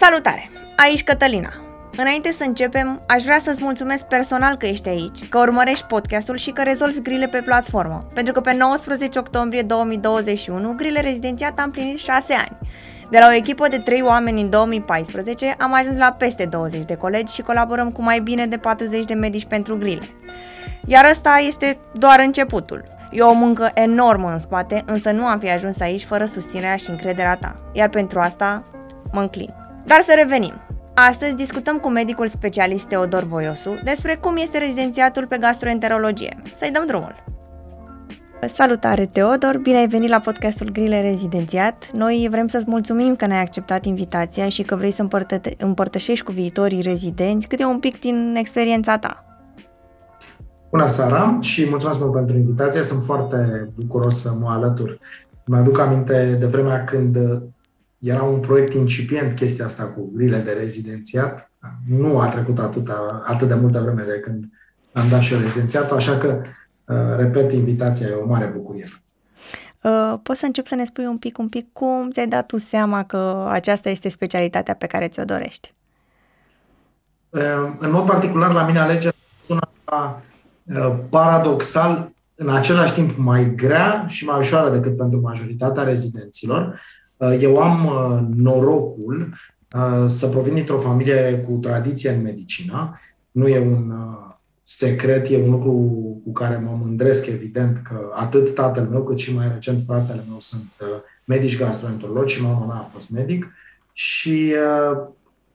Salutare! 0.00 0.50
Aici 0.76 1.04
Cătălina. 1.04 1.52
Înainte 1.96 2.32
să 2.32 2.44
începem, 2.44 3.02
aș 3.06 3.22
vrea 3.22 3.38
să-ți 3.38 3.62
mulțumesc 3.62 4.04
personal 4.04 4.56
că 4.56 4.66
ești 4.66 4.88
aici, 4.88 5.28
că 5.28 5.38
urmărești 5.38 5.84
podcastul 5.84 6.36
și 6.36 6.50
că 6.50 6.62
rezolvi 6.62 7.02
grile 7.02 7.26
pe 7.26 7.40
platformă, 7.40 8.06
pentru 8.14 8.32
că 8.32 8.40
pe 8.40 8.54
19 8.54 9.18
octombrie 9.18 9.62
2021 9.62 10.72
Grile 10.76 11.00
Rezidențiat 11.00 11.58
a 11.58 11.62
împlinit 11.62 11.98
6 11.98 12.32
ani. 12.32 12.58
De 13.10 13.18
la 13.18 13.26
o 13.26 13.32
echipă 13.32 13.68
de 13.68 13.78
3 13.78 14.02
oameni 14.02 14.40
în 14.40 14.50
2014 14.50 15.54
am 15.58 15.72
ajuns 15.72 15.96
la 15.96 16.12
peste 16.12 16.44
20 16.44 16.84
de 16.84 16.94
colegi 16.94 17.34
și 17.34 17.42
colaborăm 17.42 17.90
cu 17.90 18.02
mai 18.02 18.20
bine 18.20 18.46
de 18.46 18.56
40 18.56 19.04
de 19.04 19.14
medici 19.14 19.46
pentru 19.46 19.78
grile. 19.78 20.08
Iar 20.86 21.08
ăsta 21.10 21.42
este 21.46 21.78
doar 21.94 22.20
începutul. 22.20 22.84
E 23.10 23.22
o 23.22 23.32
muncă 23.32 23.70
enormă 23.74 24.30
în 24.32 24.38
spate, 24.38 24.82
însă 24.86 25.10
nu 25.10 25.26
am 25.26 25.38
fi 25.38 25.50
ajuns 25.50 25.80
aici 25.80 26.04
fără 26.04 26.24
susținerea 26.24 26.76
și 26.76 26.90
încrederea 26.90 27.36
ta. 27.36 27.54
Iar 27.72 27.88
pentru 27.88 28.20
asta 28.20 28.62
mă 29.12 29.20
înclin. 29.20 29.66
Dar 29.88 30.00
să 30.00 30.12
revenim. 30.16 30.52
Astăzi 30.94 31.34
discutăm 31.34 31.78
cu 31.78 31.88
medicul 31.88 32.28
specialist 32.28 32.86
Teodor 32.86 33.22
Voiosu 33.22 33.70
despre 33.84 34.14
cum 34.20 34.36
este 34.36 34.58
rezidențiatul 34.58 35.26
pe 35.26 35.36
gastroenterologie. 35.36 36.42
Să-i 36.56 36.70
dăm 36.70 36.86
drumul! 36.86 37.14
Salutare, 38.54 39.06
Teodor! 39.06 39.58
Bine 39.62 39.76
ai 39.76 39.88
venit 39.88 40.10
la 40.10 40.20
podcastul 40.20 40.70
Grile 40.72 41.00
Rezidențiat. 41.00 41.90
Noi 41.92 42.28
vrem 42.30 42.46
să-ți 42.46 42.64
mulțumim 42.68 43.16
că 43.16 43.26
ne-ai 43.26 43.40
acceptat 43.40 43.84
invitația 43.84 44.48
și 44.48 44.62
că 44.62 44.74
vrei 44.76 44.90
să 44.90 45.02
împărtă- 45.02 45.40
împărtășești 45.58 46.24
cu 46.24 46.32
viitorii 46.32 46.82
rezidenți 46.82 47.46
câte 47.46 47.64
un 47.64 47.78
pic 47.78 48.00
din 48.00 48.34
experiența 48.36 48.98
ta. 48.98 49.24
Bună 50.70 50.86
seara 50.86 51.38
și 51.40 51.66
mulțumesc 51.68 52.00
mult 52.00 52.12
pentru 52.12 52.36
invitație. 52.36 52.82
Sunt 52.82 53.02
foarte 53.02 53.68
bucuros 53.74 54.20
să 54.20 54.30
mă 54.40 54.50
alătur. 54.50 54.98
Mă 55.46 55.56
aduc 55.56 55.78
aminte 55.78 56.36
de 56.40 56.46
vremea 56.46 56.84
când 56.84 57.16
era 57.98 58.22
un 58.22 58.40
proiect 58.40 58.74
incipient 58.74 59.34
chestia 59.34 59.64
asta 59.64 59.84
cu 59.84 60.10
grile 60.14 60.38
de 60.38 60.52
rezidențiat. 60.52 61.50
Nu 61.88 62.18
a 62.18 62.28
trecut 62.28 62.58
atâta, 62.58 63.22
atât 63.26 63.48
de 63.48 63.54
multă 63.54 63.80
vreme 63.80 64.02
de 64.02 64.20
când 64.20 64.44
am 64.92 65.08
dat 65.08 65.20
și 65.20 65.34
eu 65.34 65.40
rezidențiatul, 65.40 65.96
așa 65.96 66.18
că, 66.18 66.42
uh, 66.84 67.16
repet, 67.16 67.52
invitația 67.52 68.06
e 68.06 68.12
o 68.12 68.26
mare 68.26 68.46
bucurie. 68.56 68.88
Uh, 69.82 70.14
poți 70.22 70.38
să 70.38 70.46
încep 70.46 70.66
să 70.66 70.74
ne 70.74 70.84
spui 70.84 71.06
un 71.06 71.18
pic, 71.18 71.38
un 71.38 71.48
pic 71.48 71.72
cum 71.72 72.10
ți-ai 72.10 72.26
dat 72.26 72.46
tu 72.46 72.58
seama 72.58 73.04
că 73.04 73.46
aceasta 73.48 73.88
este 73.88 74.08
specialitatea 74.08 74.74
pe 74.74 74.86
care 74.86 75.08
ți-o 75.08 75.24
dorești? 75.24 75.74
Uh, 77.28 77.40
în 77.78 77.90
mod 77.90 78.06
particular, 78.06 78.52
la 78.52 78.66
mine 78.66 78.78
alegerea 78.78 79.14
una 79.46 80.22
paradoxal, 81.08 82.10
în 82.34 82.48
același 82.48 82.92
timp 82.92 83.16
mai 83.16 83.54
grea 83.54 84.04
și 84.06 84.24
mai 84.24 84.38
ușoară 84.38 84.70
decât 84.70 84.96
pentru 84.96 85.20
majoritatea 85.20 85.82
rezidenților, 85.82 86.64
Uh, 86.64 86.78
eu 87.18 87.58
am 87.58 87.86
uh, 87.86 88.36
norocul 88.36 89.34
uh, 89.74 90.08
să 90.08 90.26
provin 90.26 90.54
dintr-o 90.54 90.78
familie 90.78 91.44
cu 91.48 91.52
tradiție 91.52 92.10
în 92.10 92.22
medicină. 92.22 93.00
Nu 93.30 93.46
e 93.46 93.58
un 93.58 93.92
secret, 94.62 95.30
e 95.30 95.42
un 95.42 95.50
lucru 95.50 95.72
cu 96.24 96.32
care 96.32 96.56
mă 96.64 96.78
mândresc, 96.82 97.26
evident, 97.26 97.78
că 97.78 98.10
atât 98.14 98.54
tatăl 98.54 98.84
meu 98.84 99.04
cât 99.04 99.18
și 99.18 99.34
mai 99.34 99.50
recent 99.52 99.82
fratele 99.86 100.24
meu 100.28 100.38
sunt 100.40 100.72
medici 101.24 101.58
gastroenterologi 101.58 102.34
și 102.34 102.42
mama 102.42 102.66
mea 102.66 102.76
a 102.76 102.88
fost 102.92 103.10
medic. 103.10 103.46
Și 103.92 104.54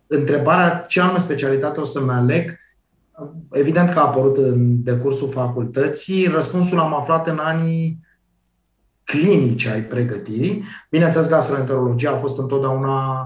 întrebarea 0.07 0.85
ce 0.87 1.01
anume 1.01 1.19
specialitate 1.19 1.79
o 1.79 1.83
să-mi 1.83 2.09
aleg, 2.09 2.59
evident 3.51 3.89
că 3.89 3.99
a 3.99 4.05
apărut 4.05 4.37
în 4.37 4.83
decursul 4.83 5.29
facultății. 5.29 6.27
Răspunsul 6.27 6.79
am 6.79 6.93
aflat 6.93 7.27
în 7.27 7.37
anii 7.37 7.99
clinice 9.03 9.69
ai 9.69 9.81
pregătirii. 9.81 10.63
Bineînțeles, 10.89 11.29
gastroenterologia 11.29 12.11
a 12.11 12.17
fost 12.17 12.39
întotdeauna 12.39 13.21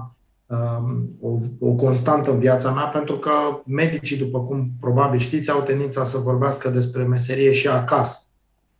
um, 0.46 1.16
o, 1.20 1.38
o 1.68 1.72
constantă 1.72 2.30
în 2.30 2.38
viața 2.38 2.72
mea, 2.72 2.84
pentru 2.84 3.18
că 3.18 3.30
medicii, 3.66 4.16
după 4.16 4.40
cum 4.40 4.70
probabil 4.80 5.18
știți, 5.18 5.50
au 5.50 5.60
tendința 5.60 6.04
să 6.04 6.18
vorbească 6.18 6.68
despre 6.68 7.02
meserie 7.02 7.52
și 7.52 7.68
acasă. 7.68 8.20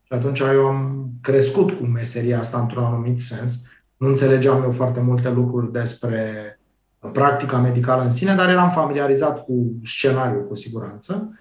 Și 0.03 0.13
atunci 0.13 0.41
eu 0.41 0.67
am 0.67 1.11
crescut 1.21 1.71
cu 1.71 1.85
meseria 1.85 2.39
asta 2.39 2.59
într-un 2.59 2.85
anumit 2.85 3.21
sens. 3.21 3.63
Nu 3.97 4.09
înțelegeam 4.09 4.63
eu 4.63 4.71
foarte 4.71 5.01
multe 5.01 5.31
lucruri 5.31 5.73
despre 5.73 6.33
practica 7.13 7.59
medicală 7.59 8.03
în 8.03 8.11
sine, 8.11 8.35
dar 8.35 8.49
eram 8.49 8.71
familiarizat 8.71 9.45
cu 9.45 9.73
scenariul, 9.85 10.47
cu 10.47 10.55
siguranță. 10.55 11.39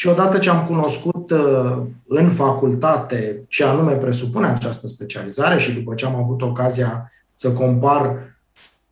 Și 0.00 0.06
odată 0.06 0.38
ce 0.38 0.50
am 0.50 0.66
cunoscut 0.66 1.30
uh, 1.30 1.82
în 2.06 2.30
facultate 2.30 3.44
ce 3.48 3.64
anume 3.64 3.92
presupune 3.92 4.46
această 4.46 4.86
specializare 4.86 5.58
și 5.58 5.72
după 5.72 5.94
ce 5.94 6.06
am 6.06 6.14
avut 6.14 6.42
ocazia 6.42 7.12
să 7.32 7.52
compar 7.52 8.36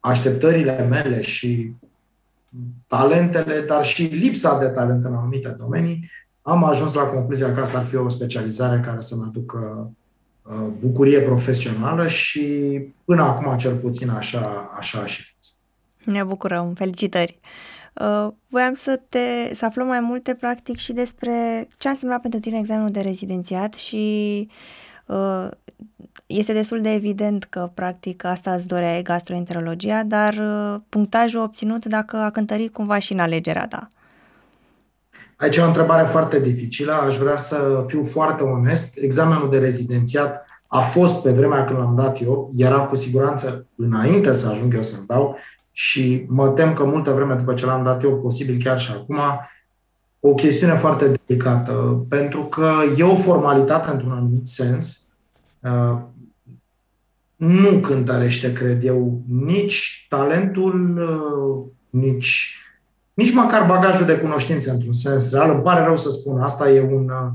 așteptările 0.01 0.87
mele 0.91 1.21
și 1.21 1.73
talentele, 2.87 3.61
dar 3.61 3.85
și 3.85 4.03
lipsa 4.03 4.59
de 4.59 4.67
talent 4.67 5.05
în 5.05 5.15
anumite 5.15 5.49
domenii, 5.49 6.11
am 6.43 6.65
ajuns 6.65 6.95
la 6.95 7.03
concluzia 7.03 7.55
că 7.55 7.61
asta 7.61 7.79
ar 7.79 7.85
fi 7.85 7.97
o 7.97 8.09
specializare 8.09 8.81
care 8.81 9.01
să-mi 9.01 9.25
aducă 9.27 9.91
uh, 10.43 10.67
bucurie 10.81 11.21
profesională 11.21 12.07
și 12.07 12.43
până 13.05 13.23
acum, 13.23 13.57
cel 13.57 13.75
puțin, 13.75 14.11
așa, 14.11 14.75
așa 14.79 15.01
a 15.01 15.07
și 15.07 15.23
fost. 15.23 15.55
Ne 16.05 16.25
bucurăm, 16.25 16.75
felicitări! 16.75 17.41
Uh, 18.01 18.29
voiam 18.49 18.75
să 18.75 19.01
te 19.09 19.55
să 19.55 19.65
aflăm 19.65 19.87
mai 19.87 20.01
multe 20.01 20.35
practic 20.35 20.77
și 20.77 20.93
despre 20.93 21.69
ce 21.79 21.89
a 21.89 21.91
însemnat 21.91 22.21
pentru 22.21 22.41
tine 22.41 22.59
examenul 22.59 22.91
de 22.91 23.01
rezidențiat 23.01 23.75
și 23.75 24.49
uh, 25.07 25.49
este 26.27 26.53
destul 26.53 26.81
de 26.81 26.93
evident 26.93 27.45
că 27.45 27.71
practic 27.75 28.25
asta 28.25 28.55
îți 28.55 28.67
dorea 28.67 29.03
gastroenterologia, 29.03 30.03
dar 30.03 30.35
uh, 30.35 30.81
punctajul 30.89 31.41
obținut 31.41 31.85
dacă 31.85 32.17
a 32.17 32.31
cântărit 32.31 32.73
cumva 32.73 32.99
și 32.99 33.13
în 33.13 33.19
alegerea 33.19 33.67
ta. 33.69 33.89
Aici 35.37 35.57
e 35.57 35.61
o 35.61 35.67
întrebare 35.67 36.07
foarte 36.07 36.41
dificilă, 36.41 36.93
aș 36.93 37.17
vrea 37.17 37.37
să 37.37 37.85
fiu 37.87 38.05
foarte 38.05 38.43
onest. 38.43 38.97
Examenul 38.97 39.51
de 39.51 39.59
rezidențiat 39.59 40.47
a 40.67 40.81
fost 40.81 41.23
pe 41.23 41.31
vremea 41.31 41.65
când 41.65 41.79
l-am 41.79 41.95
dat 41.97 42.23
eu, 42.23 42.51
era 42.57 42.79
cu 42.81 42.97
siguranță 42.97 43.67
înainte 43.77 44.33
să 44.33 44.49
ajung 44.49 44.75
eu 44.75 44.83
să-l 44.83 45.05
dau, 45.07 45.37
și 45.81 46.25
mă 46.29 46.49
tem 46.49 46.75
că 46.75 46.85
multă 46.85 47.13
vreme 47.13 47.35
după 47.35 47.55
ce 47.55 47.67
l-am 47.67 47.85
dat 47.85 48.03
eu, 48.03 48.21
posibil 48.21 48.63
chiar 48.63 48.79
și 48.79 48.91
acum, 48.93 49.19
o 50.21 50.35
chestiune 50.35 50.75
foarte 50.75 51.13
delicată, 51.27 52.05
pentru 52.09 52.45
că 52.45 52.71
e 52.97 53.03
o 53.03 53.17
formalitate 53.17 53.91
într-un 53.91 54.11
anumit 54.11 54.47
sens, 54.47 55.09
uh, 55.61 55.99
nu 57.37 57.79
cântărește, 57.79 58.53
cred 58.53 58.85
eu, 58.85 59.23
nici 59.29 60.07
talentul, 60.09 60.99
uh, 60.99 62.01
nici, 62.01 62.57
nici 63.15 63.35
măcar 63.35 63.67
bagajul 63.67 64.07
de 64.07 64.19
cunoștință 64.19 64.71
într-un 64.71 64.93
sens 64.93 65.33
real. 65.33 65.51
Îmi 65.51 65.63
pare 65.63 65.85
rău 65.85 65.97
să 65.97 66.11
spun 66.11 66.41
asta, 66.41 66.71
e 66.71 66.81
un 66.81 67.09
uh, 67.09 67.31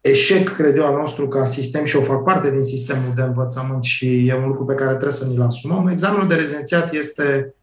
eșec, 0.00 0.48
cred 0.48 0.76
eu, 0.76 0.86
al 0.86 0.96
nostru 0.96 1.28
ca 1.28 1.44
sistem 1.44 1.84
și 1.84 1.96
o 1.96 2.00
fac 2.00 2.22
parte 2.22 2.50
din 2.50 2.62
sistemul 2.62 3.12
de 3.14 3.22
învățământ 3.22 3.84
și 3.84 4.26
e 4.26 4.34
un 4.34 4.46
lucru 4.46 4.64
pe 4.64 4.74
care 4.74 4.90
trebuie 4.90 5.10
să 5.10 5.26
ni-l 5.26 5.42
asumăm. 5.42 5.88
Examenul 5.88 6.28
de 6.28 6.34
rezidențiat 6.34 6.92
este 6.92 7.54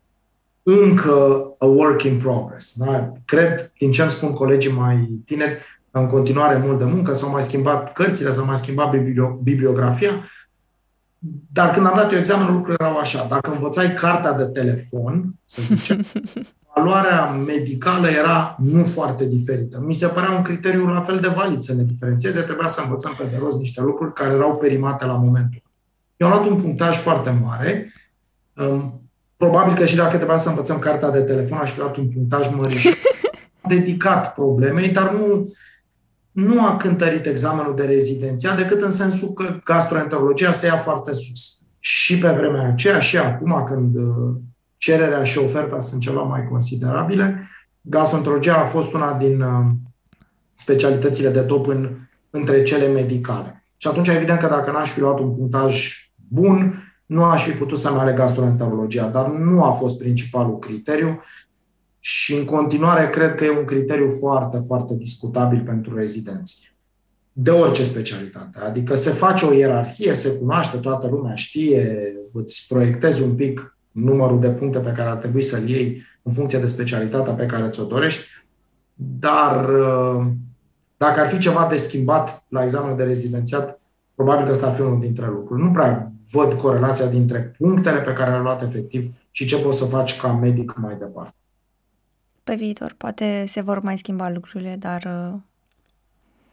încă 0.63 1.45
a 1.57 1.65
work 1.65 2.03
in 2.03 2.17
progress. 2.17 2.77
Da? 2.77 3.13
Cred, 3.25 3.71
din 3.77 3.91
ce 3.91 4.01
îmi 4.01 4.11
spun 4.11 4.33
colegii 4.33 4.71
mai 4.71 5.09
tineri, 5.25 5.57
în 5.91 6.07
continuare 6.07 6.57
mult 6.57 6.77
de 6.77 6.83
muncă, 6.83 7.13
s-au 7.13 7.29
mai 7.29 7.43
schimbat 7.43 7.93
cărțile, 7.93 8.31
s-au 8.31 8.45
mai 8.45 8.57
schimbat 8.57 8.93
bibliografia, 9.41 10.11
dar 11.51 11.71
când 11.71 11.85
am 11.85 11.93
dat 11.95 12.11
eu 12.11 12.17
examenul, 12.17 12.53
lucrurile 12.53 12.85
erau 12.85 12.97
așa. 12.97 13.25
Dacă 13.29 13.51
învățai 13.51 13.93
cartea 13.93 14.33
de 14.33 14.43
telefon, 14.43 15.35
să 15.45 15.61
zicem, 15.61 16.05
valoarea 16.75 17.29
medicală 17.29 18.07
era 18.07 18.55
nu 18.59 18.85
foarte 18.85 19.27
diferită. 19.27 19.83
Mi 19.85 19.93
se 19.93 20.07
părea 20.07 20.31
un 20.31 20.41
criteriu 20.41 20.87
la 20.87 21.01
fel 21.01 21.19
de 21.19 21.27
valid 21.27 21.61
să 21.61 21.73
ne 21.73 21.83
diferențieze. 21.83 22.41
Trebuia 22.41 22.67
să 22.67 22.81
învățăm 22.83 23.13
pe 23.17 23.23
de 23.31 23.37
rost 23.39 23.57
niște 23.57 23.81
lucruri 23.81 24.13
care 24.13 24.33
erau 24.33 24.57
perimate 24.57 25.05
la 25.05 25.13
momentul. 25.13 25.61
Eu 26.17 26.27
am 26.27 26.33
luat 26.33 26.47
un 26.47 26.61
punctaj 26.61 26.95
foarte 26.95 27.37
mare. 27.43 27.93
Probabil 29.43 29.73
că 29.73 29.85
și 29.85 29.95
dacă 29.95 30.15
trebuia 30.15 30.37
să 30.37 30.49
învățăm 30.49 30.79
cartea 30.79 31.09
de 31.09 31.19
telefon, 31.19 31.57
aș 31.57 31.71
fi 31.71 31.79
dat 31.79 31.95
un 31.95 32.07
punctaj 32.07 32.49
mărișor 32.57 32.97
dedicat 33.67 34.33
problemei, 34.33 34.89
dar 34.89 35.11
nu, 35.11 35.53
nu 36.31 36.65
a 36.65 36.77
cântărit 36.77 37.25
examenul 37.25 37.75
de 37.75 37.83
rezidenția 37.83 38.55
decât 38.55 38.81
în 38.81 38.91
sensul 38.91 39.33
că 39.33 39.59
gastroenterologia 39.63 40.51
se 40.51 40.65
ia 40.65 40.77
foarte 40.77 41.13
sus. 41.13 41.61
Și 41.79 42.17
pe 42.17 42.29
vremea 42.29 42.67
aceea, 42.67 42.99
și 42.99 43.17
acum, 43.17 43.63
când 43.67 43.95
uh, 43.95 44.35
cererea 44.77 45.23
și 45.23 45.37
oferta 45.37 45.79
sunt 45.79 46.01
ceva 46.01 46.21
mai 46.21 46.47
considerabile, 46.49 47.47
gastroenterologia 47.81 48.55
a 48.55 48.63
fost 48.63 48.93
una 48.93 49.13
din 49.13 49.41
uh, 49.41 49.65
specialitățile 50.53 51.29
de 51.29 51.41
top 51.41 51.67
în, 51.67 51.89
între 52.29 52.63
cele 52.63 52.87
medicale. 52.87 53.65
Și 53.77 53.87
atunci, 53.87 54.07
evident 54.07 54.39
că 54.39 54.47
dacă 54.47 54.71
n-aș 54.71 54.89
fi 54.89 54.99
luat 54.99 55.19
un 55.19 55.35
punctaj 55.35 55.97
bun, 56.27 56.83
nu 57.05 57.23
aș 57.23 57.43
fi 57.43 57.51
putut 57.51 57.77
să-mi 57.77 57.97
aleg 57.97 58.15
gastroenterologia, 58.15 59.07
dar 59.07 59.31
nu 59.31 59.63
a 59.63 59.71
fost 59.71 59.97
principalul 59.97 60.59
criteriu 60.59 61.21
și 61.99 62.35
în 62.35 62.45
continuare 62.45 63.09
cred 63.09 63.35
că 63.35 63.45
e 63.45 63.57
un 63.57 63.65
criteriu 63.65 64.09
foarte, 64.09 64.61
foarte 64.65 64.93
discutabil 64.93 65.61
pentru 65.61 65.95
rezidenți. 65.95 66.75
De 67.31 67.51
orice 67.51 67.83
specialitate. 67.83 68.59
Adică 68.59 68.95
se 68.95 69.09
face 69.09 69.45
o 69.45 69.53
ierarhie, 69.53 70.13
se 70.13 70.37
cunoaște, 70.37 70.77
toată 70.77 71.07
lumea 71.07 71.35
știe, 71.35 72.13
îți 72.31 72.65
proiectezi 72.67 73.21
un 73.21 73.35
pic 73.35 73.77
numărul 73.91 74.39
de 74.39 74.49
puncte 74.49 74.79
pe 74.79 74.91
care 74.91 75.09
ar 75.09 75.17
trebui 75.17 75.41
să-l 75.41 75.69
iei 75.69 76.01
în 76.21 76.33
funcție 76.33 76.59
de 76.59 76.67
specialitatea 76.67 77.33
pe 77.33 77.45
care 77.45 77.69
ți-o 77.69 77.83
dorești, 77.83 78.25
dar 78.93 79.69
uh, 79.69 80.25
dacă 80.97 81.19
ar 81.19 81.27
fi 81.27 81.37
ceva 81.37 81.67
de 81.69 81.75
schimbat 81.75 82.45
la 82.47 82.63
examenul 82.63 82.97
de 82.97 83.03
rezidențiat, 83.03 83.79
probabil 84.15 84.45
că 84.45 84.51
ăsta 84.51 84.67
ar 84.67 84.75
fi 84.75 84.81
unul 84.81 84.99
dintre 84.99 85.25
lucruri. 85.25 85.61
Nu 85.61 85.71
prea 85.71 86.12
văd 86.31 86.53
corelația 86.53 87.05
dintre 87.05 87.55
punctele 87.57 88.01
pe 88.01 88.13
care 88.13 88.29
le-ai 88.29 88.41
luat 88.41 88.63
efectiv 88.63 89.13
și 89.31 89.45
ce 89.45 89.61
poți 89.61 89.77
să 89.77 89.85
faci 89.85 90.19
ca 90.19 90.33
medic 90.33 90.75
mai 90.77 90.95
departe. 90.97 91.35
Pe 92.43 92.55
viitor, 92.55 92.93
poate 92.97 93.45
se 93.47 93.61
vor 93.61 93.79
mai 93.79 93.97
schimba 93.97 94.29
lucrurile, 94.29 94.75
dar... 94.79 95.31
Uh, 95.33 95.39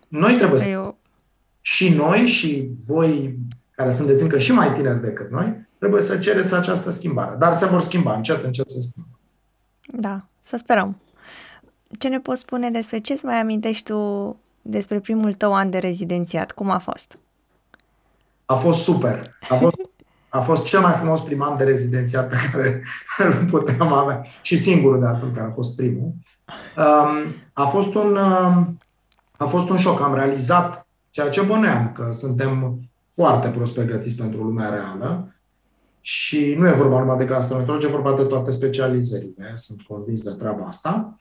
noi 0.09 0.35
trebuie 0.35 0.61
să... 0.61 0.69
Eu... 0.69 0.99
Și 1.61 1.89
noi 1.89 2.27
și 2.27 2.71
voi, 2.87 3.39
care 3.71 3.91
sunteți 3.91 4.23
încă 4.23 4.39
și 4.39 4.53
mai 4.53 4.73
tineri 4.73 5.01
decât 5.01 5.31
noi, 5.31 5.69
trebuie 5.79 6.01
să 6.01 6.19
cereți 6.19 6.55
această 6.55 6.91
schimbare. 6.91 7.37
Dar 7.39 7.53
se 7.53 7.67
vor 7.67 7.81
schimba, 7.81 8.15
încet, 8.17 8.45
încet 8.45 8.71
se 8.71 8.81
schimbă. 8.81 9.19
Da, 9.93 10.27
să 10.41 10.57
sperăm. 10.57 11.01
Ce 11.99 12.09
ne 12.09 12.21
poți 12.21 12.41
spune 12.41 12.71
despre 12.71 12.99
ce 12.99 13.13
îți 13.13 13.25
mai 13.25 13.41
amintești 13.41 13.85
tu 13.85 14.37
despre 14.63 15.01
primul 15.01 15.33
tău 15.33 15.55
an 15.55 15.71
de 15.71 15.79
rezidențiat? 15.79 16.53
Cum 16.53 16.71
a 16.71 16.79
fost? 16.79 17.19
A 18.51 18.55
fost 18.55 18.83
super. 18.83 19.37
A 19.49 19.55
fost, 19.55 19.77
a 20.29 20.41
fost 20.41 20.65
cel 20.65 20.81
mai 20.81 20.93
frumos 20.93 21.21
prim 21.21 21.43
an 21.43 21.57
de 21.57 21.65
rezidențiat 21.65 22.29
pe 22.29 22.37
care 22.53 22.83
îl 23.27 23.45
puteam 23.45 23.93
avea. 23.93 24.25
Și 24.43 24.57
singurul 24.57 25.01
de 25.01 25.07
atunci, 25.07 25.35
care 25.35 25.47
a 25.47 25.55
fost 25.55 25.77
primul. 25.77 26.13
Um, 26.77 27.35
a 27.53 27.65
fost 27.65 27.95
un, 27.95 28.17
um, 28.17 28.79
a 29.37 29.45
fost 29.45 29.69
un 29.69 29.77
șoc. 29.77 30.01
Am 30.01 30.15
realizat 30.15 30.87
ceea 31.11 31.29
ce 31.29 31.41
băneam, 31.41 31.93
că 31.93 32.13
suntem 32.13 32.81
foarte 33.15 33.49
prost 33.49 33.75
pregătiți 33.75 34.17
pentru 34.17 34.43
lumea 34.43 34.69
reală 34.69 35.35
și 36.01 36.55
nu 36.59 36.69
e 36.69 36.73
vorba 36.73 36.99
numai 36.99 37.19
de 37.19 37.25
gastroenterologie, 37.25 37.89
e 37.89 37.93
vorba 37.93 38.15
de 38.15 38.25
toate 38.25 38.51
specializările. 38.51 39.53
Sunt 39.55 39.81
convins 39.81 40.23
de 40.23 40.31
treaba 40.39 40.65
asta. 40.65 41.17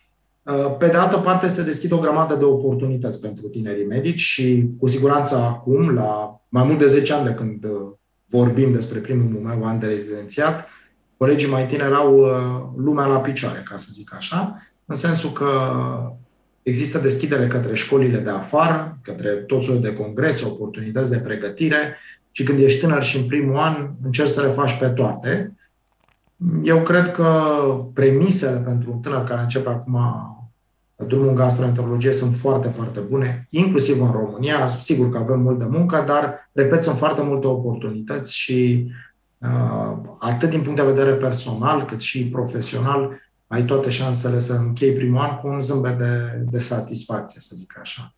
Uh, 0.50 0.76
pe 0.78 0.88
de 0.88 0.98
altă 0.98 1.18
parte, 1.18 1.48
se 1.48 1.64
deschid 1.64 1.92
o 1.92 2.00
grămadă 2.00 2.36
de 2.36 2.44
oportunități 2.44 3.22
pentru 3.22 3.48
tinerii 3.48 3.86
medici 3.86 4.20
și, 4.20 4.70
cu 4.80 4.88
siguranță, 4.88 5.36
acum, 5.36 5.94
la 5.94 6.42
mai 6.50 6.64
mult 6.64 6.78
de 6.78 6.86
10 6.86 7.14
ani 7.14 7.26
de 7.26 7.34
când 7.34 7.64
uh, 7.64 7.92
vorbim 8.30 8.72
despre 8.72 9.00
primul 9.00 9.42
meu 9.42 9.66
an 9.66 9.80
de 9.80 9.88
rezidențiat, 9.88 10.68
colegii 11.18 11.50
mai 11.50 11.66
tineri 11.66 11.94
au 11.94 12.18
uh, 12.18 12.84
lumea 12.84 13.06
la 13.06 13.18
picioare, 13.20 13.64
ca 13.70 13.76
să 13.76 13.90
zic 13.92 14.14
așa, 14.16 14.62
în 14.86 14.96
sensul 14.96 15.30
că 15.30 15.50
există 16.64 16.98
deschidere 16.98 17.48
către 17.48 17.76
școlile 17.76 18.18
de 18.18 18.30
afară, 18.30 18.98
către 19.02 19.30
tot 19.30 19.64
soiul 19.64 19.82
de 19.82 19.94
congrese, 19.94 20.46
oportunități 20.46 21.12
de 21.12 21.18
pregătire 21.18 21.98
și 22.32 22.44
când 22.44 22.60
ești 22.60 22.80
tânăr 22.80 23.04
și 23.04 23.18
în 23.18 23.26
primul 23.26 23.58
an 23.58 23.90
încerci 24.04 24.30
să 24.30 24.42
le 24.42 24.48
faci 24.48 24.78
pe 24.80 24.88
toate. 24.88 25.54
Eu 26.64 26.82
cred 26.82 27.12
că 27.12 27.44
premisele 27.94 28.58
pentru 28.58 28.92
un 28.92 29.00
tânăr 29.00 29.24
care 29.24 29.42
începe 29.42 29.70
acum 29.70 29.98
drumul 31.08 31.28
în 31.28 31.36
gastroenterologie 31.36 32.12
sunt 32.12 32.36
foarte, 32.36 32.68
foarte 32.68 33.00
bune, 33.00 33.48
inclusiv 33.50 34.02
în 34.02 34.12
România. 34.12 34.68
Sigur 34.68 35.10
că 35.10 35.18
avem 35.18 35.40
mult 35.40 35.60
de 35.60 35.66
muncă, 35.66 36.04
dar, 36.08 36.50
repet, 36.52 36.84
sunt 36.84 36.98
foarte 36.98 37.22
multe 37.22 37.48
oportunități 37.48 38.36
și 38.36 38.92
uh, 39.38 39.98
atât 40.20 40.50
din 40.50 40.62
punct 40.62 40.80
de 40.80 40.92
vedere 40.92 41.12
personal, 41.12 41.86
cât 41.86 42.00
și 42.00 42.30
profesional, 42.30 43.20
ai 43.48 43.64
toate 43.64 43.90
șansele 43.90 44.40
să 44.40 44.54
închei 44.54 44.94
primul 44.94 45.22
an 45.22 45.40
cu 45.40 45.48
un 45.48 45.60
zâmbet 45.60 45.98
de, 45.98 46.44
de 46.52 46.60
satisfacție, 46.60 47.40
să 47.42 47.56
zic 47.56 47.78
așa. 47.82 48.14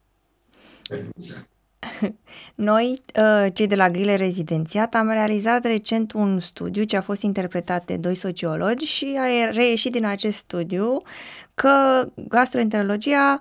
Pe 0.89 1.05
buze. 1.13 1.45
Noi, 2.55 3.01
uh, 3.15 3.47
cei 3.53 3.67
de 3.67 3.75
la 3.75 3.89
Grile 3.89 4.15
Rezidențiat, 4.15 4.95
am 4.95 5.09
realizat 5.09 5.63
recent 5.63 6.13
un 6.13 6.39
studiu 6.39 6.83
ce 6.83 6.97
a 6.97 7.01
fost 7.01 7.21
interpretat 7.21 7.85
de 7.85 7.97
doi 7.97 8.15
sociologi 8.15 8.85
și 8.85 9.17
a 9.19 9.49
reieșit 9.49 9.91
din 9.91 10.05
acest 10.05 10.37
studiu 10.37 11.01
că 11.61 12.05
gastroenterologia 12.15 13.39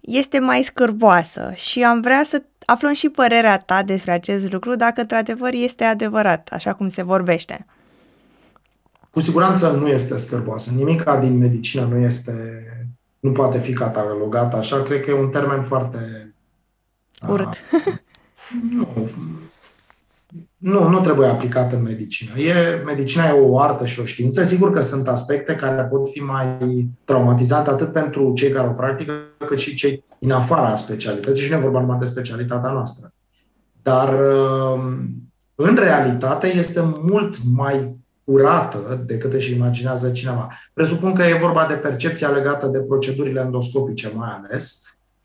este 0.00 0.38
mai 0.38 0.62
scârboasă 0.62 1.52
și 1.54 1.82
am 1.82 2.00
vrea 2.00 2.22
să 2.24 2.42
aflăm 2.66 2.92
și 2.92 3.08
părerea 3.08 3.58
ta 3.58 3.82
despre 3.82 4.12
acest 4.12 4.52
lucru, 4.52 4.74
dacă 4.74 5.00
într-adevăr 5.00 5.50
este 5.52 5.84
adevărat, 5.84 6.48
așa 6.52 6.72
cum 6.72 6.88
se 6.88 7.02
vorbește. 7.02 7.66
Cu 9.10 9.20
siguranță 9.20 9.70
nu 9.70 9.88
este 9.88 10.16
scârboasă. 10.16 10.70
Nimica 10.74 11.16
din 11.16 11.38
medicină 11.38 11.84
nu 11.84 11.96
este, 11.96 12.32
nu 13.20 13.32
poate 13.32 13.58
fi 13.58 13.72
catalogat 13.72 14.54
așa. 14.54 14.82
Cred 14.82 15.00
că 15.00 15.10
e 15.10 15.14
un 15.14 15.28
termen 15.28 15.62
foarte 15.62 15.98
Urât. 17.28 17.48
nu, 18.74 19.08
nu, 20.62 20.88
nu 20.88 21.00
trebuie 21.00 21.28
aplicat 21.28 21.72
în 21.72 21.82
medicină. 21.82 22.38
E, 22.38 22.82
medicina 22.84 23.28
e 23.28 23.32
o 23.32 23.60
artă 23.60 23.84
și 23.84 24.00
o 24.00 24.04
știință. 24.04 24.42
Sigur 24.42 24.72
că 24.72 24.80
sunt 24.80 25.08
aspecte 25.08 25.54
care 25.54 25.82
pot 25.82 26.10
fi 26.10 26.18
mai 26.18 26.88
traumatizante 27.04 27.70
atât 27.70 27.92
pentru 27.92 28.32
cei 28.34 28.50
care 28.50 28.68
o 28.68 28.72
practică, 28.72 29.12
cât 29.46 29.58
și 29.58 29.74
cei 29.74 30.04
din 30.18 30.32
afara 30.32 30.74
specialității 30.74 31.42
și 31.42 31.50
nu 31.50 31.56
e 31.56 31.60
vorba 31.60 31.80
numai 31.80 31.98
de 31.98 32.04
specialitatea 32.04 32.70
noastră. 32.70 33.12
Dar 33.82 34.08
um, 34.08 34.82
în 35.54 35.74
realitate 35.74 36.56
este 36.56 36.80
mult 37.02 37.36
mai 37.54 37.96
curată 38.24 39.02
decât 39.06 39.32
își 39.32 39.54
imaginează 39.54 40.10
cineva. 40.10 40.48
Presupun 40.72 41.14
că 41.14 41.22
e 41.22 41.38
vorba 41.40 41.66
de 41.68 41.74
percepția 41.74 42.28
legată 42.28 42.66
de 42.66 42.78
procedurile 42.78 43.40
endoscopice 43.40 44.12
mai 44.14 44.40
ales, 44.42 44.82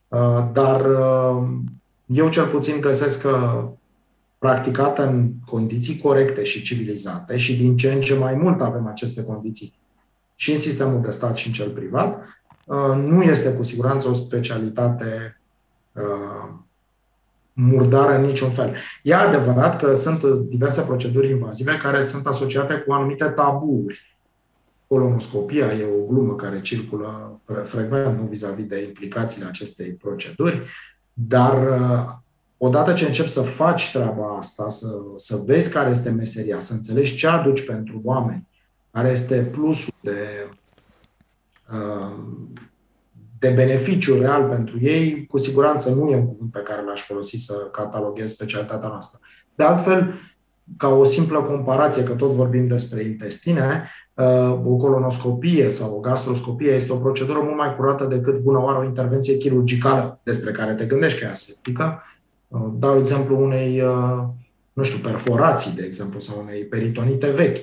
uh, 0.07 0.45
dar 0.54 0.86
um, 0.86 1.63
eu 2.06 2.30
cel 2.30 2.45
puțin 2.45 2.81
găsesc 2.81 3.22
că 3.22 3.63
practicată 4.38 5.07
în 5.07 5.31
condiții 5.45 6.00
corecte 6.00 6.44
și 6.44 6.62
civilizate 6.62 7.38
și 7.38 7.57
din 7.57 7.78
ce 7.78 7.92
în 7.92 8.01
ce 8.01 8.16
mai 8.16 8.34
mult 8.36 8.62
avem 8.62 8.88
aceste 8.88 9.24
condiții 9.24 9.74
și 10.36 10.51
în 10.51 10.57
sistemul 10.57 11.01
de 11.01 11.12
stat 11.12 11.36
și 11.36 11.48
în 11.48 11.54
cel 11.54 11.69
privat, 11.69 12.24
uh, 12.66 12.95
nu 12.95 13.22
este 13.22 13.54
cu 13.54 13.63
siguranță 13.63 14.10
o 14.10 14.13
specialitate 14.13 15.42
uh, 15.92 16.54
murdară 17.54 18.18
în 18.18 18.25
niciun 18.25 18.50
fel. 18.50 18.75
E 19.04 19.16
adevărat 19.16 19.78
că 19.78 19.94
sunt 19.94 20.24
diverse 20.24 20.81
proceduri 20.81 21.30
invazive 21.30 21.78
care 21.78 22.01
sunt 22.01 22.25
asociate 22.25 22.74
cu 22.74 22.94
anumite 22.94 23.25
taburi. 23.25 24.18
Colonoscopia 24.88 25.66
e 25.66 25.86
o 26.00 26.06
glumă 26.06 26.36
care 26.36 26.62
circulă 26.62 27.39
frecvent 27.66 28.19
nu 28.19 28.25
vis-a-vis 28.25 28.66
de 28.66 28.84
implicațiile 28.84 29.48
acestei 29.48 29.92
proceduri. 29.92 30.62
Dar 31.13 31.68
uh, 31.68 32.25
odată 32.57 32.94
ce 32.94 33.06
începi 33.06 33.30
să 33.30 33.42
faci 33.42 33.92
treaba 33.92 34.38
asta, 34.38 34.69
să, 34.69 34.88
să 35.15 35.42
vezi 35.45 35.71
care 35.71 35.89
este 35.89 36.09
meseria, 36.09 36.59
să 36.59 36.74
înțelegi 36.74 37.15
ce 37.15 37.27
aduci 37.27 37.65
pentru 37.65 38.01
oameni, 38.04 38.48
care 38.92 39.09
este 39.09 39.42
plusul 39.42 39.94
de, 40.01 40.50
uh, 41.72 42.17
de 43.39 43.50
beneficiu 43.50 44.20
real 44.20 44.50
pentru 44.50 44.79
ei, 44.82 45.25
cu 45.25 45.38
siguranță 45.38 45.89
nu 45.89 46.10
e 46.10 46.15
un 46.15 46.27
cuvânt 46.27 46.51
pe 46.51 46.60
care 46.60 46.84
l-aș 46.84 47.01
folosi 47.01 47.38
să 47.38 47.53
cataloghez 47.72 48.32
specialitatea 48.32 48.89
noastră. 48.89 49.20
De 49.55 49.63
altfel, 49.63 50.13
ca 50.77 50.88
o 50.88 51.03
simplă 51.03 51.41
comparație, 51.41 52.03
că 52.03 52.13
tot 52.13 52.32
vorbim 52.32 52.67
despre 52.67 53.03
intestine, 53.03 53.89
uh, 54.13 54.60
o 54.65 54.75
colonoscopie 54.75 55.70
sau 55.70 55.96
o 55.96 56.00
gastroscopie 56.00 56.72
este 56.72 56.93
o 56.93 56.98
procedură 56.98 57.39
mult 57.39 57.58
mai 57.58 57.75
curată 57.75 58.05
decât 58.05 58.39
bună 58.39 58.58
oară 58.58 58.79
o 58.79 58.84
intervenție 58.84 59.38
chirurgicală 59.38 60.20
despre 60.24 60.51
care 60.51 60.74
te 60.74 60.86
gândești 60.86 61.20
că 61.20 61.25
e 61.25 61.29
aseptică. 61.29 62.01
Uh, 62.48 62.68
dau 62.74 62.98
exemplu 62.98 63.44
unei, 63.44 63.82
uh, 63.82 64.24
nu 64.74 64.84
știu, 64.84 65.00
perforații, 65.00 65.75
de 65.75 65.84
exemplu, 65.86 66.20
sau 66.20 66.42
unei 66.42 66.66
peritonite 66.66 67.32
vechi. 67.32 67.58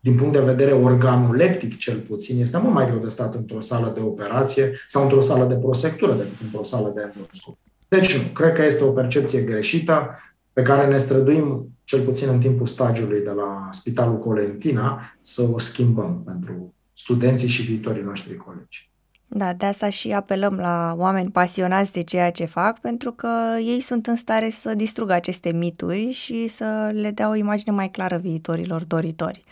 Din 0.00 0.14
punct 0.14 0.32
de 0.32 0.40
vedere 0.40 0.72
organoleptic, 0.72 1.76
cel 1.76 1.98
puțin, 1.98 2.40
este 2.40 2.58
mult 2.58 2.74
mai 2.74 2.86
greu 2.86 2.98
de 2.98 3.08
stat 3.08 3.34
într-o 3.34 3.60
sală 3.60 3.92
de 3.94 4.00
operație 4.00 4.72
sau 4.86 5.02
într-o 5.02 5.20
sală 5.20 5.44
de 5.44 5.54
prosectură 5.54 6.12
decât 6.12 6.40
într-o 6.42 6.62
sală 6.62 6.92
de 6.94 7.10
endoscop. 7.14 7.58
Deci 7.88 8.16
nu, 8.16 8.22
cred 8.32 8.54
că 8.54 8.64
este 8.64 8.84
o 8.84 8.92
percepție 8.92 9.40
greșită 9.40 10.18
pe 10.52 10.62
care 10.62 10.86
ne 10.86 10.96
străduim, 10.96 11.68
cel 11.84 12.00
puțin 12.00 12.28
în 12.28 12.38
timpul 12.38 12.66
stagiului 12.66 13.20
de 13.20 13.30
la 13.30 13.68
Spitalul 13.70 14.18
Colentina, 14.18 15.02
să 15.20 15.48
o 15.52 15.58
schimbăm 15.58 16.22
pentru 16.24 16.74
studenții 16.92 17.48
și 17.48 17.62
viitorii 17.62 18.02
noștri 18.02 18.36
colegi. 18.36 18.91
Da, 19.34 19.52
de 19.52 19.66
asta 19.66 19.88
și 19.88 20.12
apelăm 20.12 20.54
la 20.54 20.94
oameni 20.96 21.30
pasionați 21.30 21.92
de 21.92 22.02
ceea 22.02 22.30
ce 22.30 22.44
fac, 22.44 22.80
pentru 22.80 23.12
că 23.12 23.28
ei 23.58 23.80
sunt 23.80 24.06
în 24.06 24.16
stare 24.16 24.50
să 24.50 24.74
distrugă 24.74 25.12
aceste 25.12 25.52
mituri 25.52 26.10
și 26.10 26.48
să 26.48 26.90
le 26.92 27.10
dea 27.10 27.28
o 27.28 27.34
imagine 27.34 27.74
mai 27.74 27.90
clară 27.90 28.16
viitorilor 28.16 28.84
doritori. 28.84 29.42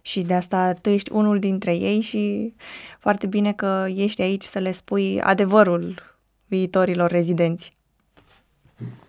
Și 0.00 0.22
de 0.22 0.34
asta 0.34 0.72
tu 0.72 0.88
ești 0.88 1.12
unul 1.12 1.38
dintre 1.38 1.76
ei 1.76 2.00
și 2.00 2.54
foarte 2.98 3.26
bine 3.26 3.52
că 3.52 3.84
ești 3.88 4.22
aici 4.22 4.42
să 4.42 4.58
le 4.58 4.72
spui 4.72 5.20
adevărul 5.20 6.16
viitorilor 6.46 7.10
rezidenți. 7.10 7.76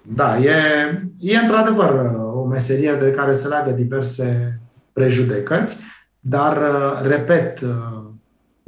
Da, 0.02 0.38
e, 0.38 0.52
e 1.20 1.38
într-adevăr 1.38 2.16
o 2.34 2.46
meserie 2.46 2.94
de 2.94 3.12
care 3.12 3.34
se 3.34 3.48
leagă 3.48 3.72
diverse 3.72 4.60
prejudecăți, 4.94 5.82
dar, 6.20 6.58
repet, 7.02 7.60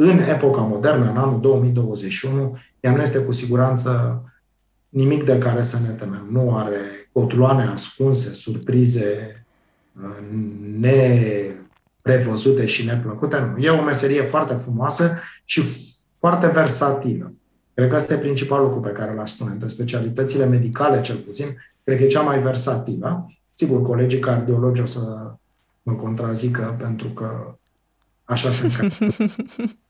în 0.01 0.19
epoca 0.19 0.61
modernă, 0.61 1.09
în 1.09 1.17
anul 1.17 1.41
2021, 1.41 2.57
ea 2.79 2.95
nu 2.95 3.01
este 3.01 3.17
cu 3.17 3.31
siguranță 3.31 4.21
nimic 4.89 5.23
de 5.23 5.37
care 5.37 5.61
să 5.61 5.79
ne 5.87 5.93
temem. 5.93 6.27
Nu 6.31 6.55
are 6.55 6.79
cotloane 7.11 7.63
ascunse, 7.63 8.33
surprize 8.33 9.45
prevăzute 12.01 12.65
și 12.65 12.85
neplăcute. 12.85 13.39
Nu. 13.39 13.63
E 13.63 13.69
o 13.69 13.83
meserie 13.83 14.25
foarte 14.25 14.53
frumoasă 14.53 15.17
și 15.45 15.63
foarte 16.17 16.47
versatilă. 16.47 17.33
Cred 17.73 17.89
că 17.89 17.95
ăsta 17.95 18.13
e 18.13 18.17
principalul 18.17 18.65
lucru 18.65 18.79
pe 18.79 18.97
care 18.97 19.13
l 19.13 19.19
aș 19.19 19.31
spune. 19.31 19.51
Între 19.51 19.67
specialitățile 19.67 20.45
medicale, 20.45 21.01
cel 21.01 21.15
puțin, 21.15 21.45
cred 21.83 21.97
că 21.97 22.03
e 22.03 22.07
cea 22.07 22.21
mai 22.21 22.41
versatilă. 22.41 23.33
Sigur, 23.53 23.81
colegii 23.81 24.19
cardiologi 24.19 24.81
o 24.81 24.85
să 24.85 25.31
mă 25.81 25.93
contrazică 25.93 26.75
pentru 26.79 27.07
că 27.07 27.55
așa 28.29 28.51
sunt. 28.51 28.77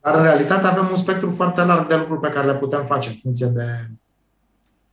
Dar 0.01 0.15
în 0.15 0.21
realitate 0.21 0.67
avem 0.67 0.87
un 0.89 0.95
spectru 0.95 1.29
foarte 1.29 1.63
larg 1.63 1.87
de 1.87 1.95
lucruri 1.95 2.19
pe 2.19 2.29
care 2.29 2.47
le 2.47 2.55
putem 2.55 2.85
face 2.85 3.09
în 3.09 3.15
funcție 3.15 3.45
de 3.45 3.89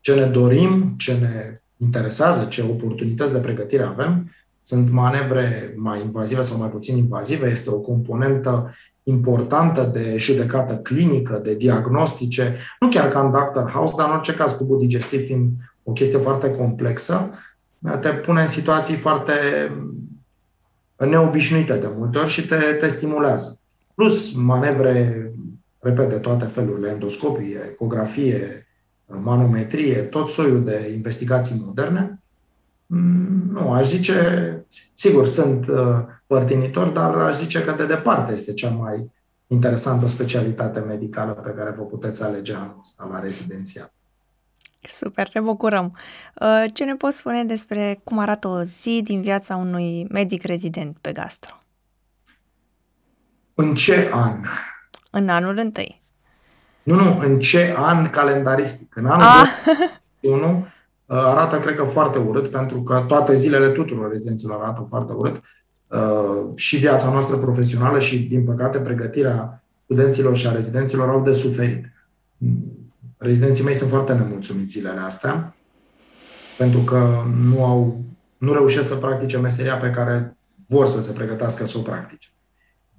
ce 0.01 0.15
ne 0.15 0.25
dorim, 0.25 0.95
ce 0.99 1.13
ne 1.13 1.61
interesează, 1.77 2.45
ce 2.45 2.63
oportunități 2.63 3.33
de 3.33 3.39
pregătire 3.39 3.83
avem. 3.83 4.31
Sunt 4.61 4.91
manevre 4.91 5.75
mai 5.77 6.01
invazive 6.01 6.43
sau 6.43 6.59
mai 6.59 6.69
puțin 6.69 6.97
invazive, 6.97 7.51
este 7.51 7.71
o 7.71 7.79
componentă 7.79 8.75
importantă 9.03 9.91
de 9.93 10.15
judecată 10.17 10.77
clinică, 10.77 11.41
de 11.43 11.55
diagnostice, 11.55 12.57
nu 12.81 12.89
chiar 12.89 13.09
ca 13.09 13.21
în 13.21 13.31
Doctor 13.31 13.71
House, 13.71 13.95
dar 13.97 14.09
în 14.09 14.15
orice 14.15 14.35
caz, 14.35 14.57
tubul 14.57 14.79
digestiv 14.79 15.25
fiind 15.25 15.51
o 15.83 15.93
chestie 15.93 16.19
foarte 16.19 16.51
complexă, 16.51 17.31
te 18.01 18.09
pune 18.09 18.41
în 18.41 18.47
situații 18.47 18.97
foarte 18.97 19.33
neobișnuite 20.97 21.77
de 21.77 21.89
multe 21.97 22.19
ori 22.19 22.31
și 22.31 22.47
te, 22.47 22.57
te 22.57 22.89
stimulează. 22.89 23.61
Plus 23.95 24.35
manevre, 24.35 25.33
repet, 25.79 26.09
de 26.09 26.17
toate 26.17 26.45
felurile, 26.45 26.91
endoscopie, 26.91 27.61
ecografie, 27.71 28.67
manometrie, 29.07 30.03
tot 30.03 30.29
soiul 30.29 30.65
de 30.65 30.93
investigații 30.95 31.63
moderne. 31.65 32.21
Mm, 32.87 33.51
nu, 33.53 33.73
aș 33.73 33.87
zice, 33.87 34.17
sigur, 34.95 35.27
sunt 35.27 35.67
uh, 35.67 35.77
părtinitori, 36.27 36.93
dar 36.93 37.15
aș 37.15 37.37
zice 37.37 37.65
că 37.65 37.73
de 37.73 37.87
departe 37.87 38.33
este 38.33 38.53
cea 38.53 38.71
mai 38.71 39.11
interesantă 39.47 40.07
specialitate 40.07 40.81
medicală 40.81 41.33
pe 41.33 41.51
care 41.51 41.75
vă 41.77 41.83
puteți 41.83 42.23
alege 42.23 42.55
anul 42.55 42.77
ăsta 42.81 43.09
la 43.13 43.21
rezidențiat. 43.21 43.93
Super, 44.89 45.31
ne 45.35 45.41
bucurăm. 45.41 45.97
Uh, 46.41 46.65
ce 46.73 46.85
ne 46.85 46.95
poți 46.95 47.17
spune 47.17 47.45
despre 47.45 48.01
cum 48.05 48.19
arată 48.19 48.49
o 48.49 48.63
zi 48.63 49.01
din 49.05 49.21
viața 49.21 49.57
unui 49.57 50.07
medic 50.11 50.43
rezident 50.43 50.97
pe 51.01 51.13
gastro? 51.13 51.55
În 53.55 53.75
ce 53.75 54.11
an? 54.13 54.41
În 55.11 55.29
anul 55.29 55.59
întâi. 55.59 56.03
Nu, 56.83 56.95
nu, 56.95 57.19
în 57.19 57.39
ce 57.39 57.75
an 57.79 58.11
calendaristic? 58.11 58.97
În 58.97 59.07
anul 59.07 59.47
2021 60.23 60.67
uh, 61.07 61.17
arată, 61.17 61.59
cred 61.59 61.75
că, 61.75 61.85
foarte 61.85 62.19
urât, 62.19 62.49
pentru 62.49 62.83
că 62.83 63.05
toate 63.09 63.35
zilele 63.35 63.69
tuturor 63.69 64.11
rezidenților 64.11 64.63
arată 64.63 64.87
foarte 64.89 65.13
urât. 65.13 65.43
Uh, 65.87 66.53
și 66.55 66.77
viața 66.77 67.11
noastră 67.11 67.37
profesională 67.37 67.99
și, 67.99 68.19
din 68.19 68.45
păcate, 68.45 68.79
pregătirea 68.79 69.63
studenților 69.85 70.37
și 70.37 70.47
a 70.47 70.53
rezidenților 70.53 71.09
au 71.09 71.23
de 71.23 71.33
suferit 71.33 71.93
rezidenții 73.17 73.65
mei 73.65 73.75
sunt 73.75 73.91
foarte 73.91 74.13
nemulțumiți 74.13 74.73
zilele 74.79 75.01
astea, 75.01 75.57
pentru 76.59 76.81
că 76.81 77.25
nu, 77.51 77.65
au, 77.65 78.01
nu 78.39 78.53
reușesc 78.53 78.89
să 78.89 78.95
practice 78.95 79.39
meseria 79.39 79.77
pe 79.77 79.91
care 79.91 80.37
vor 80.69 80.87
să 80.87 81.03
se 81.03 81.13
pregătească 81.13 81.67
să 81.67 81.79
o 81.79 81.81
practice. 81.81 82.29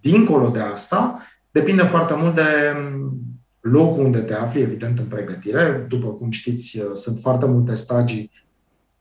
Dincolo 0.02 0.50
de 0.50 0.60
asta, 0.60 1.22
depinde 1.52 1.84
foarte 1.84 2.14
mult 2.18 2.36
de 2.36 2.76
locul 3.60 4.06
unde 4.06 4.20
te 4.20 4.34
afli, 4.34 4.62
evident, 4.62 5.00
în 5.00 5.06
pregătire. 5.06 5.86
După 5.90 6.08
cum 6.08 6.32
știți, 6.32 6.84
sunt 6.94 7.20
foarte 7.20 7.46
multe 7.46 7.76
stagii 7.76 8.32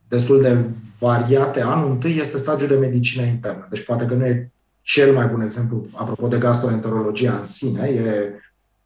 destul 0.08 0.40
de 0.40 0.56
variate. 0.98 1.60
Anul 1.60 1.90
întâi 1.90 2.18
este 2.18 2.38
stagiul 2.38 2.68
de 2.68 2.76
medicină 2.76 3.24
internă. 3.24 3.66
Deci 3.70 3.84
poate 3.84 4.04
că 4.04 4.14
nu 4.14 4.26
e 4.26 4.50
cel 4.82 5.14
mai 5.14 5.26
bun 5.26 5.40
exemplu, 5.40 5.86
apropo 5.92 6.28
de 6.28 6.38
gastroenterologia 6.38 7.36
în 7.36 7.44
sine, 7.44 7.88
e 7.88 8.32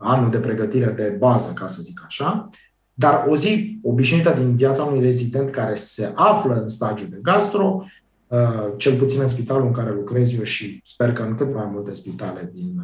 anul 0.03 0.31
de 0.31 0.39
pregătire 0.39 0.91
de 0.91 1.17
bază, 1.19 1.53
ca 1.53 1.67
să 1.67 1.83
zic 1.83 2.03
așa, 2.07 2.49
dar 2.95 3.27
o 3.29 3.37
zi 3.37 3.79
obișnuită 3.83 4.35
din 4.39 4.57
viața 4.57 4.85
unui 4.85 5.01
rezident 5.01 5.51
care 5.51 5.75
se 5.75 6.13
află 6.15 6.55
în 6.55 6.69
stagiul 6.69 7.09
de 7.09 7.19
gastro, 7.23 7.85
uh, 8.27 8.39
cel 8.77 8.99
puțin 8.99 9.21
în 9.21 9.27
spitalul 9.27 9.67
în 9.67 9.73
care 9.73 9.93
lucrez 9.93 10.33
eu 10.33 10.43
și 10.43 10.81
sper 10.85 11.13
că 11.13 11.23
în 11.23 11.35
cât 11.35 11.55
mai 11.55 11.69
multe 11.73 11.95
spitale 11.95 12.51
din, 12.53 12.83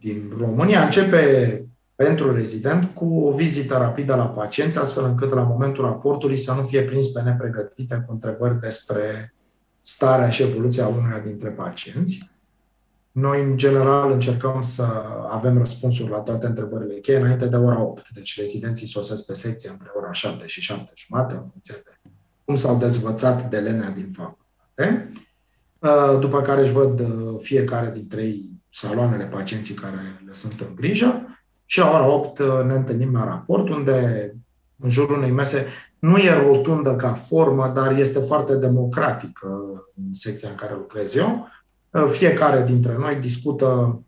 din 0.00 0.32
România, 0.38 0.84
începe 0.84 1.64
pentru 1.94 2.34
rezident 2.34 2.90
cu 2.94 3.04
o 3.04 3.30
vizită 3.30 3.76
rapidă 3.76 4.14
la 4.14 4.28
pacienți, 4.28 4.78
astfel 4.78 5.04
încât 5.04 5.32
la 5.32 5.42
momentul 5.42 5.84
raportului 5.84 6.36
să 6.36 6.52
nu 6.52 6.62
fie 6.62 6.82
prins 6.82 7.08
pe 7.08 7.22
nepregătite 7.22 8.04
cu 8.06 8.12
întrebări 8.12 8.60
despre 8.60 9.34
starea 9.80 10.28
și 10.28 10.42
evoluția 10.42 10.86
unuia 10.86 11.18
dintre 11.18 11.48
pacienți. 11.48 12.30
Noi, 13.20 13.42
în 13.42 13.56
general, 13.56 14.10
încercăm 14.12 14.62
să 14.62 14.86
avem 15.30 15.58
răspunsuri 15.58 16.10
la 16.10 16.18
toate 16.18 16.46
întrebările 16.46 16.94
cheie 16.94 17.18
înainte 17.18 17.46
de 17.46 17.56
ora 17.56 17.80
8. 17.80 18.08
Deci 18.08 18.38
rezidenții 18.38 18.86
sosesc 18.86 19.26
pe 19.26 19.34
secție 19.34 19.70
între 19.70 19.88
ora 19.96 20.12
7 20.12 20.46
și 20.46 20.60
7 20.60 20.92
jumate, 20.94 21.34
în 21.34 21.44
funcție 21.44 21.74
de 21.84 22.10
cum 22.44 22.54
s-au 22.54 22.78
dezvățat 22.78 23.50
de 23.50 23.58
lenea 23.58 23.90
din 23.90 24.12
facultate. 24.12 25.12
Uh, 25.78 26.20
după 26.20 26.42
care 26.42 26.60
își 26.60 26.72
văd 26.72 27.00
uh, 27.00 27.36
fiecare 27.38 27.90
dintre 27.90 28.22
ei 28.22 28.50
saloanele 28.70 29.24
pacienții 29.24 29.74
care 29.74 30.22
le 30.26 30.32
sunt 30.32 30.60
în 30.60 30.74
grijă 30.74 31.38
și 31.64 31.78
la 31.78 31.90
ora 31.90 32.06
8 32.06 32.38
uh, 32.38 32.46
ne 32.66 32.74
întâlnim 32.74 33.12
la 33.12 33.24
raport, 33.24 33.68
unde 33.68 34.30
în 34.76 34.90
jurul 34.90 35.16
unei 35.16 35.30
mese 35.30 35.66
nu 35.98 36.16
e 36.16 36.42
rotundă 36.42 36.96
ca 36.96 37.12
formă, 37.12 37.72
dar 37.74 37.98
este 37.98 38.18
foarte 38.18 38.54
democratică 38.56 39.48
în 39.96 40.12
secția 40.12 40.48
în 40.48 40.54
care 40.54 40.74
lucrez 40.74 41.14
eu 41.14 41.28
Uh, 41.28 41.59
fiecare 42.08 42.62
dintre 42.62 42.96
noi 42.98 43.14
discută 43.14 44.00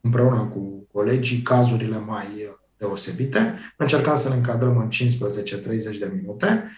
împreună 0.00 0.50
cu 0.54 0.86
colegii 0.92 1.42
cazurile 1.42 1.98
mai 1.98 2.24
uh, 2.24 2.56
deosebite. 2.76 3.58
Încercăm 3.76 4.14
să 4.14 4.28
ne 4.28 4.34
încadrăm 4.34 4.76
în 4.76 4.88
15-30 4.88 5.98
de 5.98 6.12
minute. 6.14 6.70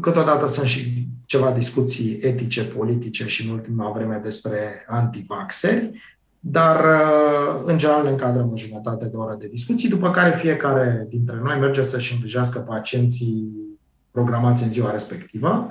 Câteodată 0.00 0.46
sunt 0.46 0.66
și 0.66 1.08
ceva 1.24 1.50
discuții 1.50 2.18
etice, 2.20 2.64
politice 2.64 3.26
și 3.26 3.46
în 3.46 3.54
ultima 3.54 3.92
vreme 3.92 4.20
despre 4.22 4.84
antivaxeri, 4.88 6.00
dar 6.40 6.84
uh, 6.84 7.62
în 7.64 7.78
general 7.78 8.02
ne 8.02 8.10
încadrăm 8.10 8.50
în 8.50 8.56
jumătate 8.56 9.08
de 9.08 9.16
oră 9.16 9.36
de 9.38 9.48
discuții, 9.48 9.88
după 9.88 10.10
care 10.10 10.36
fiecare 10.36 11.06
dintre 11.08 11.40
noi 11.42 11.58
merge 11.58 11.82
să-și 11.82 12.12
îngrijească 12.12 12.58
pacienții 12.58 13.48
programați 14.10 14.62
în 14.62 14.68
ziua 14.70 14.90
respectivă 14.90 15.70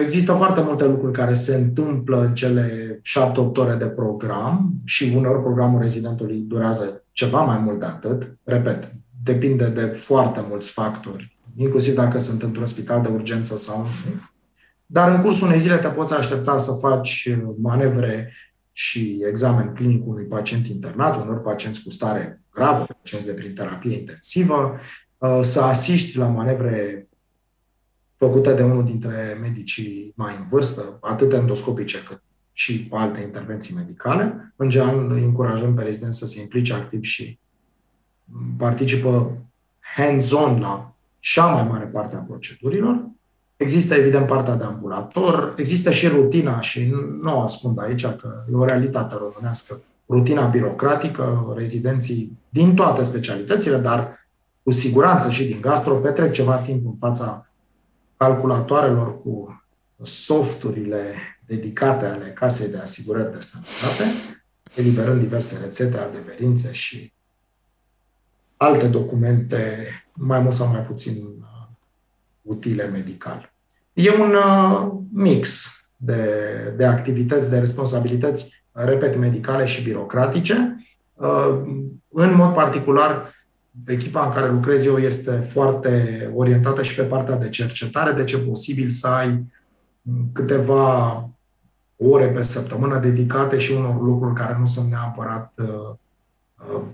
Există 0.00 0.32
foarte 0.32 0.60
multe 0.60 0.86
lucruri 0.86 1.12
care 1.12 1.32
se 1.32 1.54
întâmplă 1.54 2.20
în 2.20 2.34
cele 2.34 3.00
7-8 3.32 3.34
ore 3.54 3.74
de 3.74 3.86
program 3.86 4.74
și 4.84 5.12
uneori 5.16 5.42
programul 5.42 5.80
rezidentului 5.80 6.38
durează 6.38 7.04
ceva 7.12 7.40
mai 7.40 7.58
mult 7.58 7.78
de 7.78 7.84
atât. 7.84 8.38
Repet, 8.42 8.92
depinde 9.22 9.66
de 9.66 9.80
foarte 9.80 10.44
mulți 10.48 10.70
factori, 10.70 11.38
inclusiv 11.56 11.94
dacă 11.94 12.18
sunt 12.18 12.42
într-un 12.42 12.66
spital 12.66 13.02
de 13.02 13.08
urgență 13.08 13.56
sau 13.56 13.82
nu. 13.82 14.20
Dar 14.86 15.14
în 15.14 15.20
cursul 15.20 15.46
unei 15.46 15.60
zile 15.60 15.76
te 15.76 15.88
poți 15.88 16.14
aștepta 16.14 16.58
să 16.58 16.72
faci 16.72 17.36
manevre 17.60 18.32
și 18.72 19.18
examen 19.28 19.72
clinic 19.74 20.06
unui 20.06 20.24
pacient 20.24 20.66
internat, 20.66 21.22
unor 21.22 21.40
pacienți 21.40 21.82
cu 21.82 21.90
stare 21.90 22.42
gravă, 22.54 22.86
pacienți 22.98 23.26
de 23.26 23.32
prin 23.32 23.54
terapie 23.54 23.98
intensivă, 23.98 24.78
să 25.40 25.60
asiști 25.60 26.18
la 26.18 26.26
manevre 26.26 27.08
făcută 28.26 28.52
de 28.52 28.62
unul 28.62 28.84
dintre 28.84 29.38
medicii 29.40 30.12
mai 30.16 30.34
în 30.38 30.46
vârstă, 30.50 30.98
atât 31.00 31.32
endoscopice 31.32 32.02
cât 32.08 32.22
și 32.52 32.88
alte 32.90 33.22
intervenții 33.22 33.74
medicale. 33.74 34.54
În 34.56 34.68
general, 34.68 35.10
îi 35.10 35.24
încurajăm 35.24 35.74
pe 35.74 35.82
rezidenți 35.82 36.18
să 36.18 36.26
se 36.26 36.40
implice 36.40 36.72
activ 36.72 37.02
și 37.02 37.38
participă 38.56 39.38
hands-on 39.96 40.60
la 40.60 40.94
cea 41.18 41.46
mai 41.46 41.66
mare 41.68 41.84
parte 41.84 42.16
a 42.16 42.18
procedurilor. 42.18 43.04
Există, 43.56 43.94
evident, 43.94 44.26
partea 44.26 44.54
de 44.54 44.64
ambulator, 44.64 45.54
există 45.56 45.90
și 45.90 46.08
rutina, 46.08 46.60
și 46.60 46.94
nu 47.22 47.36
o 47.36 47.40
ascund 47.40 47.80
aici, 47.80 48.06
că 48.06 48.44
e 48.52 48.56
o 48.56 48.64
realitate 48.64 49.14
românească, 49.18 49.82
rutina 50.08 50.46
birocratică, 50.46 51.54
rezidenții 51.56 52.38
din 52.48 52.74
toate 52.74 53.02
specialitățile, 53.02 53.76
dar 53.76 54.28
cu 54.62 54.70
siguranță 54.70 55.30
și 55.30 55.44
din 55.44 55.60
gastro, 55.60 55.94
petrec 55.94 56.32
ceva 56.32 56.56
timp 56.56 56.86
în 56.86 56.96
fața 56.98 57.46
calculatoarelor 58.16 59.22
cu 59.22 59.64
softurile 60.02 61.14
dedicate 61.46 62.04
ale 62.04 62.32
casei 62.32 62.70
de 62.70 62.78
asigurări 62.78 63.32
de 63.32 63.40
sănătate, 63.40 64.04
eliberând 64.74 65.20
diverse 65.20 65.58
rețete, 65.62 65.98
adeverințe 65.98 66.72
și 66.72 67.12
alte 68.56 68.86
documente 68.86 69.88
mai 70.12 70.40
mult 70.40 70.54
sau 70.54 70.66
mai 70.68 70.80
puțin 70.80 71.12
uh, 71.12 71.66
utile 72.42 72.86
medical. 72.86 73.52
E 73.92 74.10
un 74.10 74.34
uh, 74.34 74.92
mix 75.12 75.78
de, 75.96 76.24
de 76.76 76.84
activități, 76.84 77.50
de 77.50 77.58
responsabilități, 77.58 78.64
repet, 78.72 79.16
medicale 79.16 79.64
și 79.64 79.82
birocratice. 79.82 80.86
Uh, 81.14 81.60
în 82.08 82.34
mod 82.34 82.54
particular, 82.54 83.33
echipa 83.86 84.24
în 84.24 84.32
care 84.32 84.50
lucrez 84.50 84.84
eu 84.84 84.96
este 84.96 85.30
foarte 85.30 86.30
orientată 86.34 86.82
și 86.82 86.94
pe 86.94 87.02
partea 87.02 87.36
de 87.36 87.48
cercetare, 87.48 88.12
deci 88.12 88.32
e 88.32 88.38
posibil 88.38 88.88
să 88.88 89.06
ai 89.06 89.52
câteva 90.32 91.28
ore 91.96 92.26
pe 92.26 92.42
săptămână 92.42 92.98
dedicate 92.98 93.58
și 93.58 93.72
unor 93.72 94.02
lucruri 94.02 94.34
care 94.34 94.56
nu 94.58 94.66
sunt 94.66 94.90
neapărat 94.90 95.52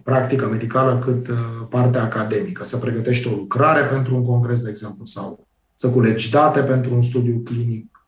practică 0.02 0.46
medicală 0.46 0.98
cât 0.98 1.28
partea 1.68 2.02
academică. 2.02 2.64
Să 2.64 2.76
pregătești 2.76 3.28
o 3.28 3.36
lucrare 3.36 3.82
pentru 3.82 4.14
un 4.14 4.24
congres, 4.24 4.62
de 4.62 4.68
exemplu, 4.70 5.04
sau 5.04 5.46
să 5.74 5.90
culegi 5.90 6.30
date 6.30 6.60
pentru 6.60 6.94
un 6.94 7.02
studiu 7.02 7.42
clinic, 7.44 8.04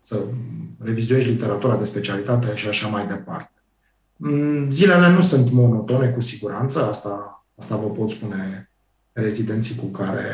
să 0.00 0.16
revizuiești 0.78 1.30
literatura 1.30 1.76
de 1.76 1.84
specialitate 1.84 2.54
și 2.54 2.68
așa 2.68 2.88
mai 2.88 3.06
departe. 3.06 3.52
Mm, 4.16 4.70
zilele 4.70 5.10
nu 5.10 5.20
sunt 5.20 5.50
monotone, 5.50 6.08
cu 6.08 6.20
siguranță, 6.20 6.88
asta, 6.88 7.29
asta 7.60 7.76
vă 7.76 7.90
pot 7.90 8.10
spune 8.10 8.70
rezidenții 9.12 9.76
cu 9.76 9.86
care, 9.86 10.24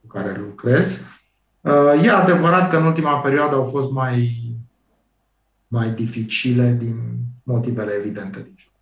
cu 0.00 0.06
care 0.06 0.36
lucrez. 0.38 1.06
Uh, 1.60 2.04
e 2.04 2.10
adevărat 2.10 2.70
că 2.70 2.76
în 2.76 2.84
ultima 2.84 3.20
perioadă 3.20 3.54
au 3.54 3.64
fost 3.64 3.90
mai, 3.90 4.38
mai 5.68 5.90
dificile 5.90 6.72
din 6.72 6.96
motivele 7.42 7.92
evidente 7.92 8.42
din 8.42 8.54
jur. 8.56 8.72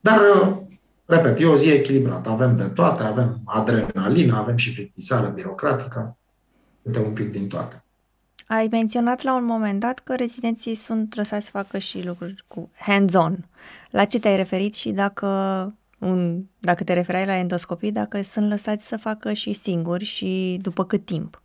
Dar, 0.00 0.20
uh, 0.20 0.56
repet, 1.04 1.40
e 1.40 1.46
o 1.46 1.56
zi 1.56 1.70
echilibrată. 1.70 2.28
Avem 2.28 2.56
de 2.56 2.68
toate, 2.68 3.02
avem 3.02 3.40
adrenalină, 3.44 4.36
avem 4.36 4.56
și 4.56 4.72
plictiseală 4.72 5.28
birocratică, 5.28 6.16
câte 6.82 6.98
un 6.98 7.12
pic 7.12 7.30
din 7.30 7.48
toate. 7.48 7.82
Ai 8.46 8.68
menționat 8.70 9.22
la 9.22 9.34
un 9.34 9.44
moment 9.44 9.80
dat 9.80 9.98
că 9.98 10.14
rezidenții 10.14 10.74
sunt 10.74 11.14
lăsați 11.14 11.44
să 11.44 11.50
facă 11.50 11.78
și 11.78 12.02
lucruri 12.02 12.44
cu 12.46 12.70
hands-on. 12.78 13.48
La 13.90 14.04
ce 14.04 14.18
te-ai 14.18 14.36
referit 14.36 14.74
și 14.74 14.90
dacă, 14.90 15.26
un, 15.98 16.42
dacă 16.58 16.84
te 16.84 16.92
referai 16.92 17.26
la 17.26 17.36
endoscopii, 17.36 17.92
dacă 17.92 18.22
sunt 18.22 18.48
lăsați 18.48 18.86
să 18.86 18.96
facă 18.96 19.32
și 19.32 19.52
singuri 19.52 20.04
și 20.04 20.58
după 20.62 20.84
cât 20.84 21.04
timp? 21.04 21.42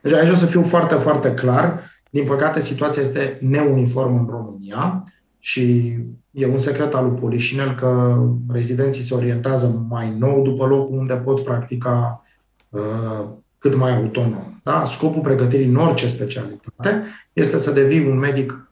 Deci 0.00 0.12
aici 0.12 0.30
o 0.30 0.34
să 0.34 0.46
fiu 0.46 0.62
foarte, 0.62 0.94
foarte 0.94 1.34
clar. 1.34 1.82
Din 2.10 2.24
păcate, 2.24 2.60
situația 2.60 3.02
este 3.02 3.38
neuniformă 3.40 4.18
în 4.18 4.26
România 4.30 5.04
și 5.38 5.94
e 6.30 6.46
un 6.46 6.58
secret 6.58 6.94
al 6.94 7.04
lui 7.04 7.18
Polișinel 7.20 7.74
că 7.74 8.22
rezidenții 8.48 9.02
se 9.02 9.14
orientează 9.14 9.86
mai 9.88 10.14
nou 10.18 10.42
după 10.42 10.66
locul 10.66 10.98
unde 10.98 11.14
pot 11.14 11.44
practica 11.44 12.24
uh, 12.68 13.24
cât 13.58 13.74
mai 13.74 13.96
autonom. 13.96 14.60
Da? 14.62 14.84
Scopul 14.84 15.22
pregătirii 15.22 15.66
în 15.66 15.76
orice 15.76 16.08
specialitate 16.08 17.04
este 17.32 17.58
să 17.58 17.70
devii 17.70 18.06
un 18.06 18.18
medic 18.18 18.70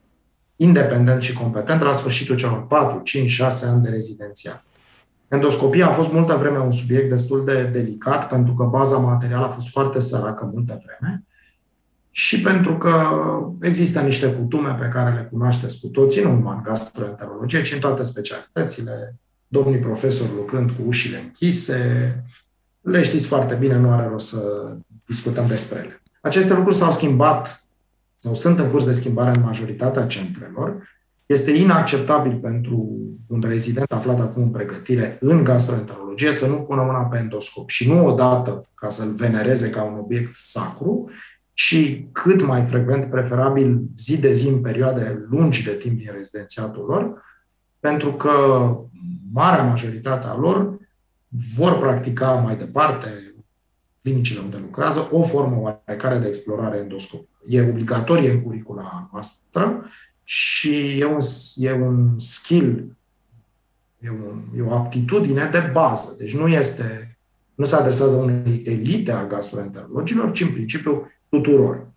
independent 0.55 1.21
și 1.21 1.33
competent 1.33 1.81
la 1.81 1.91
sfârșitul 1.91 2.35
celor 2.35 2.67
4, 2.67 3.01
5, 3.03 3.29
6 3.29 3.65
ani 3.65 3.83
de 3.83 3.89
rezidențiat. 3.89 4.63
Endoscopia 5.27 5.87
a 5.87 5.91
fost 5.91 6.11
multă 6.11 6.35
vreme 6.35 6.59
un 6.59 6.71
subiect 6.71 7.09
destul 7.09 7.45
de 7.45 7.63
delicat, 7.63 8.29
pentru 8.29 8.53
că 8.53 8.63
baza 8.63 8.97
materială 8.97 9.45
a 9.45 9.49
fost 9.49 9.69
foarte 9.69 9.99
săracă 9.99 10.49
multă 10.53 10.81
vreme 10.85 11.23
și 12.11 12.41
pentru 12.41 12.77
că 12.77 12.93
există 13.61 14.01
niște 14.01 14.33
cutume 14.33 14.77
pe 14.79 14.87
care 14.87 15.15
le 15.15 15.27
cunoașteți 15.31 15.79
cu 15.79 15.87
toții, 15.87 16.23
nu 16.23 16.31
numai 16.31 16.55
în 16.55 16.63
gastroenterologie, 16.63 17.61
ci 17.61 17.73
în 17.73 17.79
toate 17.79 18.03
specialitățile, 18.03 19.15
domnii 19.47 19.79
profesori 19.79 20.29
lucrând 20.35 20.71
cu 20.71 20.81
ușile 20.85 21.17
închise, 21.17 22.23
le 22.81 23.01
știți 23.01 23.27
foarte 23.27 23.55
bine, 23.55 23.77
nu 23.77 23.91
are 23.91 24.07
rost 24.07 24.27
să 24.27 24.75
discutăm 25.05 25.47
despre 25.47 25.79
ele. 25.79 26.01
Aceste 26.21 26.53
lucruri 26.53 26.75
s-au 26.75 26.91
schimbat 26.91 27.65
sau 28.17 28.33
sunt 28.33 28.59
în 28.59 28.69
curs 28.69 28.85
de 28.85 28.93
schimbare 28.93 29.31
în 29.35 29.43
majoritatea 29.43 30.05
centrelor. 30.05 30.96
Este 31.27 31.51
inacceptabil 31.51 32.39
pentru 32.39 32.89
un 33.27 33.41
rezident 33.41 33.91
aflat 33.91 34.19
acum 34.19 34.43
în 34.43 34.49
pregătire 34.49 35.17
în 35.21 35.43
gastroenterologie 35.43 36.31
să 36.31 36.47
nu 36.47 36.55
pună 36.55 36.81
mâna 36.81 36.99
pe 36.99 37.17
endoscop 37.17 37.69
și 37.69 37.89
nu 37.89 38.05
odată 38.05 38.69
ca 38.73 38.89
să-l 38.89 39.13
venereze 39.13 39.69
ca 39.69 39.83
un 39.83 39.97
obiect 39.97 40.35
sacru, 40.35 41.09
ci 41.53 42.03
cât 42.11 42.45
mai 42.45 42.65
frecvent, 42.65 43.09
preferabil 43.09 43.81
zi 43.97 44.19
de 44.19 44.33
zi 44.33 44.47
în 44.47 44.61
perioade 44.61 45.25
lungi 45.29 45.63
de 45.63 45.71
timp 45.71 45.97
din 45.97 46.11
rezidențiatul 46.11 46.85
lor, 46.85 47.21
pentru 47.79 48.11
că 48.11 48.31
marea 49.33 49.63
majoritate 49.63 50.27
a 50.27 50.35
lor 50.37 50.77
vor 51.57 51.77
practica 51.77 52.31
mai 52.31 52.55
departe 52.55 53.07
clinicile 54.01 54.39
unde 54.39 54.57
lucrează 54.57 55.07
o 55.11 55.23
formă 55.23 55.59
oarecare 55.59 56.17
de 56.17 56.27
explorare 56.27 56.77
endoscopică. 56.77 57.39
E 57.47 57.69
obligatorie 57.69 58.31
în 58.31 58.41
curicula 58.41 59.09
noastră 59.11 59.85
și 60.29 60.99
e 60.99 61.05
un, 61.05 61.19
e 61.55 61.71
un 61.71 62.19
skill, 62.19 62.97
e, 63.99 64.09
un, 64.09 64.43
e 64.55 64.61
o 64.61 64.73
aptitudine 64.73 65.49
de 65.51 65.69
bază. 65.71 66.15
Deci 66.17 66.35
nu 66.35 66.47
este, 66.47 67.17
nu 67.55 67.65
se 67.65 67.75
adresează 67.75 68.15
unei 68.15 68.61
elite 68.65 69.11
a 69.11 69.25
gastroenterologilor, 69.25 70.31
ci 70.31 70.41
în 70.41 70.51
principiu 70.51 71.11
tuturor. 71.29 71.87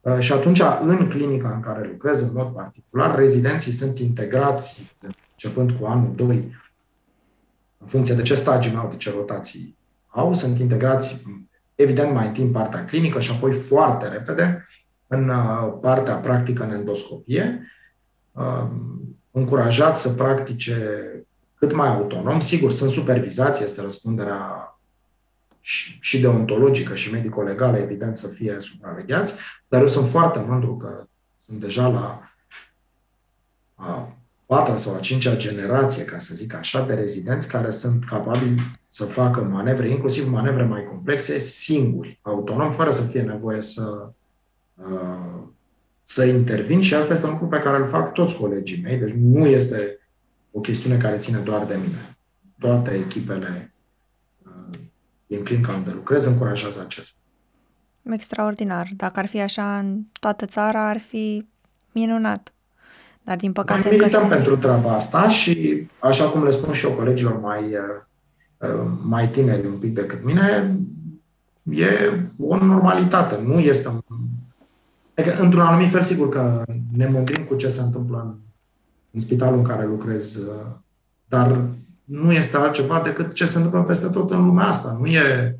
Uh, 0.00 0.18
și 0.18 0.32
atunci, 0.32 0.60
în 0.80 1.08
clinica 1.08 1.54
în 1.54 1.60
care 1.60 1.88
lucrez, 1.88 2.22
în 2.22 2.30
mod 2.34 2.46
particular, 2.46 3.16
rezidenții 3.16 3.72
sunt 3.72 3.98
integrați, 3.98 4.96
începând 5.30 5.70
cu 5.70 5.86
anul 5.86 6.12
2, 6.14 6.56
în 7.78 7.86
funcție 7.86 8.14
de 8.14 8.22
ce 8.22 8.34
stagii 8.34 8.74
au, 8.76 8.88
de 8.90 8.96
ce 8.96 9.10
rotații 9.10 9.78
au, 10.06 10.34
sunt 10.34 10.58
integrați, 10.58 11.22
evident, 11.74 12.12
mai 12.12 12.26
în 12.26 12.32
timp 12.32 12.52
partea 12.52 12.84
clinică 12.84 13.20
și 13.20 13.30
apoi 13.30 13.52
foarte 13.52 14.08
repede 14.08 14.66
în 15.06 15.28
uh, 15.28 15.78
partea 15.80 16.14
practică 16.14 16.64
în 16.64 16.72
endoscopie, 16.72 17.60
uh, 17.60 17.74
încurajat 19.30 19.98
să 19.98 20.10
practice 20.10 21.00
cât 21.58 21.72
mai 21.72 21.88
autonom. 21.88 22.40
Sigur, 22.40 22.72
sunt 22.72 22.90
supervizați, 22.90 23.62
este 23.62 23.80
răspunderea 23.80 24.70
și 26.00 26.20
deontologică 26.20 26.94
și 26.94 27.12
medico-legală, 27.12 27.76
evident, 27.76 28.16
să 28.16 28.28
fie 28.28 28.56
supravegheați, 28.58 29.34
dar 29.68 29.80
eu 29.80 29.86
sunt 29.86 30.08
foarte 30.08 30.38
mândru 30.38 30.76
că 30.76 31.06
sunt 31.38 31.60
deja 31.60 31.88
la 31.88 32.30
a 33.74 34.16
patra 34.46 34.76
sau 34.76 34.94
a 34.94 34.98
cincea 34.98 35.36
generație, 35.36 36.04
ca 36.04 36.18
să 36.18 36.34
zic 36.34 36.54
așa, 36.54 36.86
de 36.86 36.94
rezidenți 36.94 37.48
care 37.48 37.70
sunt 37.70 38.04
capabili 38.04 38.78
să 38.88 39.04
facă 39.04 39.40
manevre, 39.40 39.88
inclusiv 39.88 40.30
manevre 40.30 40.64
mai 40.64 40.84
complexe, 40.84 41.38
singuri, 41.38 42.18
autonom, 42.22 42.72
fără 42.72 42.90
să 42.90 43.02
fie 43.02 43.22
nevoie 43.22 43.60
să, 43.60 44.10
uh, 44.74 45.42
să 46.08 46.24
intervin 46.24 46.80
și 46.80 46.94
asta 46.94 47.12
este 47.12 47.26
un 47.26 47.32
lucru 47.32 47.46
pe 47.46 47.60
care 47.60 47.76
îl 47.76 47.88
fac 47.88 48.12
toți 48.12 48.36
colegii 48.36 48.82
mei, 48.82 48.96
deci 48.96 49.10
nu 49.10 49.46
este 49.46 49.98
o 50.50 50.60
chestiune 50.60 50.96
care 50.96 51.16
ține 51.16 51.38
doar 51.38 51.64
de 51.64 51.78
mine. 51.82 52.16
Toate 52.58 52.90
echipele 52.90 53.74
uh, 54.42 54.78
din 55.26 55.44
clinica 55.44 55.72
unde 55.72 55.90
lucrez 55.90 56.24
încurajează 56.24 56.82
acest 56.84 57.14
Extraordinar. 58.10 58.88
Dacă 58.96 59.18
ar 59.18 59.26
fi 59.26 59.40
așa 59.40 59.78
în 59.78 60.02
toată 60.20 60.46
țara, 60.46 60.88
ar 60.88 60.98
fi 60.98 61.46
minunat. 61.92 62.52
Dar 63.22 63.36
din 63.36 63.52
păcate... 63.52 63.88
Noi 63.88 63.96
milităm 63.96 64.28
că... 64.28 64.34
pentru 64.34 64.56
treaba 64.56 64.94
asta 64.94 65.28
și, 65.28 65.86
așa 65.98 66.28
cum 66.28 66.44
le 66.44 66.50
spun 66.50 66.72
și 66.72 66.86
eu 66.86 66.92
colegilor 66.92 67.40
mai, 67.40 67.62
uh, 67.64 68.70
uh, 68.70 68.90
mai 69.02 69.28
tineri 69.28 69.66
un 69.66 69.78
pic 69.78 69.94
decât 69.94 70.24
mine, 70.24 70.76
e 71.62 72.20
o 72.38 72.56
normalitate. 72.56 73.40
Nu 73.44 73.58
este 73.58 73.88
un... 73.88 74.00
Adică, 75.16 75.36
într-un 75.40 75.60
anumit 75.60 75.90
fel, 75.90 76.02
sigur 76.02 76.28
că 76.28 76.62
ne 76.92 77.06
mândrim 77.06 77.44
cu 77.44 77.54
ce 77.54 77.68
se 77.68 77.80
întâmplă 77.80 78.22
în, 78.24 78.34
în 79.10 79.20
spitalul 79.20 79.58
în 79.58 79.64
care 79.64 79.86
lucrez, 79.86 80.36
uh, 80.36 80.66
dar 81.28 81.60
nu 82.04 82.32
este 82.32 82.56
altceva 82.56 83.00
decât 83.00 83.32
ce 83.32 83.46
se 83.46 83.56
întâmplă 83.56 83.82
peste 83.82 84.08
tot 84.08 84.30
în 84.30 84.44
lumea 84.44 84.66
asta. 84.66 84.96
Nu 85.00 85.06
e, 85.06 85.58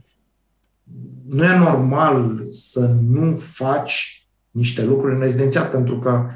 nu 1.31 1.45
e 1.45 1.59
normal 1.59 2.47
să 2.51 2.95
nu 3.09 3.37
faci 3.37 4.27
niște 4.51 4.85
lucruri 4.85 5.15
în 5.15 5.21
rezidențiat, 5.21 5.71
pentru 5.71 5.99
că 5.99 6.27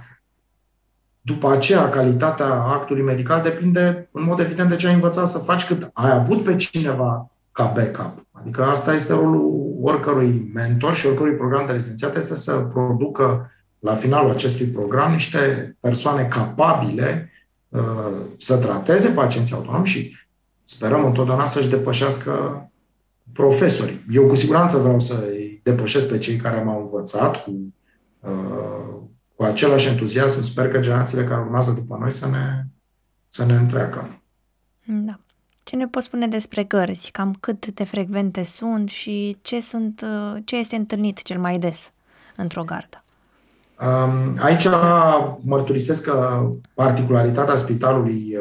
după 1.21 1.51
aceea, 1.51 1.89
calitatea 1.89 2.53
actului 2.53 3.03
medical 3.03 3.43
depinde, 3.43 4.09
în 4.13 4.25
mod 4.25 4.41
evident, 4.41 4.69
de 4.69 4.77
ce 4.77 4.87
ai 4.87 4.95
învățat 4.95 5.29
să 5.29 5.39
faci 5.39 5.67
cât 5.67 5.91
ai 5.93 6.11
avut 6.11 6.45
pe 6.45 6.57
cineva 6.57 7.31
ca 7.53 7.73
backup. 7.75 8.27
Adică 8.33 8.65
asta 8.65 8.95
este 8.95 9.13
rolul 9.13 9.70
oricărui 9.83 10.51
mentor 10.55 10.95
și 10.95 11.07
oricărui 11.07 11.35
program 11.35 11.67
de 11.67 11.73
rezidențiat, 11.73 12.17
este 12.17 12.35
să 12.35 12.53
producă 12.53 13.51
la 13.79 13.95
finalul 13.95 14.31
acestui 14.31 14.67
program 14.67 15.13
niște 15.13 15.77
persoane 15.81 16.25
capabile 16.25 17.31
uh, 17.69 17.81
să 18.37 18.57
trateze 18.57 19.09
pacienții 19.09 19.55
autonomi 19.55 19.87
și 19.87 20.17
sperăm 20.65 21.05
întotdeauna 21.05 21.45
să-și 21.45 21.69
depășească 21.69 22.65
profesorii. 23.33 24.05
Eu 24.11 24.27
cu 24.27 24.35
siguranță 24.35 24.79
vreau 24.79 25.01
să-i 25.01 25.61
depășesc 25.63 26.09
pe 26.09 26.19
cei 26.19 26.37
care 26.37 26.63
m-au 26.63 26.81
învățat 26.81 27.43
cu 27.43 27.75
uh, 28.21 29.01
cu 29.41 29.47
același 29.47 29.89
entuziasm 29.89 30.43
sper 30.43 30.71
că 30.71 30.81
generațiile 30.81 31.25
care 31.25 31.41
urmează 31.41 31.73
după 31.73 31.97
noi 32.01 32.11
să 32.11 32.29
ne, 32.29 32.65
să 33.27 33.47
ne 33.47 33.55
întreacă. 33.55 34.23
Da. 34.87 35.21
Ce 35.71 35.77
ne 35.77 35.89
poți 35.89 36.07
spune 36.07 36.27
despre 36.27 36.65
gărzi? 36.65 37.11
Cam 37.11 37.37
cât 37.41 37.67
de 37.67 37.85
frecvente 37.85 38.43
sunt 38.43 38.89
și 38.89 39.37
ce, 39.43 39.61
sunt, 39.61 40.05
ce 40.45 40.57
este 40.57 40.77
întâlnit 40.77 41.23
cel 41.23 41.39
mai 41.39 41.59
des 41.59 41.91
într-o 42.37 42.65
gardă? 42.65 43.05
Aici 44.39 44.67
mărturisesc 45.41 46.05
că 46.05 46.47
particularitatea 46.75 47.57
spitalului 47.57 48.37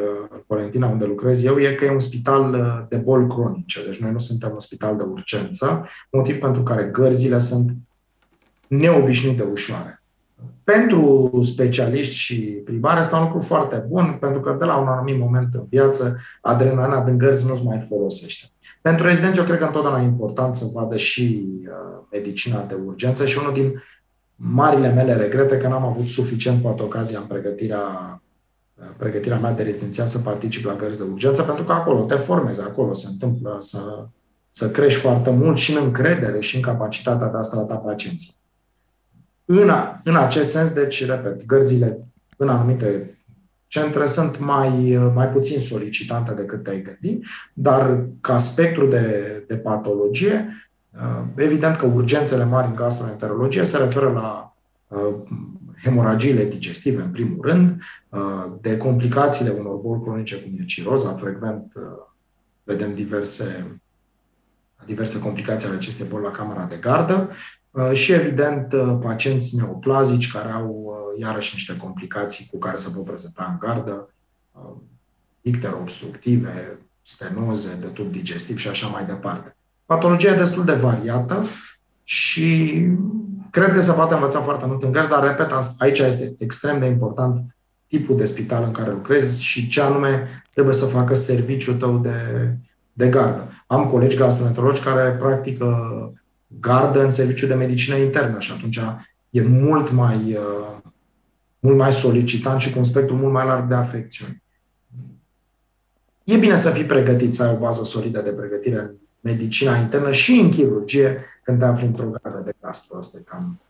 Valentina, 0.46 0.86
unde 0.86 1.04
lucrez 1.04 1.44
eu, 1.44 1.58
e 1.58 1.72
că 1.72 1.84
e 1.84 1.90
un 1.90 2.00
spital 2.00 2.86
de 2.88 2.96
boli 2.96 3.28
cronice. 3.28 3.84
Deci 3.84 4.00
noi 4.00 4.12
nu 4.12 4.18
suntem 4.18 4.50
un 4.52 4.58
spital 4.58 4.96
de 4.96 5.02
urgență, 5.02 5.86
motiv 6.10 6.38
pentru 6.38 6.62
care 6.62 6.84
gărzile 6.84 7.38
sunt 7.38 7.70
neobișnuite 8.66 9.42
ușoare. 9.42 9.99
Pentru 10.64 11.30
specialiști 11.42 12.14
și 12.14 12.34
primari 12.40 13.00
este 13.00 13.14
un 13.14 13.22
lucru 13.22 13.40
foarte 13.40 13.84
bun, 13.88 14.16
pentru 14.20 14.40
că 14.40 14.56
de 14.58 14.64
la 14.64 14.76
un 14.76 14.86
anumit 14.86 15.18
moment 15.18 15.54
în 15.54 15.64
viață, 15.68 16.16
adrenalina 16.40 17.00
din 17.00 17.18
gărzi 17.18 17.46
nu-ți 17.46 17.64
mai 17.64 17.84
folosește. 17.88 18.46
Pentru 18.82 19.06
rezidenți, 19.06 19.38
eu 19.38 19.44
cred 19.44 19.58
că 19.58 19.64
întotdeauna 19.64 20.02
e 20.02 20.04
important 20.04 20.54
să 20.54 20.64
vadă 20.74 20.96
și 20.96 21.42
uh, 21.66 22.02
medicina 22.10 22.62
de 22.62 22.74
urgență 22.86 23.26
și 23.26 23.38
unul 23.38 23.52
din 23.52 23.82
marile 24.34 24.92
mele 24.92 25.14
regrete 25.14 25.58
că 25.58 25.68
n-am 25.68 25.84
avut 25.84 26.06
suficient 26.06 26.62
poate 26.62 26.82
ocazia 26.82 27.18
în 27.18 27.26
pregătirea, 27.26 27.82
uh, 28.74 28.84
pregătirea 28.96 29.38
mea 29.38 29.52
de 29.52 29.62
rezidențiat 29.62 30.08
să 30.08 30.18
particip 30.18 30.64
la 30.64 30.74
gărzi 30.74 30.98
de 30.98 31.04
urgență, 31.12 31.42
pentru 31.42 31.64
că 31.64 31.72
acolo 31.72 32.02
te 32.02 32.14
formezi, 32.14 32.60
acolo 32.60 32.92
se 32.92 33.06
întâmplă 33.10 33.56
să, 33.58 34.06
să 34.50 34.70
crești 34.70 35.00
foarte 35.00 35.30
mult 35.30 35.58
și 35.58 35.76
în 35.76 35.84
încredere 35.84 36.40
și 36.40 36.56
în 36.56 36.62
capacitatea 36.62 37.28
de 37.28 37.36
a 37.36 37.40
trata 37.40 37.74
pacienții. 37.74 38.39
În, 39.52 39.70
a, 39.70 40.00
în 40.04 40.16
acest 40.16 40.50
sens, 40.50 40.72
deci, 40.72 41.06
repet, 41.06 41.46
gărzile 41.46 41.98
în 42.36 42.48
anumite 42.48 43.18
centre 43.66 44.06
sunt 44.06 44.38
mai, 44.38 44.98
mai 45.14 45.28
puțin 45.28 45.60
solicitante 45.60 46.32
decât 46.32 46.62
te-ai 46.62 46.82
gândi, 46.82 47.26
dar 47.54 48.06
ca 48.20 48.38
spectru 48.38 48.86
de, 48.86 49.44
de 49.48 49.56
patologie, 49.56 50.68
uh, 50.92 51.24
evident 51.36 51.76
că 51.76 51.86
urgențele 51.86 52.44
mari 52.44 52.66
în 52.66 52.74
gastroenterologie 52.74 53.64
se 53.64 53.78
referă 53.78 54.10
la 54.10 54.56
uh, 54.88 55.14
hemoragiile 55.82 56.44
digestive, 56.44 57.02
în 57.02 57.10
primul 57.10 57.48
rând, 57.48 57.82
uh, 58.08 58.52
de 58.60 58.76
complicațiile 58.76 59.50
unor 59.50 59.76
boli 59.76 60.02
cronice, 60.02 60.36
cum 60.36 60.52
e 60.58 60.64
ciroza, 60.64 61.12
frecvent 61.12 61.72
vedem 62.62 62.94
diverse, 62.94 63.80
diverse 64.86 65.18
complicații 65.18 65.68
ale 65.68 65.76
acestei 65.76 66.06
boli 66.06 66.24
la 66.24 66.30
camera 66.30 66.64
de 66.64 66.76
gardă 66.76 67.14
Uh, 67.20 67.59
și, 67.92 68.12
evident, 68.12 68.72
uh, 68.72 68.98
pacienți 69.02 69.56
neoplazici 69.56 70.32
care 70.32 70.50
au, 70.50 70.68
uh, 70.68 71.20
iarăși, 71.20 71.54
niște 71.54 71.76
complicații 71.76 72.48
cu 72.50 72.58
care 72.58 72.76
se 72.76 72.90
pot 72.94 73.04
prezenta 73.04 73.48
în 73.50 73.68
gardă, 73.68 74.08
ictere 75.40 75.74
obstructive, 75.80 76.78
stenoze 77.02 77.76
de 77.80 77.86
tub 77.86 78.12
digestiv 78.12 78.58
și 78.58 78.68
așa 78.68 78.86
mai 78.86 79.04
departe. 79.04 79.56
Patologia 79.86 80.30
e 80.30 80.36
destul 80.36 80.64
de 80.64 80.72
variată 80.72 81.44
și 82.02 82.80
cred 83.50 83.72
că 83.72 83.80
se 83.80 83.92
poate 83.92 84.14
învăța 84.14 84.40
foarte 84.40 84.66
mult 84.66 84.82
în 84.82 84.92
gărzi, 84.92 85.08
dar, 85.08 85.22
repet, 85.22 85.52
aici 85.78 85.98
este 85.98 86.34
extrem 86.38 86.78
de 86.80 86.86
important 86.86 87.54
tipul 87.86 88.16
de 88.16 88.24
spital 88.24 88.64
în 88.64 88.70
care 88.70 88.90
lucrezi 88.90 89.42
și 89.42 89.68
ce 89.68 89.80
anume 89.80 90.28
trebuie 90.52 90.74
să 90.74 90.84
facă 90.84 91.14
serviciul 91.14 91.74
tău 91.74 91.98
de, 91.98 92.10
de 92.92 93.08
gardă. 93.08 93.48
Am 93.66 93.86
colegi 93.86 94.16
gastroenterologi 94.16 94.80
care 94.80 95.10
practică 95.10 95.66
gardă 96.60 97.02
în 97.02 97.10
serviciu 97.10 97.46
de 97.46 97.54
medicină 97.54 97.96
internă 97.96 98.40
și 98.40 98.52
atunci 98.52 98.80
e 99.30 99.42
mult 99.42 99.90
mai, 99.90 100.16
uh, 100.16 100.76
mult 101.58 101.76
mai 101.76 101.92
solicitant 101.92 102.60
și 102.60 102.72
cu 102.72 102.78
un 102.78 102.84
spectru 102.84 103.16
mult 103.16 103.32
mai 103.32 103.46
larg 103.46 103.68
de 103.68 103.74
afecțiuni. 103.74 104.42
E 106.24 106.36
bine 106.36 106.54
să 106.54 106.70
fii 106.70 106.84
pregătit, 106.84 107.34
să 107.34 107.42
ai 107.42 107.54
o 107.54 107.58
bază 107.58 107.84
solidă 107.84 108.20
de 108.20 108.30
pregătire 108.30 108.78
în 108.78 108.90
medicina 109.20 109.76
internă 109.76 110.10
și 110.10 110.32
în 110.32 110.50
chirurgie 110.50 111.24
când 111.42 111.58
te 111.58 111.64
afli 111.64 111.86
într-o 111.86 112.04
gardă 112.04 112.40
de 112.44 112.52
gastro. 112.60 112.98
Asta 112.98 113.18
e 113.20 113.22
cam, 113.26 113.60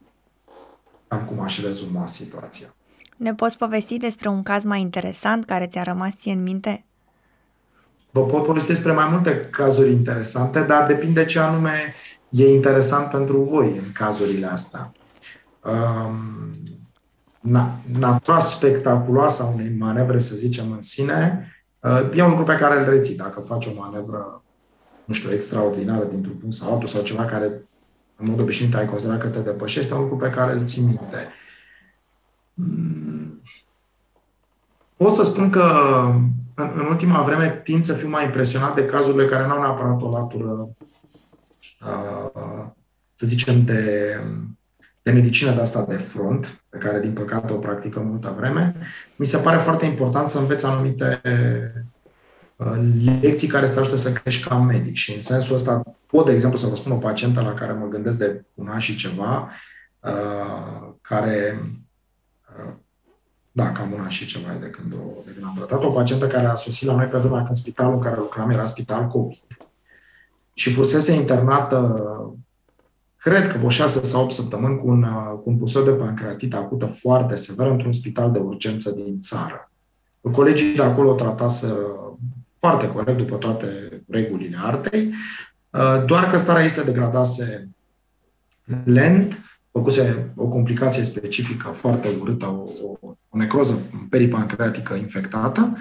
cam 1.08 1.24
cum 1.24 1.40
aș 1.40 1.64
rezuma 1.64 2.06
situația. 2.06 2.74
Ne 3.16 3.34
poți 3.34 3.56
povesti 3.56 3.96
despre 3.96 4.28
un 4.28 4.42
caz 4.42 4.62
mai 4.62 4.80
interesant 4.80 5.44
care 5.44 5.66
ți-a 5.66 5.82
rămas 5.82 6.10
ție 6.14 6.32
în 6.32 6.42
minte? 6.42 6.84
Vă 8.10 8.24
pot 8.24 8.44
povesti 8.44 8.68
despre 8.68 8.92
mai 8.92 9.08
multe 9.10 9.40
cazuri 9.40 9.90
interesante, 9.90 10.60
dar 10.60 10.86
depinde 10.86 11.24
ce 11.24 11.38
anume 11.38 11.94
e 12.30 12.54
interesant 12.54 13.10
pentru 13.10 13.42
voi 13.42 13.76
în 13.76 13.92
cazurile 13.92 14.46
astea. 14.46 14.92
Um, 15.64 16.50
natura 17.98 18.38
spectaculoasă 18.38 19.42
a 19.42 19.46
unei 19.46 19.74
manevre, 19.78 20.18
să 20.18 20.36
zicem, 20.36 20.72
în 20.72 20.80
sine, 20.80 21.46
uh, 21.80 22.08
e 22.14 22.22
un 22.22 22.28
lucru 22.28 22.44
pe 22.44 22.56
care 22.56 22.80
îl 22.80 22.88
reții. 22.88 23.16
Dacă 23.16 23.40
faci 23.40 23.66
o 23.66 23.80
manevră, 23.80 24.42
nu 25.04 25.14
știu, 25.14 25.32
extraordinară 25.32 26.04
dintr-un 26.04 26.34
punct 26.34 26.54
sau 26.54 26.72
altul, 26.72 26.88
sau 26.88 27.02
ceva 27.02 27.24
care, 27.24 27.46
în 28.16 28.26
mod 28.28 28.40
obișnuit, 28.40 28.74
ai 28.74 28.86
considerat 28.86 29.20
că 29.20 29.26
te 29.26 29.40
depășește, 29.40 29.92
e 29.92 29.96
un 29.96 30.02
lucru 30.02 30.16
pe 30.16 30.30
care 30.30 30.52
îl 30.52 30.64
ții 30.64 30.82
minte. 30.82 31.32
Mm. 32.54 33.42
Pot 34.96 35.12
să 35.12 35.24
spun 35.24 35.50
că 35.50 35.62
în, 36.54 36.70
în 36.74 36.86
ultima 36.86 37.22
vreme 37.22 37.60
tind 37.64 37.82
să 37.82 37.92
fiu 37.92 38.08
mai 38.08 38.24
impresionat 38.24 38.74
de 38.74 38.86
cazurile 38.86 39.26
care 39.26 39.46
nu 39.46 39.52
au 39.52 39.60
neapărat 39.60 40.02
o 40.02 40.10
latură 40.10 40.68
să 43.14 43.26
zicem, 43.26 43.64
de, 43.64 44.14
de 45.02 45.10
medicină 45.10 45.52
de 45.54 45.60
asta 45.60 45.84
de 45.84 45.96
front, 45.96 46.62
pe 46.68 46.78
care, 46.78 47.00
din 47.00 47.12
păcate, 47.12 47.52
o 47.52 47.56
practică 47.56 48.00
multă 48.00 48.34
vreme, 48.38 48.76
mi 49.16 49.26
se 49.26 49.36
pare 49.36 49.58
foarte 49.58 49.86
important 49.86 50.28
să 50.28 50.38
înveți 50.38 50.66
anumite 50.66 51.20
lecții 53.20 53.48
care 53.48 53.66
să 53.66 53.74
te 53.74 53.80
ajute 53.80 53.96
să 53.96 54.12
crești 54.12 54.48
ca 54.48 54.54
medic. 54.54 54.94
Și 54.94 55.14
în 55.14 55.20
sensul 55.20 55.54
ăsta 55.54 55.82
pot, 56.06 56.26
de 56.26 56.32
exemplu, 56.32 56.58
să 56.58 56.66
vă 56.66 56.74
spun 56.74 56.92
o 56.92 56.96
pacientă 56.96 57.40
la 57.40 57.54
care 57.54 57.72
mă 57.72 57.86
gândesc 57.86 58.18
de 58.18 58.44
un 58.54 58.68
an 58.68 58.78
și 58.78 58.96
ceva, 58.96 59.50
care 61.00 61.58
da, 63.52 63.72
cam 63.72 63.92
un 63.92 64.00
an 64.00 64.08
și 64.08 64.26
ceva 64.26 64.52
de 64.60 64.70
când, 64.70 64.92
o, 64.92 65.22
de 65.24 65.32
când 65.32 65.44
am 65.46 65.54
tratat 65.54 65.84
o 65.84 65.90
pacientă 65.90 66.26
care 66.26 66.46
a 66.46 66.54
sosit 66.54 66.86
la 66.86 66.94
noi 66.94 67.06
pe 67.06 67.18
vremea 67.18 67.42
când 67.42 67.56
spitalul 67.56 67.94
în 67.94 68.00
care 68.00 68.16
lucram 68.16 68.50
era 68.50 68.64
spital 68.64 69.06
COVID 69.06 69.59
și 70.60 70.72
fusese 70.72 71.12
internată, 71.12 72.04
cred 73.16 73.48
că 73.48 73.56
vreo 73.56 73.68
6 73.68 74.04
sau 74.04 74.22
8 74.22 74.32
săptămâni 74.32 74.78
cu 74.78 74.88
un, 74.88 75.02
cu 75.42 75.42
un 75.44 75.56
puseu 75.56 75.82
de 75.82 75.90
pancreatită 75.90 76.56
acută 76.56 76.86
foarte 76.86 77.36
sever 77.36 77.66
într-un 77.66 77.92
spital 77.92 78.32
de 78.32 78.38
urgență 78.38 78.90
din 78.90 79.20
țară. 79.20 79.70
Colegii 80.32 80.74
de 80.74 80.82
acolo 80.82 81.12
tratase 81.12 81.66
foarte 82.58 82.88
corect 82.88 83.18
după 83.18 83.36
toate 83.36 83.66
regulile 84.08 84.56
artei, 84.62 85.14
doar 86.06 86.30
că 86.30 86.36
starea 86.36 86.62
ei 86.62 86.68
se 86.68 86.84
degradase 86.84 87.68
lent, 88.84 89.38
făcuse 89.70 90.32
o 90.36 90.48
complicație 90.48 91.02
specifică 91.02 91.68
foarte 91.68 92.08
urâtă, 92.20 92.46
o, 92.46 92.86
o, 93.00 93.14
o 93.28 93.36
necroză 93.36 93.78
peripancreatică 94.10 94.94
infectată 94.94 95.76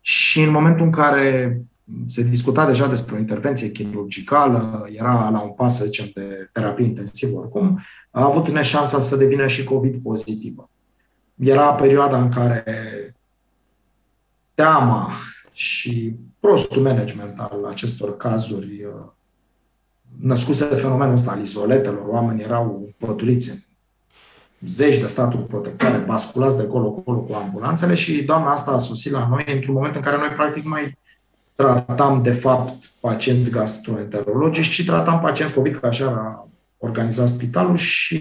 și 0.00 0.42
în 0.42 0.50
momentul 0.50 0.84
în 0.84 0.92
care 0.92 1.60
se 2.06 2.22
discuta 2.22 2.66
deja 2.66 2.86
despre 2.86 3.14
o 3.14 3.18
intervenție 3.18 3.70
chirurgicală, 3.70 4.88
era 4.92 5.28
la 5.28 5.40
un 5.40 5.50
pas, 5.50 5.76
să 5.76 5.84
zicem, 5.84 6.06
de 6.14 6.48
terapie 6.52 6.86
intensivă 6.86 7.38
oricum, 7.38 7.80
a 8.10 8.24
avut 8.24 8.48
neșansa 8.48 9.00
să 9.00 9.16
devină 9.16 9.46
și 9.46 9.64
COVID 9.64 10.02
pozitivă. 10.02 10.70
Era 11.36 11.74
perioada 11.74 12.20
în 12.20 12.28
care 12.28 12.64
teama 14.54 15.10
și 15.52 16.16
prostul 16.40 16.82
management 16.82 17.38
al 17.38 17.64
acestor 17.68 18.16
cazuri 18.16 18.84
uh, 18.84 19.10
născuse 20.20 20.64
fenomenul 20.64 21.12
ăsta 21.12 21.30
al 21.30 21.40
izoletelor, 21.40 22.06
oamenii 22.06 22.44
erau 22.44 22.94
păturiți 22.98 23.68
zeci 24.60 24.98
de 24.98 25.06
staturi 25.06 25.46
protectoare, 25.46 25.96
basculați 25.96 26.56
de 26.56 26.62
acolo-acolo 26.62 27.18
cu 27.18 27.32
ambulanțele 27.32 27.94
și 27.94 28.22
doamna 28.22 28.50
asta 28.50 28.70
a 28.70 28.78
sosit 28.78 29.12
la 29.12 29.28
noi 29.28 29.44
într-un 29.54 29.74
moment 29.74 29.94
în 29.94 30.00
care 30.00 30.16
noi 30.16 30.28
practic 30.28 30.64
mai 30.64 30.98
tratam, 31.62 32.22
de 32.22 32.30
fapt, 32.30 32.90
pacienți 33.00 33.50
gastroenterologici, 33.50 34.68
ci 34.68 34.84
tratam 34.84 35.20
pacienți 35.20 35.54
COVID, 35.54 35.76
că 35.76 35.86
așa 35.86 36.04
era 36.04 36.48
organizat 36.78 37.28
spitalul 37.28 37.76
și 37.76 38.20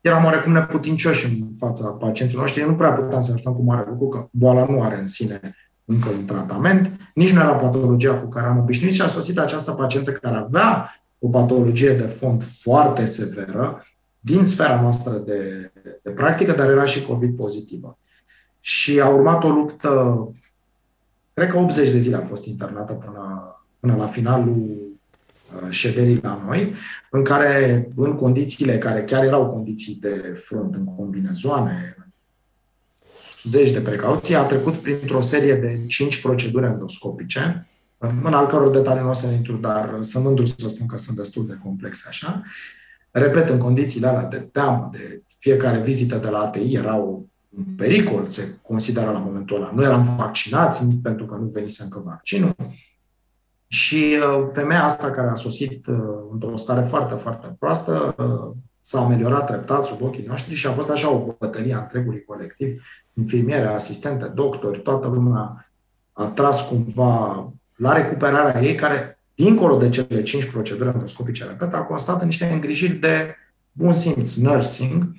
eram 0.00 0.24
oarecum 0.24 0.52
neputincioși 0.52 1.26
în 1.26 1.48
fața 1.58 1.88
pacienților 1.88 2.42
noștri. 2.42 2.66
Nu 2.66 2.74
prea 2.74 2.92
puteam 2.92 3.20
să 3.20 3.32
ajutăm 3.32 3.54
cu 3.54 3.62
mare 3.62 3.86
lucru, 3.88 4.08
că 4.08 4.28
boala 4.30 4.66
nu 4.66 4.82
are 4.82 4.98
în 4.98 5.06
sine 5.06 5.40
încă 5.84 6.08
un 6.08 6.24
tratament, 6.24 6.90
nici 7.14 7.32
nu 7.32 7.40
era 7.40 7.54
patologia 7.54 8.14
cu 8.14 8.28
care 8.28 8.46
am 8.46 8.58
obișnuit 8.58 8.92
și 8.92 9.02
a 9.02 9.06
sosit 9.06 9.38
această 9.38 9.70
pacientă 9.70 10.12
care 10.12 10.36
avea 10.36 10.94
o 11.18 11.28
patologie 11.28 11.92
de 11.92 12.06
fond 12.06 12.42
foarte 12.44 13.04
severă 13.04 13.86
din 14.20 14.44
sfera 14.44 14.80
noastră 14.80 15.12
de, 15.12 15.72
de 16.02 16.10
practică, 16.10 16.52
dar 16.52 16.70
era 16.70 16.84
și 16.84 17.06
COVID 17.06 17.36
pozitivă. 17.36 17.98
Și 18.60 19.00
a 19.00 19.08
urmat 19.08 19.44
o 19.44 19.48
luptă 19.48 20.26
Cred 21.34 21.48
că 21.48 21.58
80 21.58 21.90
de 21.90 21.98
zile 21.98 22.16
am 22.16 22.26
fost 22.26 22.46
internată 22.46 22.92
până, 22.92 23.54
până 23.80 23.96
la 23.96 24.06
finalul 24.06 24.56
uh, 24.56 25.70
șederii 25.70 26.20
la 26.22 26.42
noi, 26.46 26.74
în 27.10 27.24
care, 27.24 27.88
în 27.96 28.16
condițiile 28.16 28.78
care 28.78 29.04
chiar 29.04 29.24
erau 29.24 29.50
condiții 29.50 29.98
de 30.00 30.40
front, 30.44 30.74
în 30.74 30.84
combinezoane, 30.84 31.96
zeci 33.42 33.70
de 33.70 33.80
precauții, 33.80 34.34
a 34.34 34.44
trecut 34.44 34.74
printr-o 34.74 35.20
serie 35.20 35.54
de 35.54 35.86
cinci 35.86 36.20
proceduri 36.20 36.66
endoscopice, 36.66 37.66
în 38.22 38.34
al 38.34 38.46
căror 38.46 38.70
detalii 38.70 39.02
nu 39.02 39.08
o 39.08 39.12
să 39.12 39.26
intru, 39.26 39.56
dar 39.56 39.98
sunt 40.00 40.24
mândru 40.24 40.46
să 40.46 40.68
spun 40.68 40.86
că 40.86 40.96
sunt 40.96 41.16
destul 41.16 41.46
de 41.46 41.58
complexe 41.62 42.04
așa. 42.08 42.42
Repet, 43.10 43.48
în 43.48 43.58
condițiile 43.58 44.06
alea 44.06 44.24
de 44.24 44.38
teamă, 44.38 44.88
de 44.92 45.22
fiecare 45.38 45.80
vizită 45.80 46.16
de 46.16 46.28
la 46.28 46.38
ATI 46.38 46.74
era 46.74 46.96
o 46.96 47.20
un 47.56 47.64
pericol, 47.76 48.26
se 48.26 48.58
consideră 48.62 49.10
la 49.10 49.18
momentul 49.18 49.56
ăla. 49.56 49.72
Nu 49.74 49.82
eram 49.82 50.16
vaccinați 50.16 50.86
pentru 51.02 51.26
că 51.26 51.36
nu 51.36 51.46
venise 51.46 51.82
încă 51.82 52.02
vaccinul. 52.04 52.54
Și 53.66 54.16
uh, 54.18 54.48
femeia 54.52 54.84
asta 54.84 55.10
care 55.10 55.28
a 55.28 55.34
sosit 55.34 55.86
uh, 55.86 55.96
într-o 56.32 56.56
stare 56.56 56.86
foarte, 56.86 57.14
foarte 57.14 57.56
proastă, 57.58 58.14
uh, 58.18 58.56
s-a 58.80 59.00
ameliorat 59.00 59.46
treptat 59.46 59.84
sub 59.84 60.02
ochii 60.02 60.26
noștri 60.26 60.54
și 60.54 60.66
a 60.66 60.72
fost 60.72 60.90
așa 60.90 61.10
o 61.10 61.34
bătălie 61.38 61.74
a 61.74 61.78
întregului 61.78 62.24
colectiv, 62.24 62.84
infirmiere, 63.12 63.66
asistente, 63.66 64.32
doctori, 64.34 64.80
toată 64.80 65.08
lumea 65.08 65.72
a 66.12 66.24
tras 66.24 66.68
cumva 66.68 67.52
la 67.76 67.92
recuperarea 67.92 68.62
ei, 68.62 68.74
care, 68.74 69.18
dincolo 69.34 69.76
de 69.76 69.88
cele 69.88 70.22
cinci 70.22 70.50
proceduri 70.50 70.88
endoscopice, 70.88 71.44
repet, 71.44 71.74
a 71.74 71.78
constat 71.78 72.20
în 72.20 72.26
niște 72.26 72.44
îngrijiri 72.44 72.92
de 72.92 73.34
bun 73.72 73.92
simț, 73.92 74.34
nursing, 74.34 75.12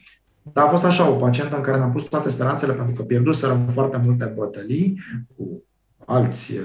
dar 0.53 0.65
a 0.65 0.69
fost 0.69 0.85
așa 0.85 1.09
o 1.09 1.13
pacientă 1.13 1.55
în 1.55 1.61
care 1.61 1.77
ne-am 1.77 1.91
pus 1.91 2.03
toate 2.03 2.29
speranțele 2.29 2.73
pentru 2.73 2.93
că 2.95 3.01
pierduserăm 3.01 3.67
foarte 3.69 4.01
multe 4.05 4.33
bătălii 4.35 4.99
cu 5.35 5.63
alți 6.05 6.53
uh, 6.53 6.63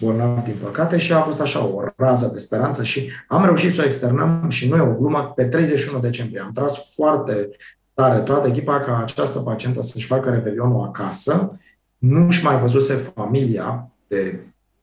bolnavi, 0.00 0.44
din 0.44 0.56
păcate, 0.62 0.96
și 0.96 1.12
a 1.12 1.20
fost 1.20 1.40
așa 1.40 1.64
o 1.64 1.82
rază 1.96 2.30
de 2.32 2.38
speranță 2.38 2.82
și 2.82 3.10
am 3.28 3.44
reușit 3.44 3.72
să 3.72 3.80
o 3.82 3.84
externăm 3.84 4.46
și 4.48 4.68
nu 4.68 4.76
e 4.76 4.80
o 4.80 4.94
glumă 4.94 5.32
pe 5.34 5.44
31 5.44 5.98
decembrie. 5.98 6.40
Am 6.40 6.52
tras 6.52 6.94
foarte 6.94 7.48
tare 7.94 8.18
toată 8.18 8.48
echipa 8.48 8.80
ca 8.80 8.98
această 8.98 9.38
pacientă 9.38 9.82
să-și 9.82 10.06
facă 10.06 10.30
revelionul 10.30 10.84
acasă, 10.84 11.58
nu-și 11.98 12.44
mai 12.44 12.58
văzuse 12.58 12.94
familia 12.94 13.90
de 14.06 14.40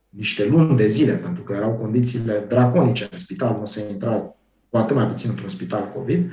niște 0.10 0.48
luni 0.48 0.78
de 0.78 0.88
zile, 0.88 1.14
pentru 1.14 1.44
că 1.44 1.54
erau 1.54 1.72
condițiile 1.72 2.46
draconice 2.48 3.08
în 3.12 3.18
spital, 3.18 3.58
nu 3.60 3.66
se 3.66 3.84
intra 3.92 4.36
cu 4.70 4.78
atât 4.78 4.96
mai 4.96 5.08
puțin 5.08 5.30
într-un 5.30 5.50
spital 5.50 5.92
COVID. 5.96 6.32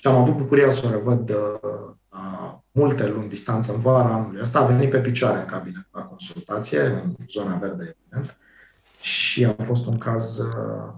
Și 0.00 0.06
am 0.06 0.16
avut 0.16 0.36
bucuria 0.36 0.70
să 0.70 0.82
o 0.86 0.90
revăd 0.90 1.30
uh, 1.30 1.94
la 2.10 2.62
multe 2.70 3.06
luni 3.06 3.28
distanță 3.28 3.72
în 3.72 3.80
vara 3.80 4.14
anului 4.14 4.40
ăsta. 4.40 4.58
A 4.58 4.66
venit 4.66 4.90
pe 4.90 5.00
picioare 5.00 5.38
în 5.38 5.46
cabinet 5.46 5.88
la 5.92 6.00
consultație, 6.00 6.80
în 6.80 7.14
zona 7.28 7.56
verde, 7.56 7.96
evident. 7.96 8.36
Și 9.00 9.44
a 9.44 9.56
fost 9.62 9.86
un 9.86 9.98
caz 9.98 10.38
uh, 10.38 10.94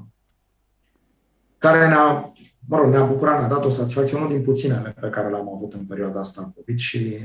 care 1.58 1.88
ne-a, 1.88 2.32
mă 2.68 2.76
rog, 2.76 2.90
ne-a 2.90 3.04
bucurat, 3.04 3.38
ne-a 3.38 3.48
dat 3.48 3.64
o 3.64 3.68
satisfacție, 3.68 4.16
unul 4.16 4.28
din 4.28 4.42
puținele 4.42 4.94
pe 5.00 5.08
care 5.08 5.28
le-am 5.28 5.54
avut 5.54 5.72
în 5.72 5.84
perioada 5.84 6.20
asta 6.20 6.52
COVID 6.54 6.78
și 6.78 7.18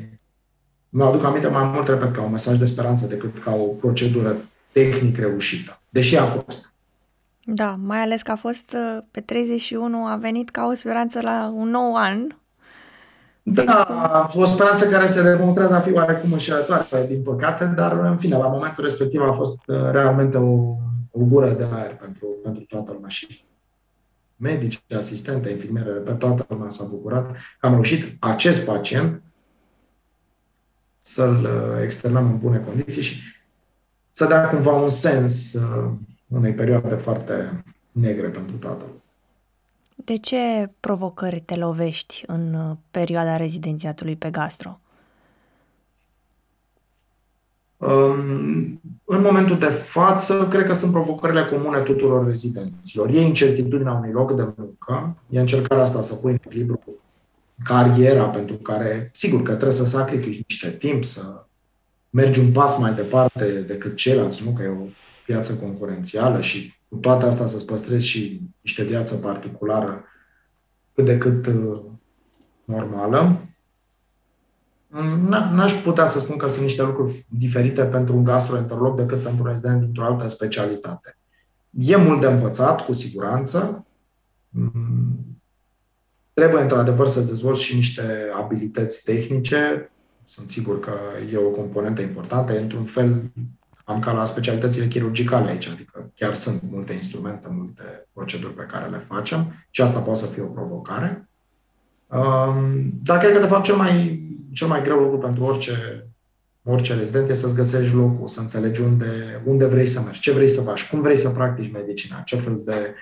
mi-aduc 0.89 1.23
aminte 1.23 1.47
mai 1.47 1.63
mult, 1.63 1.87
repet, 1.87 2.13
ca 2.13 2.21
un 2.21 2.31
mesaj 2.31 2.57
de 2.57 2.65
speranță 2.65 3.07
decât 3.07 3.43
ca 3.43 3.53
o 3.55 3.63
procedură 3.65 4.37
tehnic 4.71 5.17
reușită, 5.17 5.81
deși 5.89 6.17
a 6.17 6.25
fost. 6.25 6.74
Da, 7.47 7.77
mai 7.83 7.99
ales 7.99 8.21
că 8.21 8.31
a 8.31 8.35
fost 8.35 8.75
uh, 8.75 9.03
pe 9.11 9.21
31, 9.21 10.05
a 10.05 10.15
venit 10.15 10.49
ca 10.49 10.65
o 10.65 10.73
speranță 10.73 11.21
la 11.21 11.53
un 11.55 11.69
nou 11.69 11.95
an. 11.95 12.27
Da, 13.43 13.81
a 13.83 14.27
fost 14.27 14.51
o 14.51 14.53
speranță 14.53 14.89
care 14.89 15.05
se 15.05 15.23
demonstrează 15.23 15.73
a 15.73 15.79
fi 15.79 15.91
oarecum 15.91 16.31
înșelătoare, 16.31 17.05
din 17.07 17.21
păcate, 17.23 17.65
dar 17.65 17.91
în 17.91 18.17
fine, 18.17 18.37
la 18.37 18.47
momentul 18.47 18.83
respectiv 18.83 19.21
a 19.21 19.31
fost 19.31 19.61
uh, 19.67 19.91
realmente 19.91 20.37
o, 20.37 20.75
o 21.11 21.19
gură 21.19 21.49
de 21.49 21.67
aer 21.73 21.95
pentru, 21.95 22.27
pentru 22.43 22.63
toată 22.63 22.91
lumea 22.91 23.09
și 23.09 23.45
medici, 24.35 24.83
asistente, 24.97 25.49
infirmiere, 25.49 25.89
pe 25.89 26.11
toată 26.11 26.45
lumea 26.49 26.69
s-a 26.69 26.85
bucurat 26.89 27.31
că 27.59 27.65
am 27.65 27.73
reușit 27.73 28.15
acest 28.19 28.65
pacient 28.65 29.21
să-l 30.99 31.43
uh, 31.43 31.83
externăm 31.83 32.25
în 32.25 32.37
bune 32.37 32.57
condiții 32.57 33.01
și 33.01 33.21
să 34.11 34.25
dea 34.25 34.49
cumva 34.49 34.71
un 34.71 34.89
sens 34.89 35.53
uh, 35.53 35.91
unei 36.35 36.53
perioade 36.53 36.95
foarte 36.95 37.63
negre 37.91 38.27
pentru 38.27 38.55
tatăl. 38.55 38.87
De 39.95 40.17
ce 40.17 40.71
provocări 40.79 41.39
te 41.39 41.55
lovești 41.55 42.23
în 42.27 42.53
uh, 42.53 42.75
perioada 42.91 43.37
rezidențiatului 43.37 44.15
pe 44.15 44.29
gastro? 44.29 44.79
Um, 47.77 48.81
în 49.05 49.21
momentul 49.21 49.57
de 49.57 49.65
față, 49.65 50.47
cred 50.49 50.65
că 50.65 50.73
sunt 50.73 50.91
provocările 50.91 51.45
comune 51.45 51.79
tuturor 51.79 52.25
rezidenților. 52.25 53.09
E 53.09 53.21
incertitudinea 53.21 53.91
unui 53.91 54.11
loc 54.11 54.35
de 54.35 54.53
muncă, 54.55 55.17
e 55.29 55.39
încercarea 55.39 55.83
asta 55.83 56.01
să 56.01 56.15
pui 56.15 56.31
în 56.31 56.37
echilibru 56.45 56.79
cariera 57.63 58.29
pentru 58.29 58.55
care, 58.55 59.09
sigur 59.13 59.43
că 59.43 59.51
trebuie 59.51 59.71
să 59.71 59.85
sacrifici 59.85 60.43
niște 60.47 60.69
timp, 60.69 61.03
să 61.03 61.45
mergi 62.09 62.39
un 62.39 62.51
pas 62.51 62.77
mai 62.77 62.93
departe 62.93 63.61
decât 63.61 63.95
ceilalți, 63.95 64.45
nu? 64.45 64.51
Că 64.51 64.63
e 64.63 64.67
o 64.67 64.85
piață 65.25 65.55
concurențială 65.55 66.41
și 66.41 66.73
cu 66.89 66.95
toate 66.95 67.25
astea 67.25 67.45
să-ți 67.45 67.65
păstrezi 67.65 68.05
și 68.05 68.41
niște 68.61 68.83
viață 68.83 69.15
particulară 69.15 70.03
cât 70.93 71.05
de 71.05 71.17
cât 71.17 71.45
uh, 71.45 71.81
normală. 72.63 73.39
N-aș 75.29 75.73
putea 75.73 76.05
să 76.05 76.19
spun 76.19 76.37
că 76.37 76.47
sunt 76.47 76.63
niște 76.63 76.83
lucruri 76.83 77.25
diferite 77.29 77.83
pentru 77.83 78.15
un 78.15 78.23
gastroenterolog 78.23 78.97
decât 78.97 79.21
pentru 79.21 79.43
un 79.43 79.49
rezident 79.49 79.81
dintr-o 79.81 80.03
altă 80.03 80.27
specialitate. 80.27 81.17
E 81.69 81.95
mult 81.95 82.21
de 82.21 82.27
învățat, 82.27 82.85
cu 82.85 82.93
siguranță. 82.93 83.85
Mm, 84.49 85.41
trebuie, 86.33 86.61
într-adevăr, 86.61 87.07
să 87.07 87.21
dezvolți 87.21 87.63
și 87.63 87.75
niște 87.75 88.31
abilități 88.35 89.03
tehnice 89.03 89.89
sunt 90.25 90.49
sigur 90.49 90.79
că 90.79 90.93
e 91.31 91.37
o 91.37 91.49
componentă 91.49 92.01
importantă. 92.01 92.59
Într-un 92.59 92.85
fel, 92.85 93.31
am 93.85 93.99
ca 93.99 94.11
la 94.11 94.25
specialitățile 94.25 94.87
chirurgicale 94.87 95.49
aici, 95.49 95.67
adică 95.67 96.11
chiar 96.15 96.33
sunt 96.33 96.61
multe 96.71 96.93
instrumente, 96.93 97.47
multe 97.51 98.07
proceduri 98.13 98.53
pe 98.53 98.67
care 98.71 98.89
le 98.89 98.97
facem 98.97 99.65
și 99.69 99.81
asta 99.81 99.99
poate 99.99 100.19
să 100.19 100.25
fie 100.25 100.41
o 100.41 100.47
provocare. 100.47 101.29
Um, 102.07 102.91
dar 103.03 103.17
cred 103.17 103.33
că, 103.33 103.39
de 103.39 103.47
fapt, 103.47 103.63
cel 103.63 103.75
mai, 103.75 104.23
cel 104.51 104.67
mai 104.67 104.81
greu 104.81 104.99
lucru 104.99 105.17
pentru 105.17 105.43
orice, 105.43 106.05
orice 106.63 106.93
rezident 106.93 107.29
e 107.29 107.33
să-ți 107.33 107.55
găsești 107.55 107.95
locul, 107.95 108.27
să 108.27 108.39
înțelegi 108.39 108.81
unde, 108.81 109.41
unde 109.45 109.65
vrei 109.65 109.85
să 109.85 110.01
mergi, 110.01 110.19
ce 110.19 110.31
vrei 110.31 110.49
să 110.49 110.61
faci, 110.61 110.89
cum 110.89 111.01
vrei 111.01 111.17
să 111.17 111.29
practici 111.29 111.71
medicina, 111.71 112.21
ce 112.21 112.35
fel 112.35 112.61
de, 112.65 112.95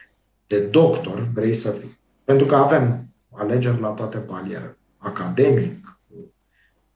de 0.47 0.59
doctor 0.59 1.29
vrei 1.33 1.53
să 1.53 1.71
fii. 1.71 1.99
Pentru 2.23 2.45
că 2.45 2.55
avem 2.55 3.07
alegeri 3.31 3.79
la 3.79 3.89
toate 3.89 4.17
palierele. 4.17 4.77
Academic, 4.97 5.93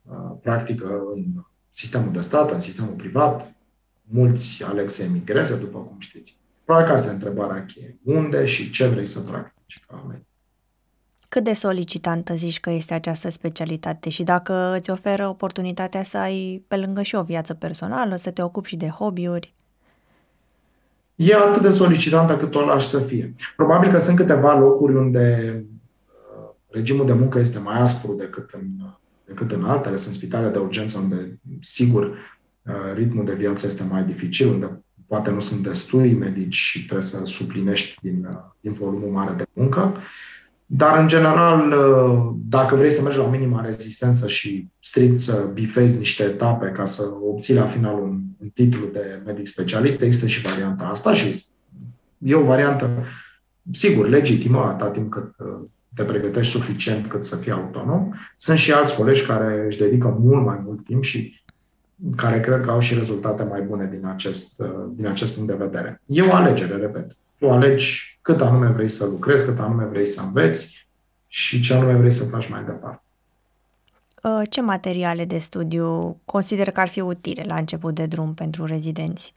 Uh, 0.08 0.36
practică 0.42 1.02
în 1.14 1.24
sistemul 1.70 2.12
de 2.12 2.20
stat, 2.20 2.50
în 2.50 2.60
sistemul 2.60 2.94
privat. 2.94 3.52
Mulți 4.10 4.64
aleg 4.64 4.88
să 4.88 5.02
emigreze, 5.02 5.58
după 5.58 5.78
cum 5.78 5.96
știți. 5.98 6.38
Probabil 6.64 6.88
că 6.88 6.94
asta 6.94 7.10
e 7.10 7.12
întrebarea 7.12 7.64
cheie. 7.64 7.98
Unde 8.02 8.44
și 8.44 8.70
ce 8.70 8.86
vrei 8.86 9.06
să 9.06 9.20
practici 9.20 9.84
ca 9.86 10.04
medic? 10.08 10.26
Cât 11.28 11.44
de 11.44 11.52
solicitantă 11.52 12.34
zici 12.34 12.60
că 12.60 12.70
este 12.70 12.94
această 12.94 13.30
specialitate 13.30 14.08
și 14.10 14.22
dacă 14.22 14.76
îți 14.78 14.90
oferă 14.90 15.28
oportunitatea 15.28 16.02
să 16.02 16.18
ai 16.18 16.64
pe 16.68 16.76
lângă 16.76 17.02
și 17.02 17.14
o 17.14 17.22
viață 17.22 17.54
personală, 17.54 18.16
să 18.16 18.30
te 18.30 18.42
ocupi 18.42 18.68
și 18.68 18.76
de 18.76 18.88
hobby-uri? 18.88 19.54
E 21.14 21.34
atât 21.34 21.62
de 21.62 21.70
solicitantă 21.70 22.36
cât 22.36 22.54
o 22.54 22.64
lași 22.64 22.86
să 22.86 22.98
fie. 22.98 23.34
Probabil 23.56 23.90
că 23.90 23.98
sunt 23.98 24.16
câteva 24.16 24.58
locuri 24.58 24.94
unde 24.94 25.54
uh, 26.06 26.48
regimul 26.70 27.06
de 27.06 27.12
muncă 27.12 27.38
este 27.38 27.58
mai 27.58 27.80
aspru 27.80 28.14
decât 28.14 28.50
în 28.50 28.66
decât 29.24 29.52
în 29.52 29.64
altele. 29.64 29.96
Sunt 29.96 30.14
spitale 30.14 30.48
de 30.48 30.58
urgență 30.58 30.98
unde, 30.98 31.40
sigur, 31.60 32.02
uh, 32.02 32.16
ritmul 32.94 33.24
de 33.24 33.34
viață 33.34 33.66
este 33.66 33.84
mai 33.90 34.04
dificil, 34.04 34.48
unde 34.48 34.82
poate 35.08 35.30
nu 35.30 35.40
sunt 35.40 35.62
destui 35.62 36.12
medici 36.12 36.54
și 36.54 36.78
trebuie 36.84 37.06
să 37.06 37.24
suplinești 37.24 37.98
din, 38.02 38.26
uh, 38.30 38.36
din 38.60 38.72
volumul 38.72 39.10
mare 39.10 39.34
de 39.36 39.44
muncă. 39.52 39.96
Dar, 40.66 40.98
în 40.98 41.08
general, 41.08 41.72
uh, 41.72 42.34
dacă 42.48 42.74
vrei 42.74 42.90
să 42.90 43.02
mergi 43.02 43.18
la 43.18 43.28
minima 43.28 43.60
rezistență 43.60 44.26
și 44.26 44.68
strict 44.80 45.18
să 45.18 45.50
bifezi 45.52 45.98
niște 45.98 46.22
etape 46.22 46.72
ca 46.76 46.84
să 46.84 47.02
obții 47.22 47.54
la 47.54 47.66
final 47.66 47.94
un, 47.94 48.20
un 48.38 48.48
titlu 48.48 48.86
de 48.92 49.22
medic 49.24 49.46
specialist, 49.46 50.00
există 50.00 50.26
și 50.26 50.40
varianta 50.40 50.84
asta 50.84 51.14
și 51.14 51.44
e 52.18 52.34
o 52.34 52.42
variantă, 52.42 52.90
sigur, 53.72 54.08
legitimă, 54.08 54.64
atât 54.64 54.92
timp 54.92 55.10
cât 55.10 55.34
te 55.94 56.02
pregătești 56.02 56.52
suficient 56.52 57.06
cât 57.06 57.24
să 57.24 57.36
fii 57.36 57.52
autonom. 57.52 58.12
Sunt 58.36 58.58
și 58.58 58.72
alți 58.72 58.96
colegi 58.96 59.26
care 59.26 59.64
își 59.66 59.78
dedică 59.78 60.16
mult 60.20 60.44
mai 60.44 60.60
mult 60.64 60.84
timp 60.84 61.02
și 61.02 61.42
care 62.16 62.40
cred 62.40 62.60
că 62.60 62.70
au 62.70 62.78
și 62.78 62.94
rezultate 62.94 63.42
mai 63.42 63.62
bune 63.62 63.86
din 63.86 64.06
acest, 64.06 64.62
din 64.94 65.06
acest 65.06 65.34
punct 65.34 65.48
de 65.48 65.64
vedere. 65.64 66.00
E 66.06 66.22
o 66.22 66.34
alegere, 66.34 66.76
repet. 66.76 67.16
Tu 67.38 67.50
alegi 67.50 68.18
cât 68.22 68.40
anume 68.40 68.66
vrei 68.66 68.88
să 68.88 69.06
lucrezi, 69.06 69.44
cât 69.44 69.58
anume 69.58 69.84
vrei 69.84 70.06
să 70.06 70.22
înveți 70.24 70.88
și 71.26 71.60
ce 71.60 71.74
anume 71.74 71.94
vrei 71.94 72.12
să 72.12 72.24
faci 72.24 72.48
mai 72.48 72.64
departe. 72.64 73.02
Uh, 74.22 74.42
ce 74.50 74.60
materiale 74.60 75.24
de 75.24 75.38
studiu 75.38 76.16
consider 76.24 76.70
că 76.70 76.80
ar 76.80 76.88
fi 76.88 77.00
utile 77.00 77.44
la 77.46 77.56
început 77.56 77.94
de 77.94 78.06
drum 78.06 78.34
pentru 78.34 78.64
rezidenți? 78.64 79.34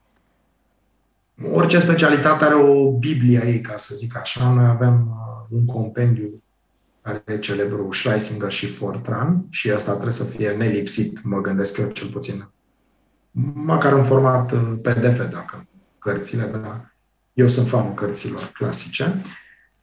Orice 1.51 1.79
specialitate 1.79 2.43
are 2.43 2.55
o 2.55 2.91
Biblie 2.91 3.41
ei, 3.45 3.61
ca 3.61 3.77
să 3.77 3.95
zic 3.95 4.17
așa. 4.17 4.53
Noi 4.53 4.65
avem 4.65 5.07
uh, 5.09 5.57
un 5.57 5.65
compendiu 5.65 6.43
care 7.01 7.23
e 7.25 7.37
celebrul 7.37 7.93
Schlesinger 7.93 8.51
și 8.51 8.67
Fortran 8.67 9.45
și 9.49 9.71
asta 9.71 9.91
trebuie 9.91 10.13
să 10.13 10.23
fie 10.23 10.49
nelipsit, 10.49 11.23
mă 11.23 11.41
gândesc 11.41 11.77
eu 11.77 11.89
cel 11.89 12.07
puțin. 12.07 12.49
Măcar 13.53 13.93
în 13.93 14.03
format 14.03 14.51
uh, 14.51 14.73
PDF, 14.81 15.29
dacă 15.31 15.67
cărțile, 15.99 16.45
dar 16.45 16.95
eu 17.33 17.47
sunt 17.47 17.67
fanul 17.67 17.93
cărților 17.93 18.51
clasice. 18.53 19.21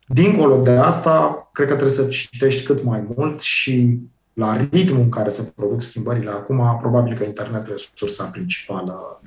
Dincolo 0.07 0.62
de 0.62 0.70
asta, 0.70 1.48
cred 1.52 1.68
că 1.68 1.74
trebuie 1.74 1.96
să 1.96 2.07
citești 2.07 2.66
cât 2.66 2.85
mai 2.85 3.07
mult 3.16 3.40
și 3.40 4.00
la 4.33 4.57
ritmul 4.70 5.00
în 5.00 5.09
care 5.09 5.28
se 5.28 5.52
produc 5.57 5.83
schimbările 5.83 6.31
acum, 6.31 6.78
probabil 6.81 7.16
că 7.16 7.24
internetul 7.24 7.72
e 7.72 7.83
sursa 7.94 8.24
principală 8.24 9.20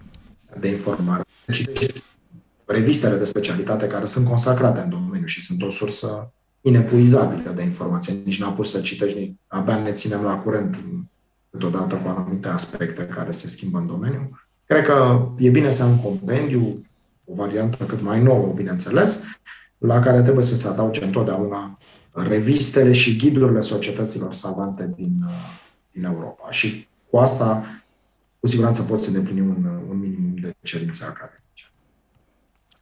de 0.59 0.67
informare. 0.69 1.23
Citești 1.51 2.03
revistele 2.65 3.15
de 3.15 3.25
specialitate 3.25 3.87
care 3.87 4.05
sunt 4.05 4.27
consacrate 4.27 4.81
în 4.81 4.89
domeniu 4.89 5.25
și 5.25 5.41
sunt 5.41 5.61
o 5.61 5.69
sursă 5.69 6.33
inepuizabilă 6.61 7.51
de 7.51 7.63
informație. 7.63 8.13
Nici 8.25 8.39
n-a 8.39 8.49
pus 8.49 8.71
să 8.71 8.81
citești, 8.81 9.19
nici, 9.19 9.35
abia 9.47 9.75
ne 9.75 9.91
ținem 9.91 10.23
la 10.23 10.33
curent 10.33 10.77
câteodată 11.51 11.95
cu 11.95 12.07
anumite 12.07 12.47
aspecte 12.47 13.03
care 13.05 13.31
se 13.31 13.47
schimbă 13.47 13.77
în 13.77 13.87
domeniu. 13.87 14.39
Cred 14.65 14.85
că 14.85 15.27
e 15.37 15.49
bine 15.49 15.71
să 15.71 15.83
am 15.83 15.89
un 15.89 15.99
compendiu, 15.99 16.85
o 17.25 17.33
variantă 17.35 17.85
cât 17.85 18.01
mai 18.01 18.21
nouă, 18.21 18.53
bineînțeles, 18.55 19.23
la 19.77 19.99
care 19.99 20.21
trebuie 20.21 20.43
să 20.43 20.55
se 20.55 20.67
adauge 20.67 21.03
întotdeauna 21.03 21.77
revistele 22.13 22.91
și 22.91 23.17
ghidurile 23.17 23.61
societăților 23.61 24.33
savante 24.33 24.93
din, 24.95 25.25
din 25.91 26.03
Europa. 26.03 26.51
Și 26.51 26.87
cu 27.09 27.17
asta, 27.17 27.65
cu 28.39 28.47
siguranță, 28.47 28.81
poți 28.81 29.07
îndeplini 29.07 29.39
un, 29.39 29.69
un 29.89 29.99
minimum 29.99 30.35
de 30.41 30.53
cerințe 30.61 31.03
academice. 31.03 31.40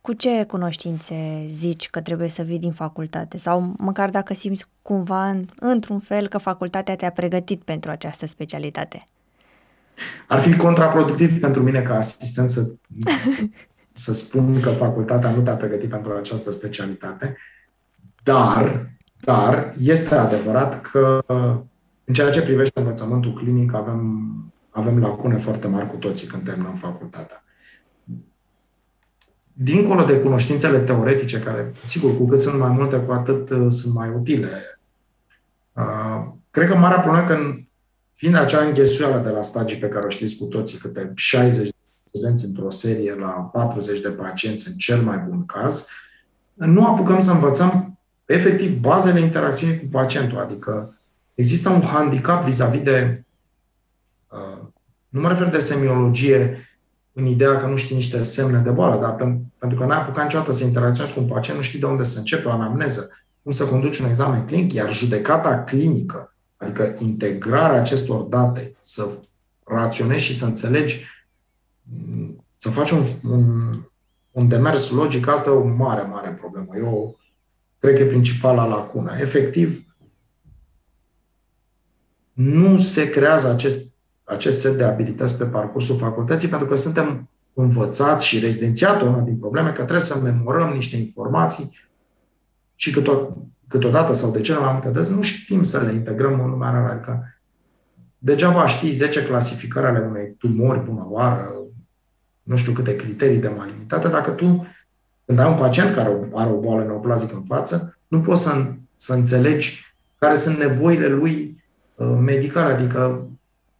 Cu 0.02 0.14
ce 0.14 0.44
cunoștințe 0.44 1.46
zici 1.48 1.90
că 1.90 2.02
trebuie 2.02 2.30
să 2.30 2.42
vii 2.42 2.60
din 2.60 2.72
facultate? 2.72 3.38
Sau 3.38 3.74
măcar 3.78 4.10
dacă 4.10 4.34
simți 4.34 4.66
cumva, 4.82 5.36
într-un 5.60 6.00
fel, 6.00 6.28
că 6.28 6.38
facultatea 6.38 6.96
te-a 6.96 7.12
pregătit 7.12 7.62
pentru 7.64 7.92
această 7.92 8.28
specialitate? 8.28 9.08
Ar 10.28 10.40
fi 10.40 10.56
contraproductiv 10.56 11.40
pentru 11.40 11.64
mine 11.64 11.82
ca 11.82 11.96
asistent 11.96 12.50
să, 12.50 12.72
să 13.94 14.14
spun 14.14 14.60
că 14.60 14.70
facultatea 14.70 15.32
nu 15.32 15.42
te-a 15.42 15.56
pregătit 15.56 15.90
pentru 15.90 16.14
această 16.14 16.52
specialitate, 16.52 17.38
dar, 18.24 18.90
dar 19.20 19.74
este 19.80 20.16
adevărat 20.16 20.82
că 20.82 21.20
în 22.04 22.14
ceea 22.14 22.30
ce 22.30 22.42
privește 22.42 22.80
învățământul 22.80 23.34
clinic 23.34 23.74
avem, 23.74 24.32
avem 24.70 25.00
lacune 25.00 25.38
foarte 25.38 25.68
mari 25.68 25.90
cu 25.90 25.96
toții 25.96 26.28
când 26.28 26.44
terminăm 26.44 26.76
facultatea 26.76 27.44
dincolo 29.62 30.04
de 30.04 30.19
cunoștințele 30.19 30.80
teoretice, 30.80 31.39
care, 31.39 31.74
sigur, 31.86 32.17
cu 32.17 32.28
cât 32.28 32.39
sunt 32.39 32.60
mai 32.60 32.69
multe, 32.69 32.98
cu 32.98 33.12
atât 33.12 33.50
uh, 33.50 33.65
sunt 33.69 33.93
mai 33.93 34.10
utile, 34.10 34.80
uh, 35.74 36.28
cred 36.52 36.67
că 36.67 36.76
marea 36.76 37.00
problemă 37.00 37.28
că, 37.28 37.38
fiind 38.13 38.36
acea 38.36 38.63
înghesuială 38.63 39.22
de 39.24 39.30
la 39.30 39.41
stagii 39.41 39.78
pe 39.78 39.88
care 39.88 40.06
o 40.06 40.10
știți 40.10 40.38
cu 40.38 40.45
toții, 40.45 40.78
câte 40.78 41.12
60 41.15 41.63
de 41.63 41.76
studenți 42.10 42.45
într-o 42.45 42.69
serie 42.69 43.15
la 43.15 43.30
40 43.30 44.00
de 44.00 44.10
pacienți 44.10 44.67
în 44.67 44.74
cel 44.74 45.02
mai 45.02 45.17
bun 45.17 45.45
caz, 45.45 45.88
nu 46.54 46.86
apucăm 46.86 47.19
să 47.19 47.32
învățăm 47.32 48.00
efectiv 48.26 48.80
bazele 48.80 49.19
interacțiunii 49.19 49.80
cu 49.80 49.86
pacientul, 49.91 50.39
adică 50.39 50.98
există 51.36 51.69
un 51.69 51.82
handicap 51.82 52.43
vis-a-vis 52.43 52.82
de, 52.82 53.24
uh, 54.28 54.67
nu 55.10 55.22
mă 55.22 55.28
refer 55.28 55.50
de 55.50 55.60
semiologie, 55.60 56.69
în 57.20 57.26
ideea 57.26 57.58
că 57.58 57.66
nu 57.66 57.76
știi 57.76 57.96
niște 57.96 58.24
semne 58.24 58.60
de 58.60 58.70
boală, 58.70 59.02
dar 59.02 59.16
pentru 59.58 59.80
că 59.80 59.86
n-ai 59.86 59.98
apucat 59.98 60.24
niciodată 60.24 60.52
să 60.52 60.64
interacționezi 60.64 61.14
cu 61.14 61.20
un 61.20 61.28
pacient, 61.28 61.58
nu 61.58 61.64
știi 61.64 61.80
de 61.80 61.86
unde 61.86 62.04
să 62.04 62.20
începe 62.20 62.48
o 62.48 62.52
anamneză, 62.52 63.10
cum 63.44 63.52
să 63.52 63.66
conduci 63.66 63.98
un 63.98 64.08
examen 64.08 64.46
clinic, 64.46 64.74
iar 64.74 64.92
judecata 64.92 65.64
clinică, 65.64 66.36
adică 66.58 66.96
integrarea 67.00 67.80
acestor 67.80 68.22
date, 68.22 68.76
să 68.80 69.10
raționezi 69.64 70.24
și 70.24 70.36
să 70.38 70.46
înțelegi, 70.46 71.06
să 72.58 72.70
faci 72.70 72.92
un, 72.92 73.04
un, 73.30 73.72
un 74.32 74.48
demers 74.48 74.92
logic, 74.92 75.28
asta 75.28 75.50
e 75.50 75.54
o 75.54 75.64
mare, 75.64 76.02
mare 76.02 76.30
problemă. 76.30 76.68
Eu 76.76 77.20
cred 77.80 77.96
că 77.96 78.02
e 78.02 78.06
principala 78.06 78.66
lacună. 78.66 79.16
Efectiv, 79.20 79.84
nu 82.34 82.78
se 82.78 83.10
creează 83.10 83.50
acest 83.50 83.94
acest 84.30 84.60
set 84.60 84.78
de 84.78 84.84
abilități 84.84 85.38
pe 85.38 85.46
parcursul 85.46 85.96
facultății, 85.96 86.48
pentru 86.48 86.68
că 86.68 86.76
suntem 86.76 87.30
învățați 87.54 88.26
și 88.26 88.39
rezidențiat 88.39 89.02
una 89.02 89.20
din 89.20 89.38
probleme 89.38 89.70
că 89.70 89.76
trebuie 89.76 90.00
să 90.00 90.20
memorăm 90.24 90.74
niște 90.74 90.98
informații 90.98 91.78
și 92.76 92.92
câteodată, 92.92 93.38
câteodată 93.68 94.13
sau 94.13 94.32
de 94.32 94.42
cele 94.42 94.60
mai 94.60 94.72
multe 94.72 94.89
dăți 94.89 95.12
nu 95.12 95.22
știm 95.22 95.63
să 95.63 95.84
le 95.86 95.94
integrăm 95.94 96.39
în 96.39 96.50
lumea 96.50 96.70
reală. 96.70 96.92
Adică 96.92 97.39
degeaba 98.18 98.65
știi 98.65 98.92
10 98.92 99.26
clasificări 99.26 99.86
ale 99.86 100.06
unei 100.10 100.36
tumori 100.38 100.84
bună 100.84 101.06
oară, 101.10 101.54
nu 102.44 102.56
știu 102.56 102.72
câte 102.72 102.96
criterii 102.96 103.38
de 103.38 103.52
malinitate, 103.58 104.08
dacă 104.08 104.32
tu, 104.32 104.68
când 105.26 105.39
ai 105.39 105.50
un 105.50 105.56
pacient 105.56 105.96
care 105.96 106.30
are 106.34 106.50
o 106.50 106.60
boală 106.60 106.84
neoplazică 106.84 107.36
în 107.36 107.44
față, 107.44 107.98
nu 108.08 108.22
poți 108.22 108.44
să, 108.44 108.72
să 108.96 109.13
înțelegi 109.13 109.94
care 110.18 110.36
sunt 110.36 110.58
nevoile 110.58 111.08
lui 111.08 111.63
uh, 111.96 112.18
medicale, 112.20 112.74
adică 112.74 113.28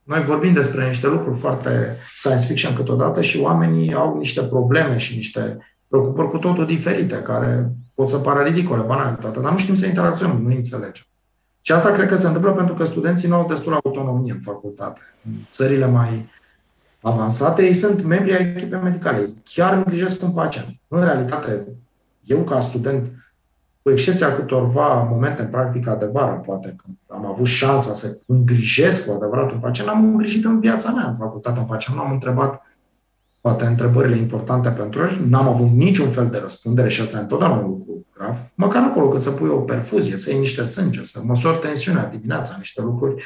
noi 0.10 0.22
vorbim 0.22 0.54
despre 0.54 0.88
niște 0.88 1.08
lucruri 1.08 1.38
foarte 1.38 1.98
science 2.14 2.46
fiction 2.46 2.74
câteodată 2.74 3.22
și 3.22 3.40
oamenii 3.40 3.94
au 3.94 4.18
niște 4.18 4.42
probleme 4.42 4.98
și 4.98 5.16
niște 5.16 5.58
preocupări 5.88 6.30
cu 6.30 6.38
totul 6.38 6.66
diferite, 6.66 7.16
care 7.16 7.72
pot 7.94 8.10
să 8.10 8.18
pară 8.18 8.44
ridicole, 8.44 8.82
banale 8.82 9.18
toate, 9.22 9.40
dar 9.40 9.52
nu 9.52 9.58
știm 9.58 9.74
să 9.74 9.86
interacționăm, 9.86 10.42
nu 10.42 10.56
înțelegem. 10.56 11.04
Și 11.62 11.72
asta 11.72 11.92
cred 11.92 12.08
că 12.08 12.16
se 12.16 12.28
întâmplă 12.28 12.52
pentru 12.52 12.76
că 12.76 12.84
studenții 12.84 13.28
nu 13.28 13.36
au 13.36 13.48
destul 13.48 13.74
autonomie 13.84 14.32
în 14.32 14.40
facultate. 14.40 15.00
În 15.26 15.32
țările 15.50 15.86
mai 15.86 16.30
avansate, 17.02 17.66
ei 17.66 17.74
sunt 17.74 18.04
membri 18.04 18.38
ai 18.38 18.54
echipei 18.56 18.80
medicale. 18.84 19.18
Ei 19.18 19.34
chiar 19.44 19.74
îngrijesc 19.74 20.24
un 20.24 20.32
pacient. 20.32 20.68
În 20.88 21.04
realitate, 21.04 21.66
eu 22.24 22.40
ca 22.40 22.60
student 22.60 23.12
cu 23.82 23.92
excepția 23.92 24.36
câtorva 24.36 25.04
momente 25.04 25.42
în 25.42 25.48
practica 25.48 25.96
de 25.96 26.06
vară, 26.06 26.42
poate 26.46 26.76
când 26.84 26.98
am 27.08 27.26
avut 27.26 27.46
șansa 27.46 27.94
să 27.94 28.20
îngrijesc 28.26 29.06
cu 29.06 29.12
adevărat 29.12 29.52
un 29.52 29.60
pacient, 29.60 29.90
am 29.90 30.04
îngrijit 30.04 30.46
în 30.46 30.60
viața 30.60 30.92
mea 30.92 31.08
în 31.08 31.16
facultatea 31.16 31.62
în 31.62 31.68
pacient, 31.68 32.00
nu 32.00 32.06
am 32.06 32.12
întrebat 32.12 32.64
poate 33.42 33.66
întrebările 33.66 34.18
importante 34.18 34.70
pentru 34.70 35.02
el, 35.02 35.18
n-am 35.28 35.48
avut 35.48 35.70
niciun 35.70 36.10
fel 36.10 36.30
de 36.30 36.38
răspundere 36.38 36.90
și 36.90 37.02
asta 37.02 37.18
e 37.18 37.22
întotdeauna 37.22 37.58
un 37.58 37.70
lucru 37.70 38.06
grav, 38.18 38.38
măcar 38.56 38.84
acolo 38.84 39.10
cât 39.10 39.22
să 39.22 39.32
pui 39.32 39.50
o 39.50 39.60
perfuzie, 39.60 40.18
să 40.18 40.30
iei 40.30 40.40
niște 40.40 40.64
sânge, 40.64 41.04
să 41.04 41.22
măsori 41.26 41.60
tensiunea 41.60 42.06
dimineața, 42.06 42.56
niște 42.58 42.82
lucruri 42.82 43.24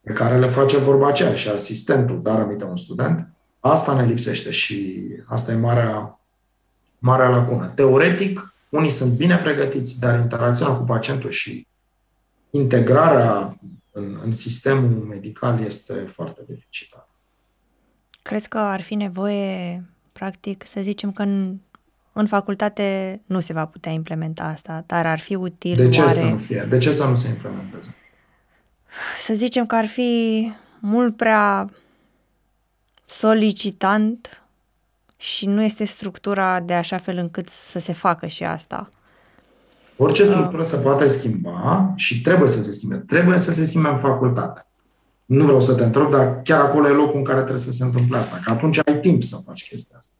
pe 0.00 0.12
care 0.12 0.38
le 0.38 0.46
face 0.46 0.76
vorba 0.76 1.06
aceea 1.06 1.34
și 1.34 1.48
asistentul, 1.48 2.20
dar 2.22 2.40
aminte 2.40 2.64
un 2.64 2.76
student, 2.76 3.28
asta 3.60 3.94
ne 3.94 4.04
lipsește 4.04 4.50
și 4.50 5.06
asta 5.26 5.52
e 5.52 5.56
marea, 5.56 6.20
marea 6.98 7.28
lacună. 7.28 7.66
Teoretic, 7.66 8.49
unii 8.70 8.90
sunt 8.90 9.12
bine 9.12 9.36
pregătiți, 9.36 10.00
dar 10.00 10.18
interacțiunea 10.18 10.74
cu 10.74 10.84
pacientul 10.84 11.30
și 11.30 11.66
integrarea 12.50 13.56
în, 13.90 14.18
în 14.22 14.32
sistemul 14.32 15.04
medical 15.04 15.64
este 15.64 15.92
foarte 15.92 16.40
dificilă. 16.48 17.08
Crezi 18.22 18.48
că 18.48 18.58
ar 18.58 18.80
fi 18.80 18.94
nevoie, 18.94 19.84
practic, 20.12 20.66
să 20.66 20.80
zicem 20.80 21.12
că 21.12 21.22
în, 21.22 21.58
în 22.12 22.26
facultate 22.26 23.20
nu 23.26 23.40
se 23.40 23.52
va 23.52 23.66
putea 23.66 23.92
implementa 23.92 24.44
asta, 24.44 24.84
dar 24.86 25.06
ar 25.06 25.18
fi 25.18 25.34
util 25.34 25.76
De 25.76 25.88
ce 25.88 26.00
oare... 26.00 26.12
să 26.12 26.24
nu 26.24 26.36
fie? 26.36 26.66
De 26.68 26.78
ce 26.78 26.92
să 26.92 27.06
nu 27.06 27.16
se 27.16 27.28
implementeze? 27.28 27.96
Să 29.18 29.34
zicem 29.34 29.66
că 29.66 29.74
ar 29.74 29.86
fi 29.86 30.52
mult 30.80 31.16
prea 31.16 31.70
solicitant 33.06 34.44
și 35.20 35.46
nu 35.46 35.62
este 35.62 35.84
structura 35.84 36.60
de 36.60 36.72
așa 36.72 36.98
fel 36.98 37.16
încât 37.16 37.48
să 37.48 37.78
se 37.78 37.92
facă 37.92 38.26
și 38.26 38.44
asta. 38.44 38.90
Orice 39.96 40.24
structură 40.24 40.62
uh. 40.62 40.68
se 40.68 40.76
poate 40.76 41.06
schimba 41.06 41.92
și 41.96 42.22
trebuie 42.22 42.48
să 42.48 42.62
se 42.62 42.72
schimbe. 42.72 42.96
Trebuie 42.96 43.38
să 43.38 43.52
se 43.52 43.64
schimbe 43.64 43.88
în 43.88 43.98
facultate. 43.98 44.66
Nu 45.24 45.44
vreau 45.44 45.60
să 45.60 45.74
te 45.74 45.84
întreb, 45.84 46.10
dar 46.10 46.42
chiar 46.42 46.60
acolo 46.60 46.88
e 46.88 46.92
locul 46.92 47.18
în 47.18 47.24
care 47.24 47.38
trebuie 47.38 47.58
să 47.60 47.72
se 47.72 47.84
întâmple 47.84 48.18
asta. 48.18 48.40
Că 48.44 48.52
atunci 48.52 48.78
ai 48.86 49.00
timp 49.00 49.22
să 49.22 49.36
faci 49.46 49.68
chestia 49.68 49.96
asta. 49.98 50.14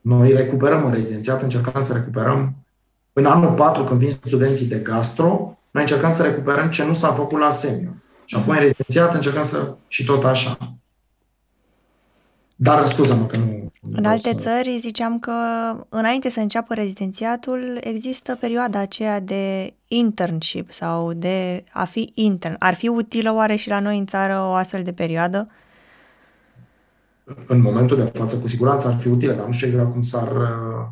Noi 0.00 0.32
recuperăm 0.32 0.84
în 0.84 0.92
rezidențiat, 0.92 1.42
încercăm 1.42 1.80
să 1.80 1.92
recuperăm 1.92 2.54
în 3.12 3.26
anul 3.26 3.52
4, 3.52 3.84
când 3.84 4.00
vin 4.00 4.12
studenții 4.12 4.66
de 4.66 4.78
gastro, 4.78 5.58
noi 5.70 5.82
încercăm 5.82 6.10
să 6.10 6.22
recuperăm 6.22 6.70
ce 6.70 6.84
nu 6.84 6.92
s-a 6.92 7.12
făcut 7.12 7.38
la 7.38 7.50
semiu. 7.50 8.02
Și 8.24 8.36
apoi 8.36 8.56
în 8.56 8.62
rezidențiat 8.62 9.14
încercăm 9.14 9.42
să... 9.42 9.74
și 9.88 10.04
tot 10.04 10.24
așa. 10.24 10.58
Dar 12.56 12.86
scuză-mă 12.86 13.26
că 13.26 13.38
nu 13.38 13.69
în 13.80 14.04
alte 14.04 14.32
să... 14.32 14.38
țări 14.38 14.78
ziceam 14.78 15.18
că 15.18 15.32
înainte 15.88 16.30
să 16.30 16.40
înceapă 16.40 16.74
rezidențiatul 16.74 17.78
există 17.80 18.34
perioada 18.34 18.78
aceea 18.78 19.20
de 19.20 19.74
internship 19.88 20.72
sau 20.72 21.12
de 21.12 21.64
a 21.72 21.84
fi 21.84 22.12
intern. 22.14 22.56
Ar 22.58 22.74
fi 22.74 22.88
utilă 22.88 23.32
oare 23.32 23.56
și 23.56 23.68
la 23.68 23.80
noi 23.80 23.98
în 23.98 24.06
țară 24.06 24.40
o 24.40 24.52
astfel 24.52 24.82
de 24.82 24.92
perioadă? 24.92 25.48
În 27.46 27.60
momentul 27.60 27.96
de 27.96 28.10
față, 28.14 28.38
cu 28.38 28.48
siguranță 28.48 28.88
ar 28.88 28.98
fi 28.98 29.08
utilă, 29.08 29.32
dar 29.32 29.46
nu 29.46 29.52
știu 29.52 29.66
exact 29.66 29.92
cum 29.92 30.02
s-ar 30.02 30.36
uh, 30.36 30.86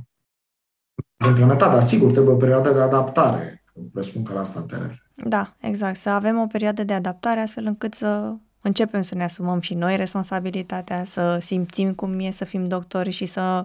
implementa, 1.26 1.68
dar 1.68 1.80
sigur 1.80 2.10
trebuie 2.10 2.34
o 2.34 2.38
perioadă 2.38 2.72
de 2.72 2.80
adaptare. 2.80 3.64
Presupun 3.92 4.22
că 4.22 4.32
la 4.32 4.40
asta 4.40 4.60
te 4.60 4.76
Da, 5.14 5.56
exact. 5.60 5.96
Să 5.96 6.08
avem 6.08 6.38
o 6.38 6.46
perioadă 6.46 6.84
de 6.84 6.92
adaptare 6.92 7.40
astfel 7.40 7.66
încât 7.66 7.94
să 7.94 8.34
începem 8.68 9.02
să 9.02 9.14
ne 9.14 9.24
asumăm 9.24 9.60
și 9.60 9.74
noi 9.74 9.96
responsabilitatea, 9.96 11.04
să 11.04 11.38
simțim 11.40 11.94
cum 11.94 12.20
e 12.20 12.30
să 12.30 12.44
fim 12.44 12.68
doctori 12.68 13.10
și 13.10 13.24
să 13.24 13.64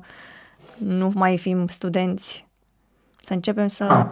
nu 0.77 1.11
mai 1.15 1.37
fim 1.37 1.67
studenți. 1.67 2.47
Să 3.21 3.33
începem 3.33 3.67
să... 3.67 3.83
A, 3.83 3.99
ah, 3.99 4.05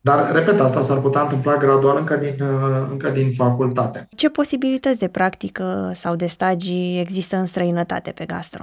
dar, 0.00 0.32
repet, 0.32 0.60
asta 0.60 0.80
s-ar 0.80 1.00
putea 1.00 1.20
întâmpla 1.20 1.56
gradual 1.56 1.96
încă 1.96 2.16
din, 2.16 2.42
uh, 2.42 2.86
încă 2.90 3.10
din 3.10 3.32
facultate. 3.32 4.08
Ce 4.16 4.28
posibilități 4.28 4.98
de 4.98 5.08
practică 5.08 5.92
sau 5.94 6.16
de 6.16 6.26
stagii 6.26 7.00
există 7.00 7.36
în 7.36 7.46
străinătate 7.46 8.10
pe 8.10 8.24
gastro? 8.24 8.62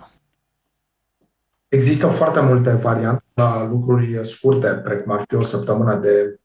Există 1.68 2.08
foarte 2.08 2.40
multe 2.40 2.74
variante 2.74 3.24
la 3.34 3.66
lucruri 3.66 4.26
scurte, 4.26 4.68
precum 4.68 5.12
ar 5.12 5.24
fi 5.28 5.36
o 5.36 5.42
săptămână 5.42 5.96
de 5.96 6.40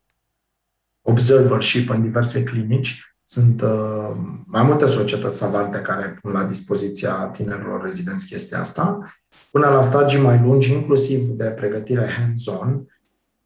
observership 1.03 1.91
în 1.91 2.03
diverse 2.03 2.43
clinici. 2.43 3.10
Sunt 3.33 3.63
uh, 3.63 4.17
mai 4.47 4.63
multe 4.63 4.87
societăți 4.87 5.37
savante 5.37 5.79
care 5.79 6.19
pun 6.23 6.33
la 6.33 6.45
dispoziția 6.45 7.13
tinerilor 7.13 7.83
rezidenți 7.83 8.27
chestia 8.27 8.61
asta, 8.61 9.15
până 9.51 9.69
la 9.69 9.83
stagii 9.83 10.21
mai 10.21 10.41
lungi, 10.43 10.73
inclusiv 10.73 11.29
de 11.29 11.45
pregătire 11.45 12.09
hands-on, 12.09 12.87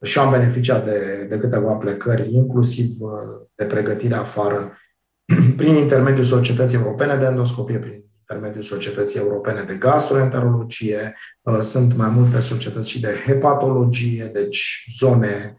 și 0.03 0.19
am 0.19 0.31
beneficiat 0.31 0.85
de, 0.85 1.27
de 1.29 1.39
câteva 1.39 1.73
plecări, 1.73 2.35
inclusiv 2.35 2.89
uh, 2.99 3.11
de 3.55 3.65
pregătire 3.65 4.15
afară, 4.15 4.79
prin 5.57 5.75
intermediul 5.75 6.25
Societății 6.25 6.79
Europene 6.79 7.17
de 7.17 7.25
Endoscopie, 7.25 7.79
prin 7.79 8.05
intermediul 8.21 8.63
Societății 8.63 9.21
Europene 9.21 9.63
de 9.63 9.75
Gastroenterologie, 9.75 11.17
uh, 11.43 11.61
sunt 11.61 11.97
mai 11.97 12.09
multe 12.09 12.41
societăți 12.41 12.91
și 12.91 13.01
de 13.01 13.15
hepatologie, 13.27 14.31
deci 14.33 14.85
zone 14.99 15.57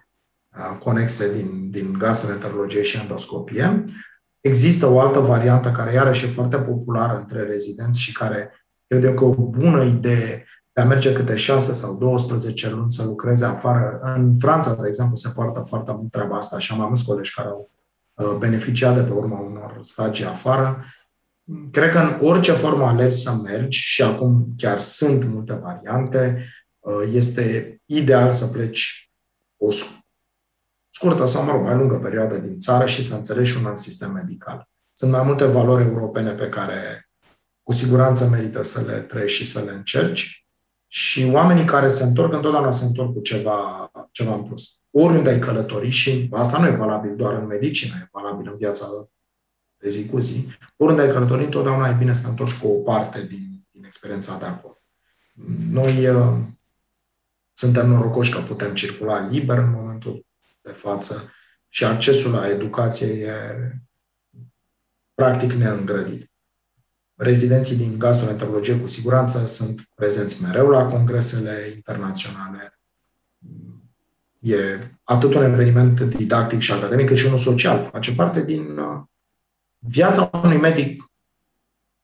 uh, 0.58 0.78
conexe 0.84 1.34
din, 1.34 1.70
din 1.72 1.96
gastroenterologie 2.00 2.82
și 2.82 3.00
endoscopie. 3.02 3.86
Există 4.46 4.88
o 4.88 5.00
altă 5.00 5.20
variantă 5.20 5.72
care 5.72 5.94
iarăși 5.94 6.26
e 6.26 6.30
foarte 6.30 6.58
populară 6.58 7.18
între 7.18 7.44
rezidenți 7.44 8.00
și 8.00 8.14
care 8.14 8.52
cred 8.88 9.04
eu 9.04 9.14
că 9.14 9.24
o 9.24 9.34
bună 9.34 9.84
idee 9.84 10.46
de 10.74 10.82
a 10.82 10.86
merge 10.86 11.14
câte 11.14 11.36
6 11.36 11.74
sau 11.74 11.98
12 11.98 12.70
luni 12.70 12.92
să 12.92 13.04
lucreze 13.06 13.46
afară. 13.46 14.00
În 14.02 14.38
Franța, 14.40 14.76
de 14.76 14.88
exemplu, 14.88 15.16
se 15.16 15.32
poartă 15.36 15.60
foarte 15.60 15.92
mult 15.92 16.12
treaba 16.12 16.38
asta 16.38 16.60
și 16.60 16.72
am 16.72 16.78
mai 16.78 16.88
mulți 16.88 17.06
colegi 17.06 17.34
care 17.34 17.48
au 17.48 17.72
uh, 18.14 18.36
beneficiat 18.40 18.96
de 18.96 19.02
pe 19.02 19.12
urma 19.12 19.40
unor 19.40 19.78
stagii 19.82 20.26
afară. 20.26 20.86
Cred 21.72 21.92
că 21.92 22.00
în 22.00 22.28
orice 22.28 22.52
formă 22.52 22.86
alegi 22.86 23.16
să 23.16 23.34
mergi, 23.44 23.78
și 23.78 24.02
acum 24.02 24.54
chiar 24.58 24.80
sunt 24.80 25.24
multe 25.24 25.54
variante, 25.54 26.46
uh, 26.80 27.10
este 27.14 27.78
ideal 27.86 28.32
să 28.32 28.46
pleci 28.46 29.12
o 29.58 29.70
scurtă 30.96 31.26
sau, 31.26 31.44
mă 31.44 31.52
rog, 31.52 31.62
mai 31.62 31.76
lungă 31.76 31.96
perioadă 31.96 32.38
din 32.38 32.60
țară 32.60 32.86
și 32.86 33.04
să 33.04 33.16
înțelegi 33.16 33.58
un 33.58 33.66
alt 33.66 33.78
sistem 33.78 34.12
medical. 34.12 34.70
Sunt 34.94 35.12
mai 35.12 35.24
multe 35.24 35.46
valori 35.46 35.84
europene 35.84 36.32
pe 36.32 36.50
care 36.50 37.10
cu 37.64 37.74
siguranță 37.74 38.28
merită 38.28 38.64
să 38.64 38.82
le 38.82 39.00
trăiești 39.00 39.44
și 39.44 39.52
să 39.52 39.64
le 39.64 39.72
încerci 39.72 40.48
și 40.88 41.30
oamenii 41.34 41.66
care 41.66 41.88
se 41.88 42.04
întorc, 42.04 42.34
întotdeauna 42.34 42.72
se 42.72 42.86
întorc 42.86 43.14
cu 43.14 43.22
ceva, 43.22 43.92
ceva 44.12 44.34
în 44.36 44.44
plus. 44.44 44.82
Oriunde 44.92 45.30
ai 45.30 45.40
călători 45.40 45.90
și 45.90 46.30
asta 46.32 46.58
nu 46.58 46.68
e 46.68 46.76
valabil 46.76 47.16
doar 47.16 47.34
în 47.34 47.46
medicină, 47.46 47.94
e 48.02 48.10
valabil 48.12 48.52
în 48.52 48.58
viața 48.58 48.86
de 49.78 49.90
zi 49.90 50.10
cu 50.10 50.20
zi. 50.20 50.48
Oriunde 50.78 51.04
ai 51.04 51.12
călători, 51.12 51.44
întotdeauna 51.44 51.90
e 51.90 51.94
bine 51.94 52.14
să 52.14 52.24
te 52.24 52.30
întorci 52.30 52.60
cu 52.60 52.68
o 52.68 52.82
parte 52.82 53.26
din, 53.26 53.66
din 53.72 53.86
experiența 53.86 54.38
de 54.38 54.46
acolo. 54.46 54.78
Noi 55.72 56.08
uh, 56.08 56.38
suntem 57.54 57.90
norocoși 57.90 58.32
că 58.32 58.40
putem 58.40 58.74
circula 58.74 59.28
liber 59.28 59.58
în 59.58 59.72
momentul 59.72 60.26
de 60.66 60.72
față 60.72 61.32
și 61.70 61.84
accesul 61.84 62.32
la 62.32 62.50
educație 62.50 63.08
e 63.08 63.32
practic 65.14 65.52
neîngrădit. 65.52 66.30
Rezidenții 67.16 67.76
din 67.76 68.00
gastroenterologie 68.00 68.80
cu 68.80 68.88
siguranță 68.88 69.46
sunt 69.46 69.90
prezenți 69.96 70.44
mereu 70.44 70.70
la 70.70 70.88
congresele 70.88 71.72
internaționale. 71.76 72.80
E 74.40 74.80
atât 75.04 75.34
un 75.34 75.44
eveniment 75.44 76.00
didactic 76.02 76.60
și 76.60 76.72
academic, 76.72 77.08
cât 77.08 77.18
și 77.18 77.26
unul 77.26 77.38
social. 77.38 77.90
Face 77.92 78.16
parte 78.16 78.44
din 78.44 78.78
uh, 78.78 79.02
viața 79.78 80.30
unui 80.44 80.58
medic 80.58 81.04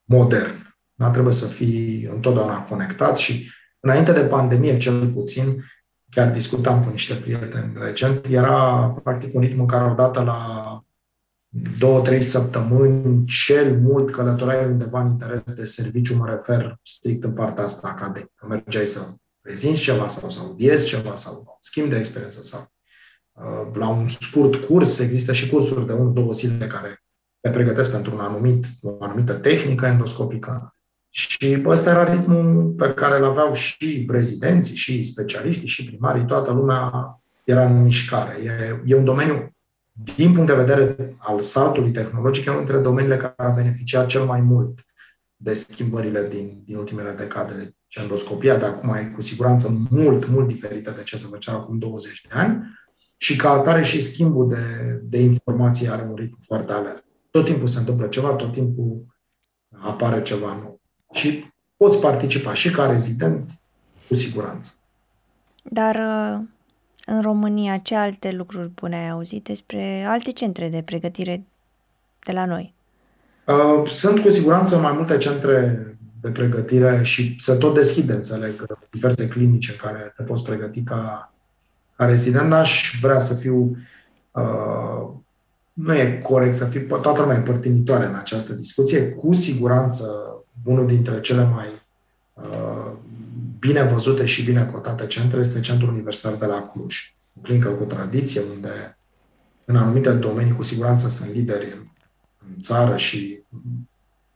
modern. 0.04 0.76
Da? 0.94 1.10
Trebuie 1.10 1.34
să 1.34 1.48
fii 1.48 2.04
întotdeauna 2.04 2.62
conectat 2.62 3.18
și 3.18 3.52
înainte 3.80 4.12
de 4.12 4.22
pandemie, 4.22 4.78
cel 4.78 5.08
puțin, 5.08 5.64
chiar 6.12 6.32
discutam 6.32 6.84
cu 6.84 6.90
niște 6.90 7.14
prieteni 7.14 7.74
recent, 7.80 8.26
era 8.26 8.84
practic 9.04 9.36
un 9.36 9.42
ritm 9.42 9.60
în 9.60 9.68
care 9.68 9.92
odată 9.92 10.22
la 10.22 10.40
două, 11.80 12.02
trei 12.02 12.22
săptămâni, 12.22 13.26
cel 13.26 13.80
mult 13.80 14.12
călătorai 14.12 14.66
undeva 14.66 15.02
în 15.02 15.10
interes 15.10 15.54
de 15.56 15.66
serviciu, 15.66 16.16
mă 16.16 16.26
refer 16.26 16.80
strict 16.84 17.24
în 17.24 17.34
partea 17.34 17.64
asta 17.64 17.88
academică. 17.88 18.46
Mergeai 18.48 18.86
să 18.86 19.00
prezinți 19.42 19.82
ceva 19.82 20.08
sau 20.08 20.30
să 20.30 20.40
audiezi 20.42 20.88
ceva 20.88 21.16
sau 21.16 21.58
schimb 21.60 21.90
de 21.90 21.98
experiență 21.98 22.42
sau 22.42 22.72
uh, 23.32 23.76
la 23.76 23.90
un 23.90 24.08
scurt 24.08 24.56
curs, 24.56 25.00
există 25.00 25.34
și 25.34 25.50
cursuri 25.50 25.88
de 25.88 25.94
1-2 25.94 26.32
zile 26.32 26.68
care 26.68 27.04
te 27.40 27.50
pregătesc 27.50 27.92
pentru 27.92 28.14
un 28.14 28.20
anumit, 28.20 28.66
o 28.82 28.96
anumită 29.00 29.34
tehnică 29.34 29.86
endoscopică. 29.86 30.76
Și 31.14 31.62
ăsta 31.66 31.90
era 31.90 32.14
ritmul 32.14 32.74
pe 32.78 32.94
care 32.94 33.18
îl 33.18 33.26
aveau 33.26 33.54
și 33.54 34.06
rezidenții, 34.10 34.76
și 34.76 35.04
specialiștii, 35.04 35.68
și 35.68 35.86
primarii, 35.86 36.26
toată 36.26 36.52
lumea 36.52 36.92
era 37.44 37.66
în 37.66 37.82
mișcare. 37.84 38.38
E, 38.44 38.82
e 38.86 38.96
un 38.96 39.06
domeniu 39.06 39.56
din 40.16 40.32
punct 40.32 40.48
de 40.48 40.64
vedere 40.64 41.16
al 41.18 41.40
saltului 41.40 41.92
tehnologic, 41.92 42.46
e 42.46 42.50
unul 42.50 42.64
dintre 42.64 42.84
domeniile 42.84 43.18
care 43.18 43.34
a 43.36 43.50
beneficiat 43.50 44.08
cel 44.08 44.24
mai 44.24 44.42
mult 44.42 44.86
de 45.36 45.54
schimbările 45.54 46.28
din, 46.30 46.62
din 46.66 46.76
ultimele 46.76 47.12
decade. 47.12 47.54
Deci 47.54 48.04
endoscopia 48.04 48.58
de 48.58 48.66
acum 48.66 48.94
e 48.94 49.12
cu 49.16 49.22
siguranță 49.22 49.88
mult, 49.90 50.28
mult 50.28 50.48
diferită 50.48 50.94
de 50.96 51.04
ce 51.04 51.18
se 51.18 51.28
făcea 51.30 51.52
acum 51.52 51.78
20 51.78 52.26
de 52.30 52.40
ani 52.40 52.80
și 53.18 53.36
ca 53.36 53.50
atare 53.50 53.84
și 53.84 54.02
schimbul 54.02 54.50
de, 54.50 54.58
de 55.04 55.20
informații 55.20 55.90
are 55.90 56.08
un 56.10 56.16
ritm 56.16 56.38
foarte 56.42 56.72
alert. 56.72 57.04
Tot 57.32 57.46
timpul 57.46 57.68
se 57.68 57.80
întâmplă 57.80 58.08
ceva, 58.08 58.34
tot 58.34 58.52
timpul 58.52 59.06
apare 59.70 60.22
ceva 60.22 60.56
nou. 60.62 60.81
Și 61.12 61.46
poți 61.78 62.00
participa 62.00 62.54
și 62.54 62.72
ca 62.72 62.86
rezident, 62.86 63.52
cu 64.08 64.14
siguranță. 64.14 64.72
Dar 65.64 65.96
uh, 65.96 66.40
în 67.06 67.22
România, 67.22 67.78
ce 67.78 67.96
alte 67.96 68.32
lucruri 68.32 68.70
bune 68.70 68.96
ai 68.96 69.10
auzit 69.10 69.44
despre 69.44 70.04
alte 70.08 70.32
centre 70.32 70.70
de 70.70 70.82
pregătire 70.82 71.46
de 72.26 72.32
la 72.32 72.46
noi? 72.46 72.74
Uh, 73.48 73.88
sunt 73.88 74.20
cu 74.20 74.30
siguranță 74.30 74.78
mai 74.78 74.92
multe 74.92 75.18
centre 75.18 75.86
de 76.22 76.30
pregătire 76.30 77.04
și 77.04 77.36
se 77.40 77.54
tot 77.54 77.76
deschide, 77.76 78.14
înțeleg, 78.14 78.66
diverse 78.92 79.28
clinici 79.28 79.70
în 79.70 79.76
care 79.82 80.14
te 80.18 80.24
poți 80.24 80.44
pregăti 80.44 80.82
ca, 80.82 81.34
ca 81.96 82.06
rezident. 82.06 82.54
Aș 82.54 83.00
vrea 83.02 83.20
să 83.20 83.36
fiu 83.36 83.78
uh, 84.32 85.10
nu 85.74 85.96
e 85.96 86.20
corect 86.24 86.56
să 86.56 86.66
fiu 86.66 86.82
toată 86.82 87.22
lumea 87.22 87.38
împărtinitoare 87.38 88.06
în 88.06 88.16
această 88.16 88.54
discuție. 88.54 89.10
Cu 89.10 89.34
siguranță, 89.34 90.06
unul 90.64 90.88
dintre 90.88 91.22
cele 91.22 91.44
mai 91.44 91.68
uh, 92.34 92.92
bine 93.60 93.84
văzute 93.84 94.26
și 94.26 94.44
bine 94.44 94.70
cotate 94.72 95.08
centre 95.08 95.40
este 95.40 95.60
Centrul 95.60 95.90
Universitar 95.90 96.34
de 96.34 96.46
la 96.46 96.72
Cluj. 96.74 97.14
O 97.38 97.42
clinică 97.42 97.70
cu 97.70 97.84
tradiție, 97.84 98.42
unde 98.56 98.98
în 99.66 99.76
anumite 99.76 100.12
domenii 100.12 100.56
cu 100.56 100.64
siguranță 100.64 101.08
sunt 101.08 101.34
lideri 101.34 101.72
în, 101.72 101.88
în 102.48 102.62
țară 102.62 102.98
și 102.98 103.40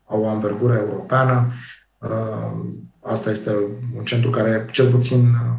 au 0.05 0.22
o 0.22 0.28
anvergură 0.28 0.74
europeană. 0.74 1.51
Uh, 1.97 2.66
asta 2.99 3.30
este 3.30 3.51
un 3.95 4.03
centru 4.03 4.30
care, 4.30 4.70
cel 4.72 4.91
puțin 4.91 5.20
uh, 5.20 5.55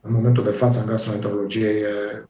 în 0.00 0.12
momentul 0.12 0.44
de 0.44 0.50
față, 0.50 0.80
în 0.80 0.86
gastroenterologie, 0.86 1.68
e 1.68 2.26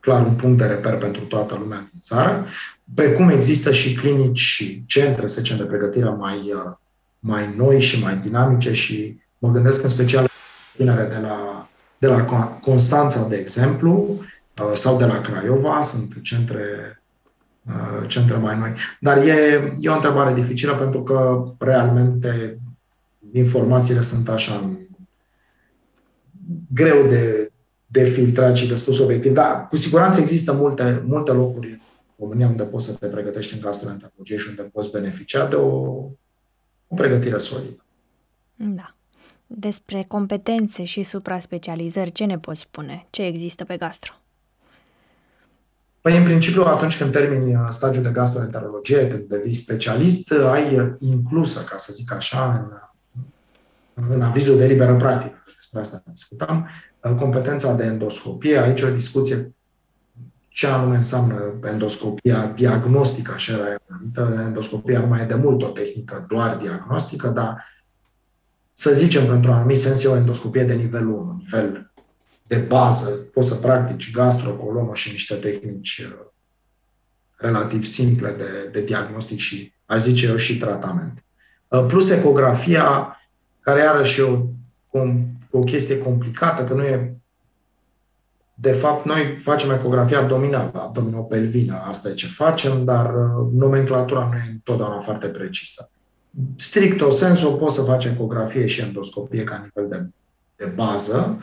clar 0.00 0.26
un 0.26 0.34
punct 0.34 0.58
de 0.58 0.66
reper 0.66 0.96
pentru 0.96 1.22
toată 1.22 1.56
lumea 1.60 1.86
din 1.90 2.00
țară, 2.00 2.46
precum 2.94 3.28
există 3.28 3.72
și 3.72 3.94
clinici 3.94 4.38
și 4.38 4.84
centre, 4.86 5.26
să 5.26 5.40
zicem, 5.40 5.56
de 5.56 5.64
pregătire 5.64 6.08
mai, 6.08 6.36
uh, 6.36 6.76
mai 7.18 7.54
noi 7.56 7.80
și 7.80 8.02
mai 8.02 8.16
dinamice 8.16 8.72
și 8.72 9.20
Mă 9.42 9.50
gândesc 9.50 9.82
în 9.82 9.88
special 9.88 10.28
tinere 10.76 11.04
de 11.04 11.18
la, 11.18 11.68
de 11.98 12.06
la 12.06 12.24
Constanța, 12.60 13.28
de 13.28 13.36
exemplu, 13.36 14.20
uh, 14.62 14.72
sau 14.74 14.98
de 14.98 15.04
la 15.04 15.20
Craiova, 15.20 15.80
sunt 15.80 16.22
centre, 16.22 16.64
uh, 17.66 18.08
centre 18.08 18.36
mai 18.36 18.58
noi. 18.58 18.72
Dar 19.00 19.16
e, 19.16 19.74
e 19.78 19.88
o 19.88 19.94
întrebare 19.94 20.34
dificilă 20.34 20.74
pentru 20.74 21.02
că 21.02 21.44
realmente 21.58 22.58
informațiile 23.32 24.00
sunt 24.00 24.28
așa 24.28 24.70
greu 26.74 27.06
de, 27.06 27.49
de 27.92 28.04
filtrat 28.04 28.56
și 28.56 28.68
de 28.68 28.74
spus 28.74 28.98
obiectiv, 28.98 29.32
dar 29.32 29.68
cu 29.68 29.76
siguranță 29.76 30.20
există 30.20 30.52
multe, 30.52 31.02
multe 31.06 31.32
locuri 31.32 31.70
în 31.70 31.78
România 32.18 32.48
unde 32.48 32.62
poți 32.62 32.84
să 32.84 32.92
te 32.92 33.06
pregătești 33.06 33.54
în 33.54 33.60
gastroenterologie 33.60 34.36
și 34.36 34.48
unde 34.48 34.62
poți 34.62 34.90
beneficia 34.90 35.46
de 35.46 35.54
o, 35.54 35.68
o 36.88 36.94
pregătire 36.94 37.38
solidă. 37.38 37.84
Da. 38.54 38.94
Despre 39.46 40.04
competențe 40.08 40.84
și 40.84 41.02
supra-specializări, 41.02 42.12
ce 42.12 42.24
ne 42.24 42.38
poți 42.38 42.60
spune? 42.60 43.06
Ce 43.10 43.22
există 43.22 43.64
pe 43.64 43.76
gastro? 43.76 44.12
Păi, 46.00 46.16
în 46.16 46.24
principiu, 46.24 46.62
atunci 46.62 46.98
când 46.98 47.12
termini 47.12 47.54
uh, 47.54 47.66
stagiul 47.70 48.02
de 48.02 48.10
gastroenterologie, 48.10 49.08
când 49.08 49.22
devii 49.22 49.54
specialist, 49.54 50.30
uh, 50.30 50.44
ai 50.44 50.78
uh, 50.78 50.88
inclusă, 50.98 51.64
ca 51.64 51.76
să 51.76 51.92
zic 51.92 52.12
așa, 52.12 52.70
în, 53.94 54.08
în 54.14 54.22
avizul 54.22 54.56
de 54.56 54.66
liberă 54.66 54.96
practică, 54.96 55.39
despre 55.72 55.96
asta 55.96 56.10
discutam, 56.12 56.68
competența 57.18 57.74
de 57.74 57.84
endoscopie. 57.84 58.58
Aici 58.58 58.82
o 58.82 58.90
discuție 58.90 59.54
ce 60.48 60.66
anume 60.66 60.96
înseamnă 60.96 61.54
endoscopia 61.66 62.46
diagnostică, 62.46 63.32
așa 63.32 63.52
era 63.52 63.76
numită. 63.86 64.42
Endoscopia 64.46 65.00
nu 65.00 65.06
mai 65.06 65.22
e 65.22 65.24
de 65.24 65.34
mult 65.34 65.62
o 65.62 65.66
tehnică 65.66 66.26
doar 66.28 66.56
diagnostică, 66.56 67.28
dar 67.28 67.64
să 68.72 68.92
zicem 68.92 69.26
că 69.26 69.32
într-un 69.32 69.54
anumit 69.54 69.78
sens 69.78 70.04
e 70.04 70.08
o 70.08 70.16
endoscopie 70.16 70.64
de 70.64 70.74
nivel 70.74 71.06
1, 71.06 71.36
nivel 71.38 71.92
de 72.46 72.56
bază. 72.56 73.10
Poți 73.10 73.48
să 73.48 73.54
practici 73.54 74.12
gastrocolomă 74.12 74.94
și 74.94 75.10
niște 75.10 75.34
tehnici 75.34 75.98
uh, 75.98 76.26
relativ 77.36 77.84
simple 77.84 78.30
de, 78.30 78.68
de 78.72 78.84
diagnostic 78.84 79.38
și, 79.38 79.72
aș 79.86 80.00
zice 80.00 80.26
eu, 80.26 80.36
și 80.36 80.58
tratament. 80.58 81.24
Uh, 81.68 81.84
plus 81.86 82.10
ecografia, 82.10 83.16
care 83.60 83.80
iarăși 83.80 84.20
e 84.20 84.22
o, 84.22 84.42
o, 84.90 85.00
o 85.50 85.58
chestie 85.58 85.98
complicată, 85.98 86.64
că 86.64 86.74
nu 86.74 86.82
e 86.82 87.20
de 88.60 88.72
fapt, 88.72 89.06
noi 89.06 89.36
facem 89.38 89.70
ecografia 89.70 90.18
abdominală, 90.18 90.70
abdominopelvină, 90.74 91.82
asta 91.88 92.08
e 92.08 92.14
ce 92.14 92.26
facem, 92.26 92.84
dar 92.84 93.14
uh, 93.14 93.48
nomenclatura 93.52 94.28
nu 94.30 94.36
e 94.36 94.50
întotdeauna 94.50 95.00
foarte 95.00 95.26
precisă. 95.26 95.90
Strict 96.56 97.00
o 97.00 97.10
sens, 97.10 97.42
o 97.42 97.50
poți 97.50 97.74
să 97.74 97.82
faci 97.82 98.04
ecografie 98.04 98.66
și 98.66 98.80
endoscopie 98.80 99.44
ca 99.44 99.62
nivel 99.64 99.90
de, 99.90 100.10
de 100.64 100.72
bază, 100.74 101.42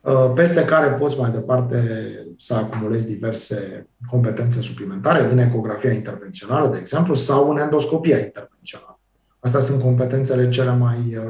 uh, 0.00 0.32
peste 0.34 0.64
care 0.64 0.90
poți 0.90 1.20
mai 1.20 1.30
departe 1.30 2.08
să 2.36 2.54
acumulezi 2.54 3.06
diverse 3.06 3.88
competențe 4.10 4.60
suplimentare 4.60 5.32
în 5.32 5.38
ecografia 5.38 5.92
intervențională, 5.92 6.68
de 6.72 6.78
exemplu, 6.78 7.14
sau 7.14 7.50
în 7.50 7.58
endoscopia 7.58 8.18
intervențională. 8.18 8.98
Astea 9.38 9.60
sunt 9.60 9.82
competențele 9.82 10.48
cele 10.48 10.76
mai 10.76 10.98
uh, 11.16 11.24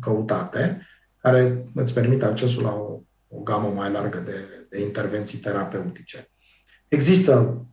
căutate, 0.00 0.87
care 1.30 1.64
îți 1.74 1.94
permit 1.94 2.22
accesul 2.22 2.62
la 2.62 2.70
o, 2.70 3.00
o 3.28 3.40
gamă 3.40 3.72
mai 3.76 3.92
largă 3.92 4.22
de, 4.24 4.34
de 4.70 4.80
intervenții 4.80 5.38
terapeutice. 5.38 6.30
Există, 6.88 7.64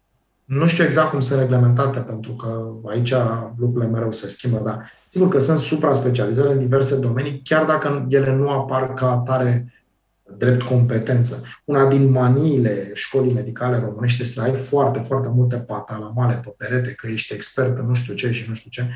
nu 0.46 0.68
știu 0.68 0.84
exact 0.84 1.10
cum 1.10 1.20
sunt 1.20 1.40
reglementate, 1.40 2.00
pentru 2.00 2.34
că 2.34 2.72
aici 2.90 3.14
lucrurile 3.58 3.92
mereu 3.92 4.12
se 4.12 4.28
schimbă, 4.28 4.62
dar 4.66 4.92
sigur 5.08 5.28
că 5.28 5.40
sunt 5.40 5.58
supra-specializări 5.58 6.52
în 6.52 6.60
diverse 6.60 7.00
domenii, 7.00 7.42
chiar 7.44 7.66
dacă 7.66 8.06
ele 8.10 8.36
nu 8.36 8.50
apar 8.50 8.94
ca 8.94 9.12
atare 9.12 9.74
drept 10.38 10.62
competență. 10.62 11.44
Una 11.66 11.88
din 11.88 12.12
maniile 12.12 12.92
școlii 12.94 13.34
medicale 13.34 13.80
românești 13.80 14.22
este 14.22 14.34
să 14.34 14.42
ai 14.42 14.54
foarte, 14.54 15.00
foarte 15.00 15.30
multe 15.30 15.56
patalamale 15.56 16.36
pe 16.44 16.54
perete, 16.58 16.94
că 16.94 17.08
ești 17.08 17.34
expert 17.34 17.78
în 17.78 17.86
nu 17.86 17.94
știu 17.94 18.14
ce 18.14 18.32
și 18.32 18.46
nu 18.48 18.56
știu 18.56 18.70
ce. 18.70 18.90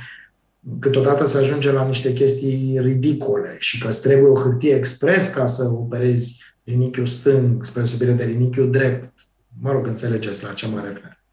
Câteodată 0.79 1.25
se 1.25 1.37
ajunge 1.37 1.71
la 1.71 1.85
niște 1.85 2.13
chestii 2.13 2.79
ridicole 2.79 3.55
și 3.59 3.79
că 3.79 3.87
îți 3.87 4.01
trebuie 4.01 4.31
o 4.31 4.39
hârtie 4.39 4.75
expres 4.75 5.33
ca 5.33 5.45
să 5.45 5.63
operezi 5.63 6.43
rinichiul 6.63 7.05
stâng, 7.05 7.65
spre 7.65 7.85
subire 7.85 8.11
de 8.11 8.25
rinichiul 8.25 8.71
drept. 8.71 9.13
Mă 9.61 9.71
rog, 9.71 9.87
înțelegeți 9.87 10.43
la 10.43 10.53
ce 10.53 10.67
mă 10.67 10.79
refer. 10.79 11.23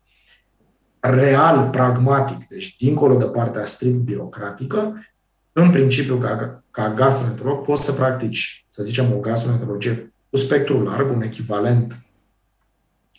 Real, 1.00 1.68
pragmatic, 1.70 2.48
deci 2.48 2.76
dincolo 2.76 3.16
de 3.16 3.24
partea 3.24 3.64
strict 3.64 3.98
birocratică, 3.98 5.06
în 5.52 5.70
principiu, 5.70 6.16
ca, 6.16 6.64
ca 6.70 6.94
gastroenterolog, 6.94 7.64
poți 7.64 7.84
să 7.84 7.92
practici, 7.92 8.66
să 8.68 8.82
zicem, 8.82 9.12
o 9.12 9.18
gastroenterologie 9.18 10.14
cu 10.30 10.36
spectru 10.36 10.82
larg, 10.82 11.10
un 11.10 11.22
echivalent 11.22 11.96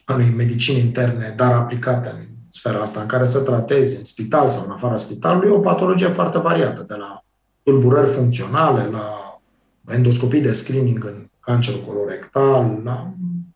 al 0.06 0.20
unei 0.20 0.30
medicini 0.30 0.80
interne, 0.80 1.34
dar 1.36 1.52
aplicate 1.52 2.10
în 2.10 2.26
sfera 2.50 2.80
asta, 2.80 3.02
în 3.02 3.08
care 3.08 3.26
să 3.26 3.40
tratezi 3.40 3.98
în 3.98 4.06
spital 4.06 4.48
sau 4.48 4.64
în 4.66 4.72
afara 4.72 4.96
spitalului, 4.96 5.50
o 5.50 5.60
patologie 5.60 6.08
foarte 6.08 6.40
variată, 6.40 6.86
de 6.88 6.96
la 6.96 7.24
tulburări 7.64 8.10
funcționale, 8.10 8.90
la 8.92 9.40
endoscopii 9.88 10.42
de 10.42 10.52
screening 10.52 11.06
în 11.06 11.30
cancerul 11.40 11.84
colorectal, 11.88 12.82
la 12.84 13.14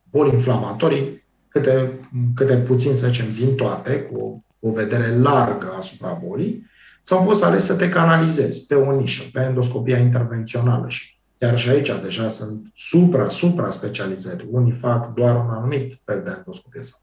boli 0.10 0.34
inflamatorii, 0.34 1.26
câte, 1.48 1.92
câte 2.36 2.56
puțin, 2.56 2.94
să 2.94 3.08
zicem, 3.08 3.26
din 3.40 3.56
toate, 3.56 4.02
cu 4.02 4.44
o, 4.60 4.68
o 4.70 4.72
vedere 4.72 5.18
largă 5.18 5.74
asupra 5.78 6.22
bolii, 6.26 6.70
sau 7.02 7.24
poți 7.24 7.40
să 7.40 7.46
alegi 7.46 7.64
să 7.64 7.76
te 7.76 7.90
canalizezi 7.90 8.66
pe 8.66 8.76
o 8.76 8.96
nișă, 8.96 9.24
pe 9.34 9.40
endoscopia 9.40 9.98
intervențională 9.98 10.86
și 10.88 11.20
chiar 11.38 11.58
și 11.58 11.70
aici 11.70 11.92
deja 12.04 12.28
sunt 12.28 12.72
supra-supra 12.74 13.70
specializări. 13.70 14.48
Unii 14.50 14.72
fac 14.72 15.14
doar 15.14 15.36
un 15.36 15.50
anumit 15.50 16.00
fel 16.06 16.22
de 16.24 16.34
endoscopie 16.38 16.84
sau 16.84 17.00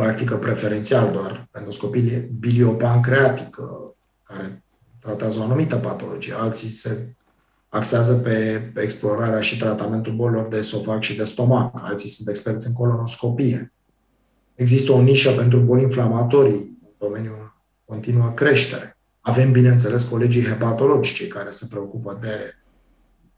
practică 0.00 0.36
preferențial 0.36 1.12
doar 1.12 1.48
endoscopie 1.52 2.30
biliopancreatică, 2.38 3.94
care 4.22 4.62
tratează 5.00 5.38
o 5.38 5.42
anumită 5.42 5.76
patologie. 5.76 6.34
Alții 6.34 6.68
se 6.68 7.14
axează 7.68 8.14
pe 8.14 8.62
explorarea 8.76 9.40
și 9.40 9.58
tratamentul 9.58 10.12
bolilor 10.12 10.48
de 10.48 10.56
esofag 10.56 11.02
și 11.02 11.16
de 11.16 11.24
stomac. 11.24 11.80
Alții 11.82 12.08
sunt 12.08 12.28
experți 12.28 12.66
în 12.66 12.72
colonoscopie. 12.72 13.72
Există 14.54 14.92
o 14.92 15.02
nișă 15.02 15.30
pentru 15.30 15.58
boli 15.58 15.82
inflamatorii, 15.82 16.78
în 16.82 16.92
domeniul 16.98 17.56
continuă 17.84 18.30
creștere. 18.30 18.96
Avem, 19.20 19.52
bineînțeles, 19.52 20.02
colegii 20.02 20.44
hepatologi, 20.44 21.14
cei 21.14 21.28
care 21.28 21.50
se 21.50 21.66
preocupă 21.70 22.18
de 22.20 22.54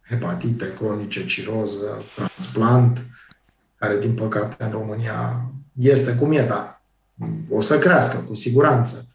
hepatite 0.08 0.74
cronice, 0.74 1.26
ciroză, 1.26 2.02
transplant, 2.14 3.06
care, 3.76 3.98
din 3.98 4.12
păcate, 4.14 4.64
în 4.64 4.70
România 4.70 5.50
este 5.72 6.14
cum 6.14 6.32
e, 6.32 6.42
dar 6.42 6.82
o 7.50 7.60
să 7.60 7.78
crească, 7.78 8.18
cu 8.28 8.34
siguranță. 8.34 9.06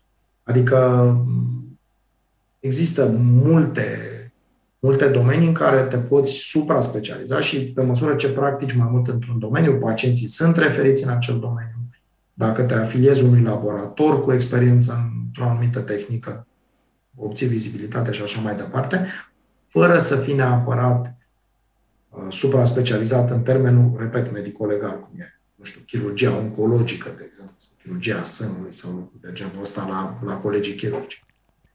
Adică 0.43 1.15
există 2.59 3.05
multe 3.19 4.17
multe 4.79 5.07
domenii 5.07 5.47
în 5.47 5.53
care 5.53 5.81
te 5.81 5.97
poți 5.97 6.31
supra-specializa 6.31 7.39
și 7.39 7.71
pe 7.71 7.83
măsură 7.83 8.15
ce 8.15 8.31
practici 8.31 8.75
mai 8.75 8.87
mult 8.91 9.07
într-un 9.07 9.39
domeniu, 9.39 9.77
pacienții 9.77 10.27
sunt 10.27 10.57
referiți 10.57 11.03
în 11.03 11.09
acel 11.09 11.39
domeniu. 11.39 11.75
Dacă 12.33 12.61
te 12.61 12.73
afiliezi 12.73 13.23
unui 13.23 13.41
laborator 13.41 14.23
cu 14.23 14.33
experiență 14.33 15.11
într-o 15.25 15.43
anumită 15.43 15.79
tehnică, 15.79 16.47
obții 17.15 17.47
vizibilitate 17.47 18.11
și 18.11 18.21
așa 18.21 18.41
mai 18.41 18.55
departe, 18.55 19.05
fără 19.67 19.97
să 19.97 20.15
fii 20.15 20.35
neapărat 20.35 21.15
uh, 22.09 22.25
supra-specializat 22.29 23.29
în 23.29 23.41
termenul, 23.41 23.95
repet, 23.97 24.31
medico-legal, 24.31 24.99
cum 24.99 25.19
e, 25.19 25.36
nu 25.57 25.63
știu, 25.63 25.81
chirurgia 25.85 26.37
oncologică, 26.37 27.13
de 27.17 27.23
exemplu, 27.25 27.55
sau 27.57 27.69
chirurgia 27.81 28.23
sânului 28.23 28.73
sau 28.73 29.11
de 29.21 29.29
genul 29.33 29.61
ăsta 29.61 29.87
la, 29.87 30.19
la 30.25 30.37
colegii 30.37 30.75
chirurgi. 30.75 31.25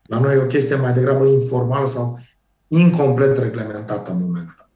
La 0.03 0.19
noi 0.19 0.35
e 0.35 0.39
o 0.39 0.47
chestie 0.47 0.77
mai 0.77 0.93
degrabă 0.93 1.27
informală 1.27 1.87
sau 1.87 2.21
incomplet 2.69 3.39
reglementată 3.39 4.11
în 4.11 4.19
momentul. 4.19 4.71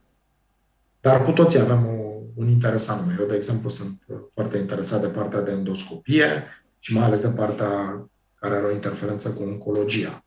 Dar 1.01 1.25
cu 1.25 1.31
toții 1.31 1.59
avem 1.59 1.87
o, 1.87 2.21
un 2.35 2.49
interes 2.49 2.89
anume. 2.89 3.17
Eu, 3.21 3.27
de 3.27 3.37
exemplu, 3.37 3.69
sunt 3.69 4.03
foarte 4.31 4.59
interesat 4.59 5.01
de 5.01 5.07
partea 5.07 5.41
de 5.41 5.51
endoscopie 5.51 6.45
și 6.79 6.95
mai 6.95 7.05
ales 7.05 7.21
de 7.21 7.29
partea 7.29 8.07
care 8.35 8.55
are 8.55 8.67
o 8.67 8.73
interferență 8.73 9.33
cu 9.33 9.43
oncologia. 9.43 10.25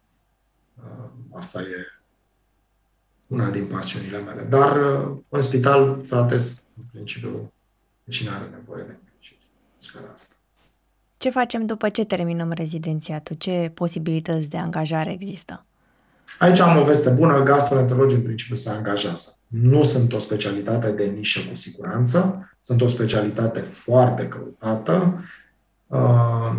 Uh, 0.75 1.09
asta 1.31 1.61
e 1.61 2.01
una 3.27 3.49
din 3.49 3.65
pasiunile 3.65 4.17
mele. 4.19 4.43
Dar 4.43 4.77
uh, 4.77 5.17
în 5.29 5.41
spital 5.41 6.01
tratez, 6.07 6.61
în 6.77 6.83
principiu, 6.91 7.53
cine 8.09 8.29
are 8.29 8.49
nevoie 8.51 8.83
de 8.83 8.97
îngrijiri 8.99 9.51
în 9.73 9.79
sfera 9.79 10.11
asta. 10.13 10.33
Ce 11.17 11.29
facem 11.29 11.65
după 11.65 11.89
ce 11.89 12.03
terminăm 12.03 12.51
rezidențiatul? 12.51 13.35
Ce 13.35 13.71
posibilități 13.73 14.49
de 14.49 14.57
angajare 14.57 15.11
există? 15.11 15.65
Aici 16.39 16.59
am 16.59 16.77
o 16.77 16.83
veste 16.83 17.09
bună, 17.09 17.43
gastroenterologii 17.43 18.17
în 18.17 18.23
principiu 18.23 18.55
se 18.55 18.69
angajează. 18.69 19.37
Nu 19.47 19.83
sunt 19.83 20.13
o 20.13 20.17
specialitate 20.17 20.91
de 20.91 21.05
nișă 21.05 21.39
cu 21.49 21.55
siguranță, 21.55 22.49
sunt 22.59 22.81
o 22.81 22.87
specialitate 22.87 23.59
foarte 23.59 24.27
căutată. 24.27 25.23
Uh, 25.87 26.57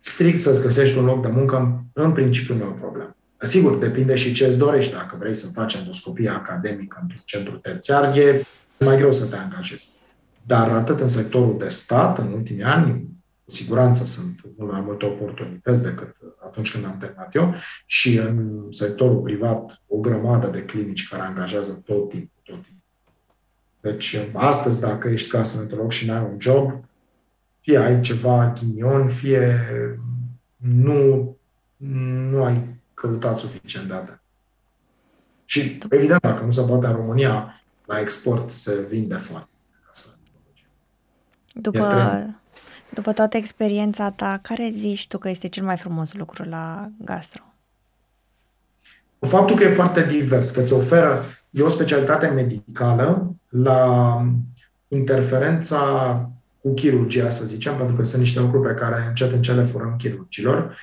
strict 0.00 0.40
să-ți 0.40 0.62
găsești 0.62 0.98
un 0.98 1.04
loc 1.04 1.22
de 1.22 1.28
muncă, 1.28 1.84
în 1.92 2.12
principiu 2.12 2.54
nu 2.54 2.64
e 2.64 2.66
o 2.66 2.70
problemă. 2.70 3.16
Sigur, 3.38 3.78
depinde 3.78 4.14
și 4.14 4.32
ce 4.32 4.46
îți 4.46 4.58
dorești. 4.58 4.92
Dacă 4.92 5.16
vrei 5.18 5.34
să 5.34 5.46
faci 5.46 5.74
endoscopie 5.74 6.28
academică 6.28 6.98
într-un 7.02 7.22
centru 7.24 7.56
terțiar, 7.56 8.16
e 8.16 8.46
mai 8.78 8.96
greu 8.96 9.12
să 9.12 9.26
te 9.26 9.36
angajezi. 9.36 9.99
Dar 10.42 10.70
atât 10.70 11.00
în 11.00 11.08
sectorul 11.08 11.58
de 11.58 11.68
stat, 11.68 12.18
în 12.18 12.32
ultimii 12.32 12.62
ani, 12.62 13.08
cu 13.44 13.50
siguranță 13.50 14.04
sunt 14.04 14.40
mult 14.56 14.70
mai 14.70 14.80
multe 14.80 15.06
oportunități 15.06 15.82
decât 15.82 16.16
atunci 16.44 16.72
când 16.72 16.84
am 16.84 16.96
terminat 16.98 17.34
eu 17.34 17.54
și 17.86 18.16
în 18.16 18.66
sectorul 18.70 19.20
privat 19.20 19.82
o 19.86 19.96
grămadă 19.96 20.48
de 20.48 20.64
clinici 20.64 21.08
care 21.08 21.22
angajează 21.22 21.82
tot 21.84 22.08
timpul, 22.08 22.40
tot 22.42 22.62
timpul. 22.64 22.84
Deci 23.80 24.16
astăzi, 24.32 24.80
dacă 24.80 25.08
ești 25.08 25.30
gastroenterolog 25.30 25.90
și 25.90 26.06
n-ai 26.06 26.22
un 26.22 26.40
job, 26.40 26.84
fie 27.60 27.78
ai 27.78 28.00
ceva 28.00 28.52
ghinion, 28.58 29.08
fie 29.08 29.68
nu, 30.56 31.36
nu 32.30 32.44
ai 32.44 32.80
căutat 32.94 33.36
suficient 33.36 33.88
de 33.88 33.94
atât. 33.94 34.20
Și, 35.44 35.78
evident, 35.90 36.20
dacă 36.20 36.44
nu 36.44 36.50
se 36.50 36.62
poate 36.62 36.86
în 36.86 36.92
România, 36.92 37.62
la 37.84 38.00
export 38.00 38.50
se 38.50 38.86
vinde 38.88 39.14
foarte. 39.14 39.48
După, 41.54 42.26
după 42.94 43.12
toată 43.12 43.36
experiența 43.36 44.10
ta, 44.10 44.38
care 44.42 44.70
zici 44.72 45.08
tu 45.08 45.18
că 45.18 45.28
este 45.28 45.48
cel 45.48 45.64
mai 45.64 45.76
frumos 45.76 46.12
lucru 46.12 46.48
la 46.48 46.90
gastro? 47.04 47.42
Faptul 49.18 49.56
că 49.56 49.64
e 49.64 49.72
foarte 49.72 50.06
divers, 50.06 50.50
că 50.50 50.60
îți 50.60 50.72
oferă, 50.72 51.24
e 51.50 51.62
o 51.62 51.68
specialitate 51.68 52.26
medicală 52.26 53.34
la 53.48 54.22
interferența 54.88 55.80
cu 56.60 56.74
chirurgia, 56.74 57.28
să 57.28 57.44
zicem, 57.44 57.76
pentru 57.76 57.96
că 57.96 58.02
sunt 58.02 58.20
niște 58.20 58.40
lucruri 58.40 58.74
pe 58.74 58.80
care 58.80 59.04
încet 59.08 59.32
încet 59.32 59.56
le 59.56 59.64
furăm 59.64 59.94
chirurgilor, 59.98 60.76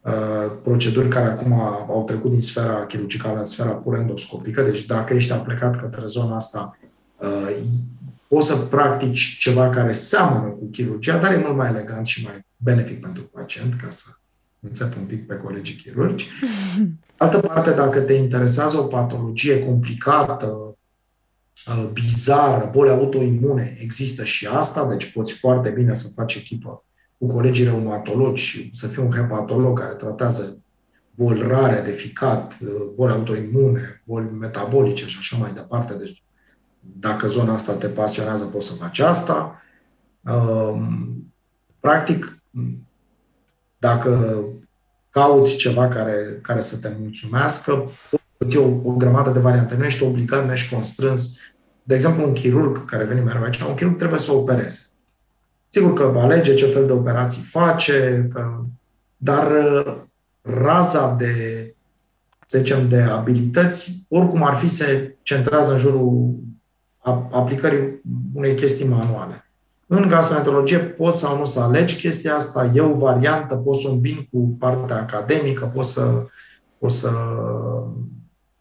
uh, 0.00 0.52
proceduri 0.62 1.08
care 1.08 1.26
acum 1.26 1.52
au 1.88 2.04
trecut 2.06 2.30
din 2.30 2.40
sfera 2.40 2.86
chirurgicală 2.86 3.38
în 3.38 3.44
sfera 3.44 3.70
pur 3.70 3.96
endoscopică, 3.96 4.62
deci 4.62 4.86
dacă 4.86 5.14
ești 5.14 5.32
aplicat 5.32 5.80
către 5.80 6.02
zona 6.04 6.34
asta, 6.34 6.78
uh, 7.16 7.56
poți 8.30 8.46
să 8.46 8.56
practici 8.56 9.36
ceva 9.38 9.70
care 9.70 9.92
seamănă 9.92 10.48
cu 10.48 10.68
chirurgia, 10.70 11.18
dar 11.18 11.32
e 11.32 11.36
mult 11.36 11.56
mai 11.56 11.68
elegant 11.68 12.06
și 12.06 12.24
mai 12.24 12.46
benefic 12.56 13.00
pentru 13.00 13.22
pacient, 13.22 13.74
ca 13.82 13.90
să 13.90 14.08
înțep 14.60 14.96
un 14.96 15.04
pic 15.04 15.26
pe 15.26 15.34
colegii 15.34 15.74
chirurgi. 15.74 16.28
Altă 17.16 17.38
parte, 17.38 17.70
dacă 17.70 18.00
te 18.00 18.12
interesează 18.12 18.78
o 18.78 18.82
patologie 18.82 19.64
complicată, 19.64 20.76
uh, 21.66 21.90
bizară, 21.92 22.68
boli 22.72 22.90
autoimune, 22.90 23.76
există 23.80 24.24
și 24.24 24.46
asta, 24.46 24.86
deci 24.86 25.12
poți 25.12 25.32
foarte 25.32 25.70
bine 25.70 25.94
să 25.94 26.12
faci 26.14 26.34
echipă 26.34 26.84
cu 27.18 27.26
colegii 27.26 27.64
reumatologi 27.64 28.42
și 28.42 28.70
să 28.72 28.86
fii 28.86 29.02
un 29.02 29.10
hepatolog 29.10 29.78
care 29.78 29.94
tratează 29.94 30.62
boli 31.14 31.42
rare 31.46 31.82
de 31.84 31.92
ficat, 31.92 32.58
uh, 32.62 32.68
boli 32.94 33.12
autoimune, 33.12 34.02
boli 34.04 34.30
metabolice 34.38 35.06
și 35.06 35.16
așa 35.18 35.36
mai 35.36 35.52
departe. 35.52 35.94
Deci, 35.94 36.22
dacă 36.80 37.26
zona 37.26 37.54
asta 37.54 37.72
te 37.72 37.86
pasionează, 37.86 38.44
poți 38.44 38.66
să 38.66 38.74
faci 38.74 38.98
asta. 38.98 39.62
Um, 40.20 41.32
practic, 41.80 42.42
dacă 43.78 44.44
cauți 45.10 45.56
ceva 45.56 45.88
care, 45.88 46.38
care 46.42 46.60
să 46.60 46.78
te 46.78 46.94
mulțumească, 47.00 47.90
poți 48.36 48.56
o, 48.56 48.64
o 48.84 48.92
grămadă 48.92 49.30
de 49.30 49.38
variante. 49.38 49.74
Nu 49.74 49.84
ești 49.84 50.02
obligat, 50.02 50.46
nu 50.46 50.52
ești 50.52 50.74
constrâns. 50.74 51.38
De 51.82 51.94
exemplu, 51.94 52.26
un 52.26 52.32
chirurg 52.32 52.84
care 52.84 53.04
vine 53.04 53.20
mereu 53.20 53.42
aici, 53.42 53.60
un 53.60 53.74
chirurg 53.74 53.96
trebuie 53.96 54.18
să 54.18 54.32
opereze. 54.32 54.80
Sigur 55.68 55.92
că 55.92 56.18
alege 56.18 56.54
ce 56.54 56.66
fel 56.66 56.86
de 56.86 56.92
operații 56.92 57.42
face, 57.42 58.28
că, 58.32 58.64
dar 59.16 59.50
uh, 59.50 59.96
raza 60.42 61.14
de, 61.18 61.74
să 62.46 62.58
zicem, 62.58 62.88
de 62.88 63.00
abilități, 63.00 64.04
oricum 64.08 64.42
ar 64.42 64.54
fi, 64.54 64.68
se 64.68 65.16
centrează 65.22 65.72
în 65.72 65.78
jurul 65.78 66.38
aplicării 67.30 68.00
unei 68.34 68.54
chestii 68.54 68.88
manuale. 68.88 69.44
În 69.86 70.08
gastroenterologie 70.08 70.78
poți 70.78 71.20
sau 71.20 71.38
nu 71.38 71.44
să 71.44 71.60
alegi 71.60 71.96
chestia 71.96 72.34
asta, 72.34 72.70
e 72.74 72.80
o 72.80 72.94
variantă, 72.94 73.54
poți 73.54 73.80
să 73.80 73.88
o 73.88 73.92
îmbin 73.92 74.28
cu 74.32 74.56
partea 74.58 74.96
academică, 74.96 75.70
poți 75.74 75.92
să, 75.92 76.26
poți 76.78 76.98
să 76.98 77.10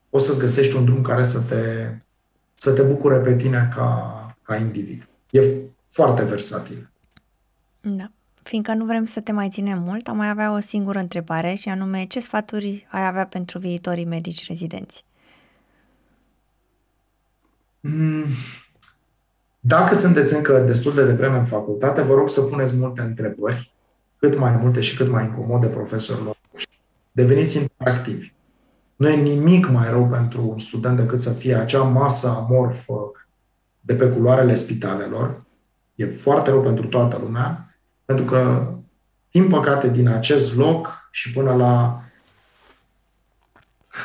poți 0.09 0.25
să-ți 0.25 0.39
găsești 0.39 0.75
un 0.75 0.85
drum 0.85 1.01
care 1.01 1.23
să 1.23 1.41
te, 1.41 1.93
să 2.55 2.73
te 2.73 2.81
bucure 2.81 3.17
pe 3.17 3.35
tine 3.35 3.69
ca, 3.75 4.35
ca 4.41 4.55
individ. 4.55 5.07
E 5.29 5.41
foarte 5.89 6.23
versatil. 6.23 6.89
Da. 7.81 8.11
Fiindcă 8.43 8.73
nu 8.73 8.85
vrem 8.85 9.05
să 9.05 9.19
te 9.19 9.31
mai 9.31 9.49
ținem 9.49 9.81
mult, 9.81 10.07
am 10.07 10.17
mai 10.17 10.29
avea 10.29 10.53
o 10.53 10.59
singură 10.59 10.99
întrebare 10.99 11.53
și 11.53 11.69
anume 11.69 12.05
ce 12.05 12.19
sfaturi 12.19 12.87
ai 12.91 13.07
avea 13.07 13.25
pentru 13.25 13.59
viitorii 13.59 14.05
medici 14.05 14.47
rezidenți? 14.47 15.03
Mm. 17.79 18.25
Dacă 19.59 19.95
sunteți 19.95 20.35
încă 20.35 20.59
destul 20.59 20.93
de 20.93 21.05
devreme 21.05 21.37
în 21.37 21.45
facultate, 21.45 22.01
vă 22.01 22.13
rog 22.13 22.29
să 22.29 22.41
puneți 22.41 22.75
multe 22.75 23.01
întrebări, 23.01 23.73
cât 24.17 24.37
mai 24.37 24.51
multe 24.61 24.81
și 24.81 24.97
cât 24.97 25.09
mai 25.09 25.25
incomode 25.25 25.67
profesorilor. 25.67 26.37
Deveniți 27.11 27.57
interactivi. 27.57 28.33
Nu 28.95 29.09
e 29.09 29.15
nimic 29.15 29.69
mai 29.69 29.89
rău 29.89 30.07
pentru 30.07 30.47
un 30.49 30.59
student 30.59 30.97
decât 30.97 31.19
să 31.19 31.29
fie 31.29 31.55
acea 31.55 31.83
masă 31.83 32.27
amorfă 32.27 33.11
de 33.79 33.93
pe 33.93 34.07
culoarele 34.07 34.55
spitalelor. 34.55 35.43
E 35.95 36.05
foarte 36.05 36.49
rău 36.49 36.61
pentru 36.61 36.87
toată 36.87 37.19
lumea, 37.23 37.77
pentru 38.05 38.25
că, 38.25 38.67
din 39.31 39.47
păcate, 39.47 39.89
din 39.89 40.07
acest 40.07 40.55
loc 40.55 41.09
și 41.11 41.31
până 41.31 41.55
la 41.55 42.03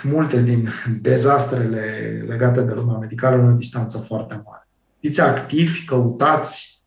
multe 0.02 0.42
din 0.42 0.68
dezastrele 1.00 1.84
legate 2.26 2.60
de 2.60 2.72
lumea 2.72 2.96
medicală 2.96 3.36
în 3.36 3.52
o 3.52 3.56
distanță 3.56 3.98
foarte 3.98 4.42
mare. 4.44 4.68
Fiți 5.00 5.20
activi, 5.20 5.84
căutați, 5.84 6.82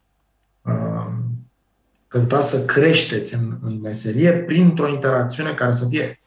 um, 0.62 1.48
căutați 2.08 2.50
să 2.50 2.66
creșteți 2.66 3.36
în, 3.36 3.58
în 3.62 3.80
meserie 3.82 4.34
printr-o 4.34 4.90
interacțiune 4.90 5.54
care 5.54 5.72
să 5.72 5.88
fie 5.88 6.20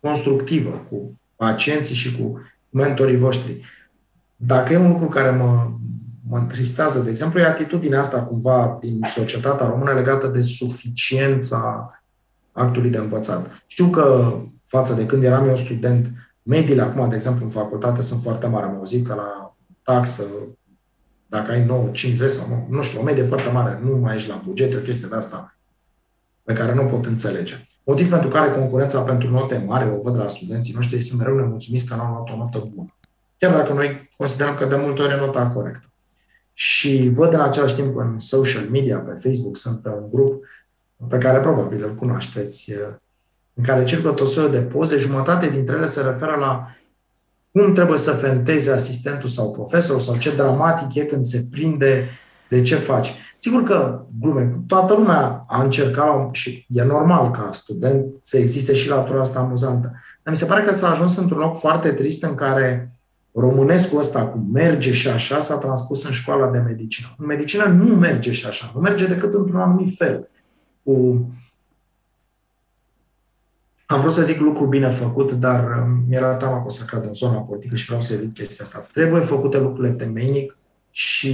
constructivă 0.00 0.86
cu 0.90 1.20
pacienții 1.36 1.94
și 1.94 2.16
cu 2.16 2.40
mentorii 2.70 3.16
voștri. 3.16 3.64
Dacă 4.36 4.72
e 4.72 4.76
un 4.76 4.90
lucru 4.90 5.06
care 5.06 5.30
mă, 5.30 5.70
mă 6.28 6.38
întristează, 6.38 7.00
de 7.00 7.10
exemplu, 7.10 7.40
e 7.40 7.46
atitudinea 7.46 7.98
asta 7.98 8.22
cumva 8.22 8.78
din 8.80 9.00
societatea 9.04 9.66
română 9.66 9.92
legată 9.92 10.26
de 10.26 10.42
suficiența 10.42 11.92
actului 12.52 12.90
de 12.90 12.98
învățat. 12.98 13.62
Știu 13.66 13.88
că 13.88 14.36
față 14.68 14.94
de 14.94 15.06
când 15.06 15.24
eram 15.24 15.48
eu 15.48 15.56
student, 15.56 16.10
mediile 16.42 16.82
acum, 16.82 17.08
de 17.08 17.14
exemplu, 17.14 17.44
în 17.44 17.50
facultate 17.50 18.02
sunt 18.02 18.22
foarte 18.22 18.46
mari. 18.46 18.66
Am 18.66 18.76
auzit 18.76 19.06
că 19.06 19.14
la 19.14 19.56
taxă, 19.82 20.24
dacă 21.26 21.50
ai 21.50 21.64
9, 21.64 21.88
50 21.92 22.30
sau 22.30 22.48
nu, 22.48 22.76
nu 22.76 22.82
știu, 22.82 23.00
o 23.00 23.02
medie 23.02 23.24
foarte 23.24 23.50
mare, 23.50 23.80
nu 23.84 23.96
mai 23.96 24.16
ești 24.16 24.28
la 24.28 24.42
buget, 24.44 24.74
o 24.74 24.78
chestie 24.78 25.08
de 25.08 25.16
asta 25.16 25.56
pe 26.42 26.52
care 26.52 26.74
nu 26.74 26.84
pot 26.84 27.06
înțelege. 27.06 27.54
Motiv 27.84 28.10
pentru 28.10 28.28
care 28.28 28.50
concurența 28.50 29.00
pentru 29.00 29.30
note 29.30 29.64
mari, 29.66 29.90
o 29.90 30.00
văd 30.02 30.16
la 30.16 30.28
studenții 30.28 30.74
noștri, 30.74 31.00
sunt 31.00 31.18
mereu 31.18 31.36
nemulțumiți 31.36 31.86
că 31.86 31.94
n-au 31.94 32.12
luat 32.12 32.30
o 32.30 32.36
notă 32.36 32.70
bună. 32.74 32.94
Chiar 33.38 33.52
dacă 33.52 33.72
noi 33.72 34.08
considerăm 34.16 34.54
că 34.54 34.64
de 34.64 34.76
multe 34.76 35.02
ori 35.02 35.12
e 35.12 35.16
nota 35.16 35.48
corectă. 35.48 35.86
Și 36.52 37.08
văd 37.12 37.32
în 37.32 37.40
același 37.40 37.74
timp 37.74 37.96
în 37.96 38.18
social 38.18 38.68
media, 38.70 38.98
pe 38.98 39.10
Facebook, 39.10 39.56
sunt 39.56 39.80
pe 39.80 39.88
un 39.88 40.10
grup 40.10 40.44
pe 41.08 41.18
care 41.18 41.40
probabil 41.40 41.84
îl 41.84 41.94
cunoașteți, 41.94 42.72
în 43.58 43.64
care 43.64 43.84
circulă 43.84 44.12
tot 44.12 44.28
soiul 44.28 44.50
de 44.50 44.58
poze, 44.58 44.96
jumătate 44.96 45.48
dintre 45.48 45.76
ele 45.76 45.86
se 45.86 46.02
referă 46.02 46.36
la 46.40 46.76
cum 47.52 47.72
trebuie 47.72 47.98
să 47.98 48.10
fenteze 48.10 48.72
asistentul 48.72 49.28
sau 49.28 49.52
profesorul 49.52 50.00
sau 50.00 50.16
ce 50.16 50.34
dramatic 50.34 50.94
e 50.94 51.04
când 51.04 51.24
se 51.24 51.46
prinde 51.50 52.08
de 52.48 52.62
ce 52.62 52.74
faci. 52.74 53.14
Sigur 53.38 53.62
că, 53.62 54.04
glume, 54.20 54.60
toată 54.66 54.94
lumea 54.94 55.44
a 55.48 55.62
încercat 55.62 56.34
și 56.34 56.66
e 56.68 56.82
normal 56.82 57.30
ca 57.30 57.48
student 57.52 58.06
să 58.22 58.38
existe 58.38 58.72
și 58.72 58.88
latura 58.88 59.20
asta 59.20 59.38
amuzantă. 59.38 59.92
Dar 60.22 60.32
mi 60.32 60.36
se 60.36 60.44
pare 60.44 60.62
că 60.62 60.72
s-a 60.72 60.90
ajuns 60.90 61.16
într-un 61.16 61.38
loc 61.38 61.58
foarte 61.58 61.88
trist 61.88 62.22
în 62.22 62.34
care 62.34 62.92
românescul 63.32 63.98
ăsta 63.98 64.26
cu 64.26 64.38
merge 64.52 64.92
și 64.92 65.08
așa 65.08 65.38
s-a 65.38 65.56
transpus 65.56 66.04
în 66.04 66.12
școala 66.12 66.50
de 66.50 66.58
medicină. 66.58 67.14
În 67.18 67.26
medicină 67.26 67.64
nu 67.64 67.94
merge 67.94 68.32
și 68.32 68.46
așa, 68.46 68.70
nu 68.74 68.80
merge 68.80 69.06
decât 69.06 69.34
într-un 69.34 69.60
anumit 69.60 69.96
fel. 69.96 70.28
Cu 70.82 71.26
am 73.90 74.00
vrut 74.00 74.12
să 74.12 74.22
zic 74.22 74.40
lucru 74.40 74.66
bine 74.66 74.88
făcut, 74.88 75.32
dar 75.32 75.64
um, 75.64 76.04
mi-era 76.08 76.34
teama 76.34 76.56
că 76.56 76.64
o 76.66 76.68
să 76.68 76.84
cad 76.86 77.04
în 77.04 77.12
zona 77.12 77.38
politică 77.38 77.76
și 77.76 77.86
vreau 77.86 78.00
să 78.00 78.14
evit 78.14 78.34
chestia 78.34 78.64
asta. 78.64 78.88
Trebuie 78.92 79.20
făcute 79.20 79.58
lucrurile 79.58 79.92
temeinic 79.92 80.56
și, 80.90 81.32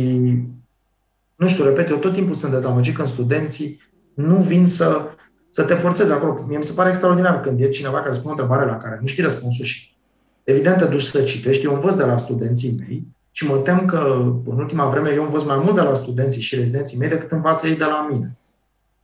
nu 1.36 1.46
știu, 1.46 1.64
repet, 1.64 1.88
eu 1.88 1.96
tot 1.96 2.12
timpul 2.12 2.34
sunt 2.34 2.52
dezamăgit 2.52 2.94
când 2.94 3.09
studenții 3.09 3.82
nu 4.14 4.36
vin 4.36 4.66
să, 4.66 5.05
să 5.48 5.62
te 5.62 5.74
forțeze 5.74 6.12
acolo. 6.12 6.44
Mie 6.48 6.59
mi 6.59 6.64
se 6.64 6.72
pare 6.72 6.88
extraordinar 6.88 7.40
când 7.40 7.61
e 7.61 7.68
cineva 7.68 8.00
care 8.00 8.12
spune 8.12 8.34
o 8.34 8.40
întrebare 8.40 8.70
la 8.70 8.76
care 8.76 8.98
nu 9.00 9.07
știi 9.07 9.22
răspunsul 9.22 9.64
și 9.64 9.96
evident 10.44 10.76
te 10.76 10.84
duci 10.84 11.00
să 11.00 11.22
citești. 11.22 11.64
Eu 11.64 11.74
învăț 11.74 11.94
de 11.94 12.05
la 12.05 12.16
studenții 12.16 12.76
mei 12.78 13.07
și 13.30 13.46
mă 13.46 13.57
tem 13.57 13.86
că 13.86 14.16
în 14.46 14.59
ultima 14.59 14.88
vreme 14.88 15.12
eu 15.14 15.24
învăț 15.24 15.42
mai 15.42 15.61
mult 15.64 15.74
de 15.74 15.80
la 15.80 15.94
studenții 15.94 16.42
și 16.42 16.55
rezidenții 16.55 16.98
mei 16.98 17.09
decât 17.09 17.32
învață 17.32 17.66
ei 17.66 17.76
de 17.76 17.84
la 17.84 18.09
mine. 18.11 18.36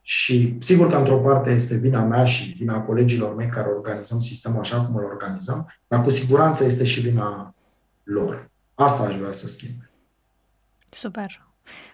Și 0.01 0.57
sigur 0.59 0.89
că 0.89 0.95
într-o 0.95 1.17
parte 1.17 1.51
este 1.51 1.77
vina 1.77 2.03
mea 2.03 2.25
și 2.25 2.51
vina 2.51 2.81
colegilor 2.81 3.35
mei 3.35 3.49
care 3.49 3.69
organizăm 3.69 4.19
sistemul 4.19 4.59
așa 4.59 4.85
cum 4.85 4.95
îl 4.95 5.03
organizăm, 5.03 5.73
dar 5.87 6.03
cu 6.03 6.09
siguranță 6.09 6.65
este 6.65 6.83
și 6.83 7.01
vina 7.01 7.55
lor. 8.03 8.49
Asta 8.73 9.03
aș 9.03 9.15
vrea 9.15 9.31
să 9.31 9.47
schimb. 9.47 9.89
Super. 10.89 11.50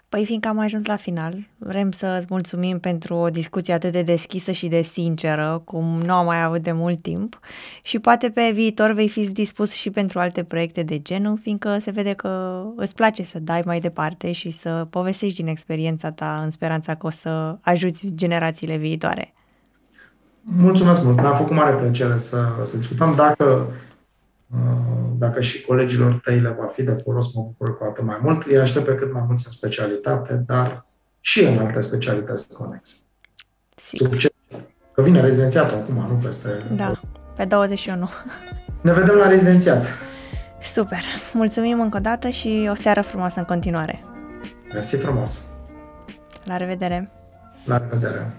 Păi 0.10 0.26
fiindcă 0.26 0.48
am 0.48 0.60
ajuns 0.60 0.86
la 0.86 0.96
final, 0.96 1.48
vrem 1.58 1.92
să 1.92 2.16
îți 2.18 2.28
mulțumim 2.30 2.80
pentru 2.80 3.16
o 3.16 3.30
discuție 3.30 3.74
atât 3.74 3.92
de 3.92 4.02
deschisă 4.02 4.52
și 4.52 4.68
de 4.68 4.82
sinceră, 4.82 5.62
cum 5.66 6.02
nu 6.02 6.14
am 6.14 6.26
mai 6.26 6.44
avut 6.44 6.62
de 6.62 6.72
mult 6.72 7.02
timp 7.02 7.40
și 7.82 8.00
poate 8.00 8.30
pe 8.30 8.52
viitor 8.54 8.92
vei 8.92 9.10
fi 9.10 9.32
dispus 9.32 9.72
și 9.72 9.90
pentru 9.90 10.20
alte 10.20 10.44
proiecte 10.44 10.84
de 10.84 11.00
genul, 11.00 11.38
fiindcă 11.42 11.78
se 11.82 11.92
vede 11.92 12.14
că 12.14 12.64
îți 12.76 12.96
place 12.96 13.24
să 13.24 13.40
dai 13.40 13.62
mai 13.66 13.80
departe 13.80 14.32
și 14.32 14.50
să 14.50 14.88
povestești 14.90 15.38
din 15.38 15.48
experiența 15.48 16.12
ta 16.12 16.42
în 16.44 16.50
speranța 16.50 16.96
că 16.96 17.08
o 17.08 17.10
să 17.10 17.58
ajuți 17.62 18.06
generațiile 18.16 18.78
viitoare. 18.78 19.34
Mulțumesc 20.42 21.04
mult, 21.04 21.22
mi-a 21.22 21.34
făcut 21.34 21.56
mare 21.56 21.76
plăcere 21.76 22.18
să, 22.18 22.38
să 22.64 22.78
discutăm. 22.78 23.16
Dacă 23.16 23.44
Uh, 23.44 23.74
dacă 25.18 25.42
și 25.42 25.66
colegilor 25.66 26.20
tăi 26.24 26.40
le 26.40 26.56
va 26.60 26.66
fi 26.66 26.84
de 26.84 26.92
folos, 26.92 27.34
mă 27.34 27.42
bucur 27.42 27.78
cu 27.78 27.84
atât 27.84 28.04
mai 28.04 28.20
mult. 28.22 28.44
Îi 28.44 28.58
aștept 28.58 28.86
pe 28.86 28.96
cât 28.96 29.14
mai 29.14 29.24
mulți 29.28 29.46
în 29.46 29.52
specialitate, 29.52 30.44
dar 30.46 30.86
și 31.20 31.44
în 31.44 31.58
alte 31.58 31.80
specialități 31.80 32.48
conexe. 32.48 32.96
Sigur. 33.76 34.08
Succes! 34.08 34.32
Că 34.94 35.02
vine 35.02 35.22
rezidențiatul 35.22 35.78
acum, 35.78 35.96
nu 35.96 36.20
peste... 36.24 36.50
Da, 36.76 37.00
pe 37.36 37.46
21. 37.46 38.10
Ne 38.82 38.94
vedem 38.94 39.16
la 39.16 39.28
rezidențiat. 39.28 39.86
Super! 40.64 41.04
Mulțumim 41.34 41.82
încă 41.82 41.98
o 41.98 42.00
dată 42.00 42.30
și 42.30 42.68
o 42.72 42.76
seară 42.76 43.02
frumoasă 43.02 43.40
în 43.40 43.46
continuare. 43.46 44.04
Mersi 44.74 44.96
frumos! 44.96 45.46
La 46.44 46.58
revedere! 46.58 47.12
La 47.66 47.78
revedere! 47.78 48.38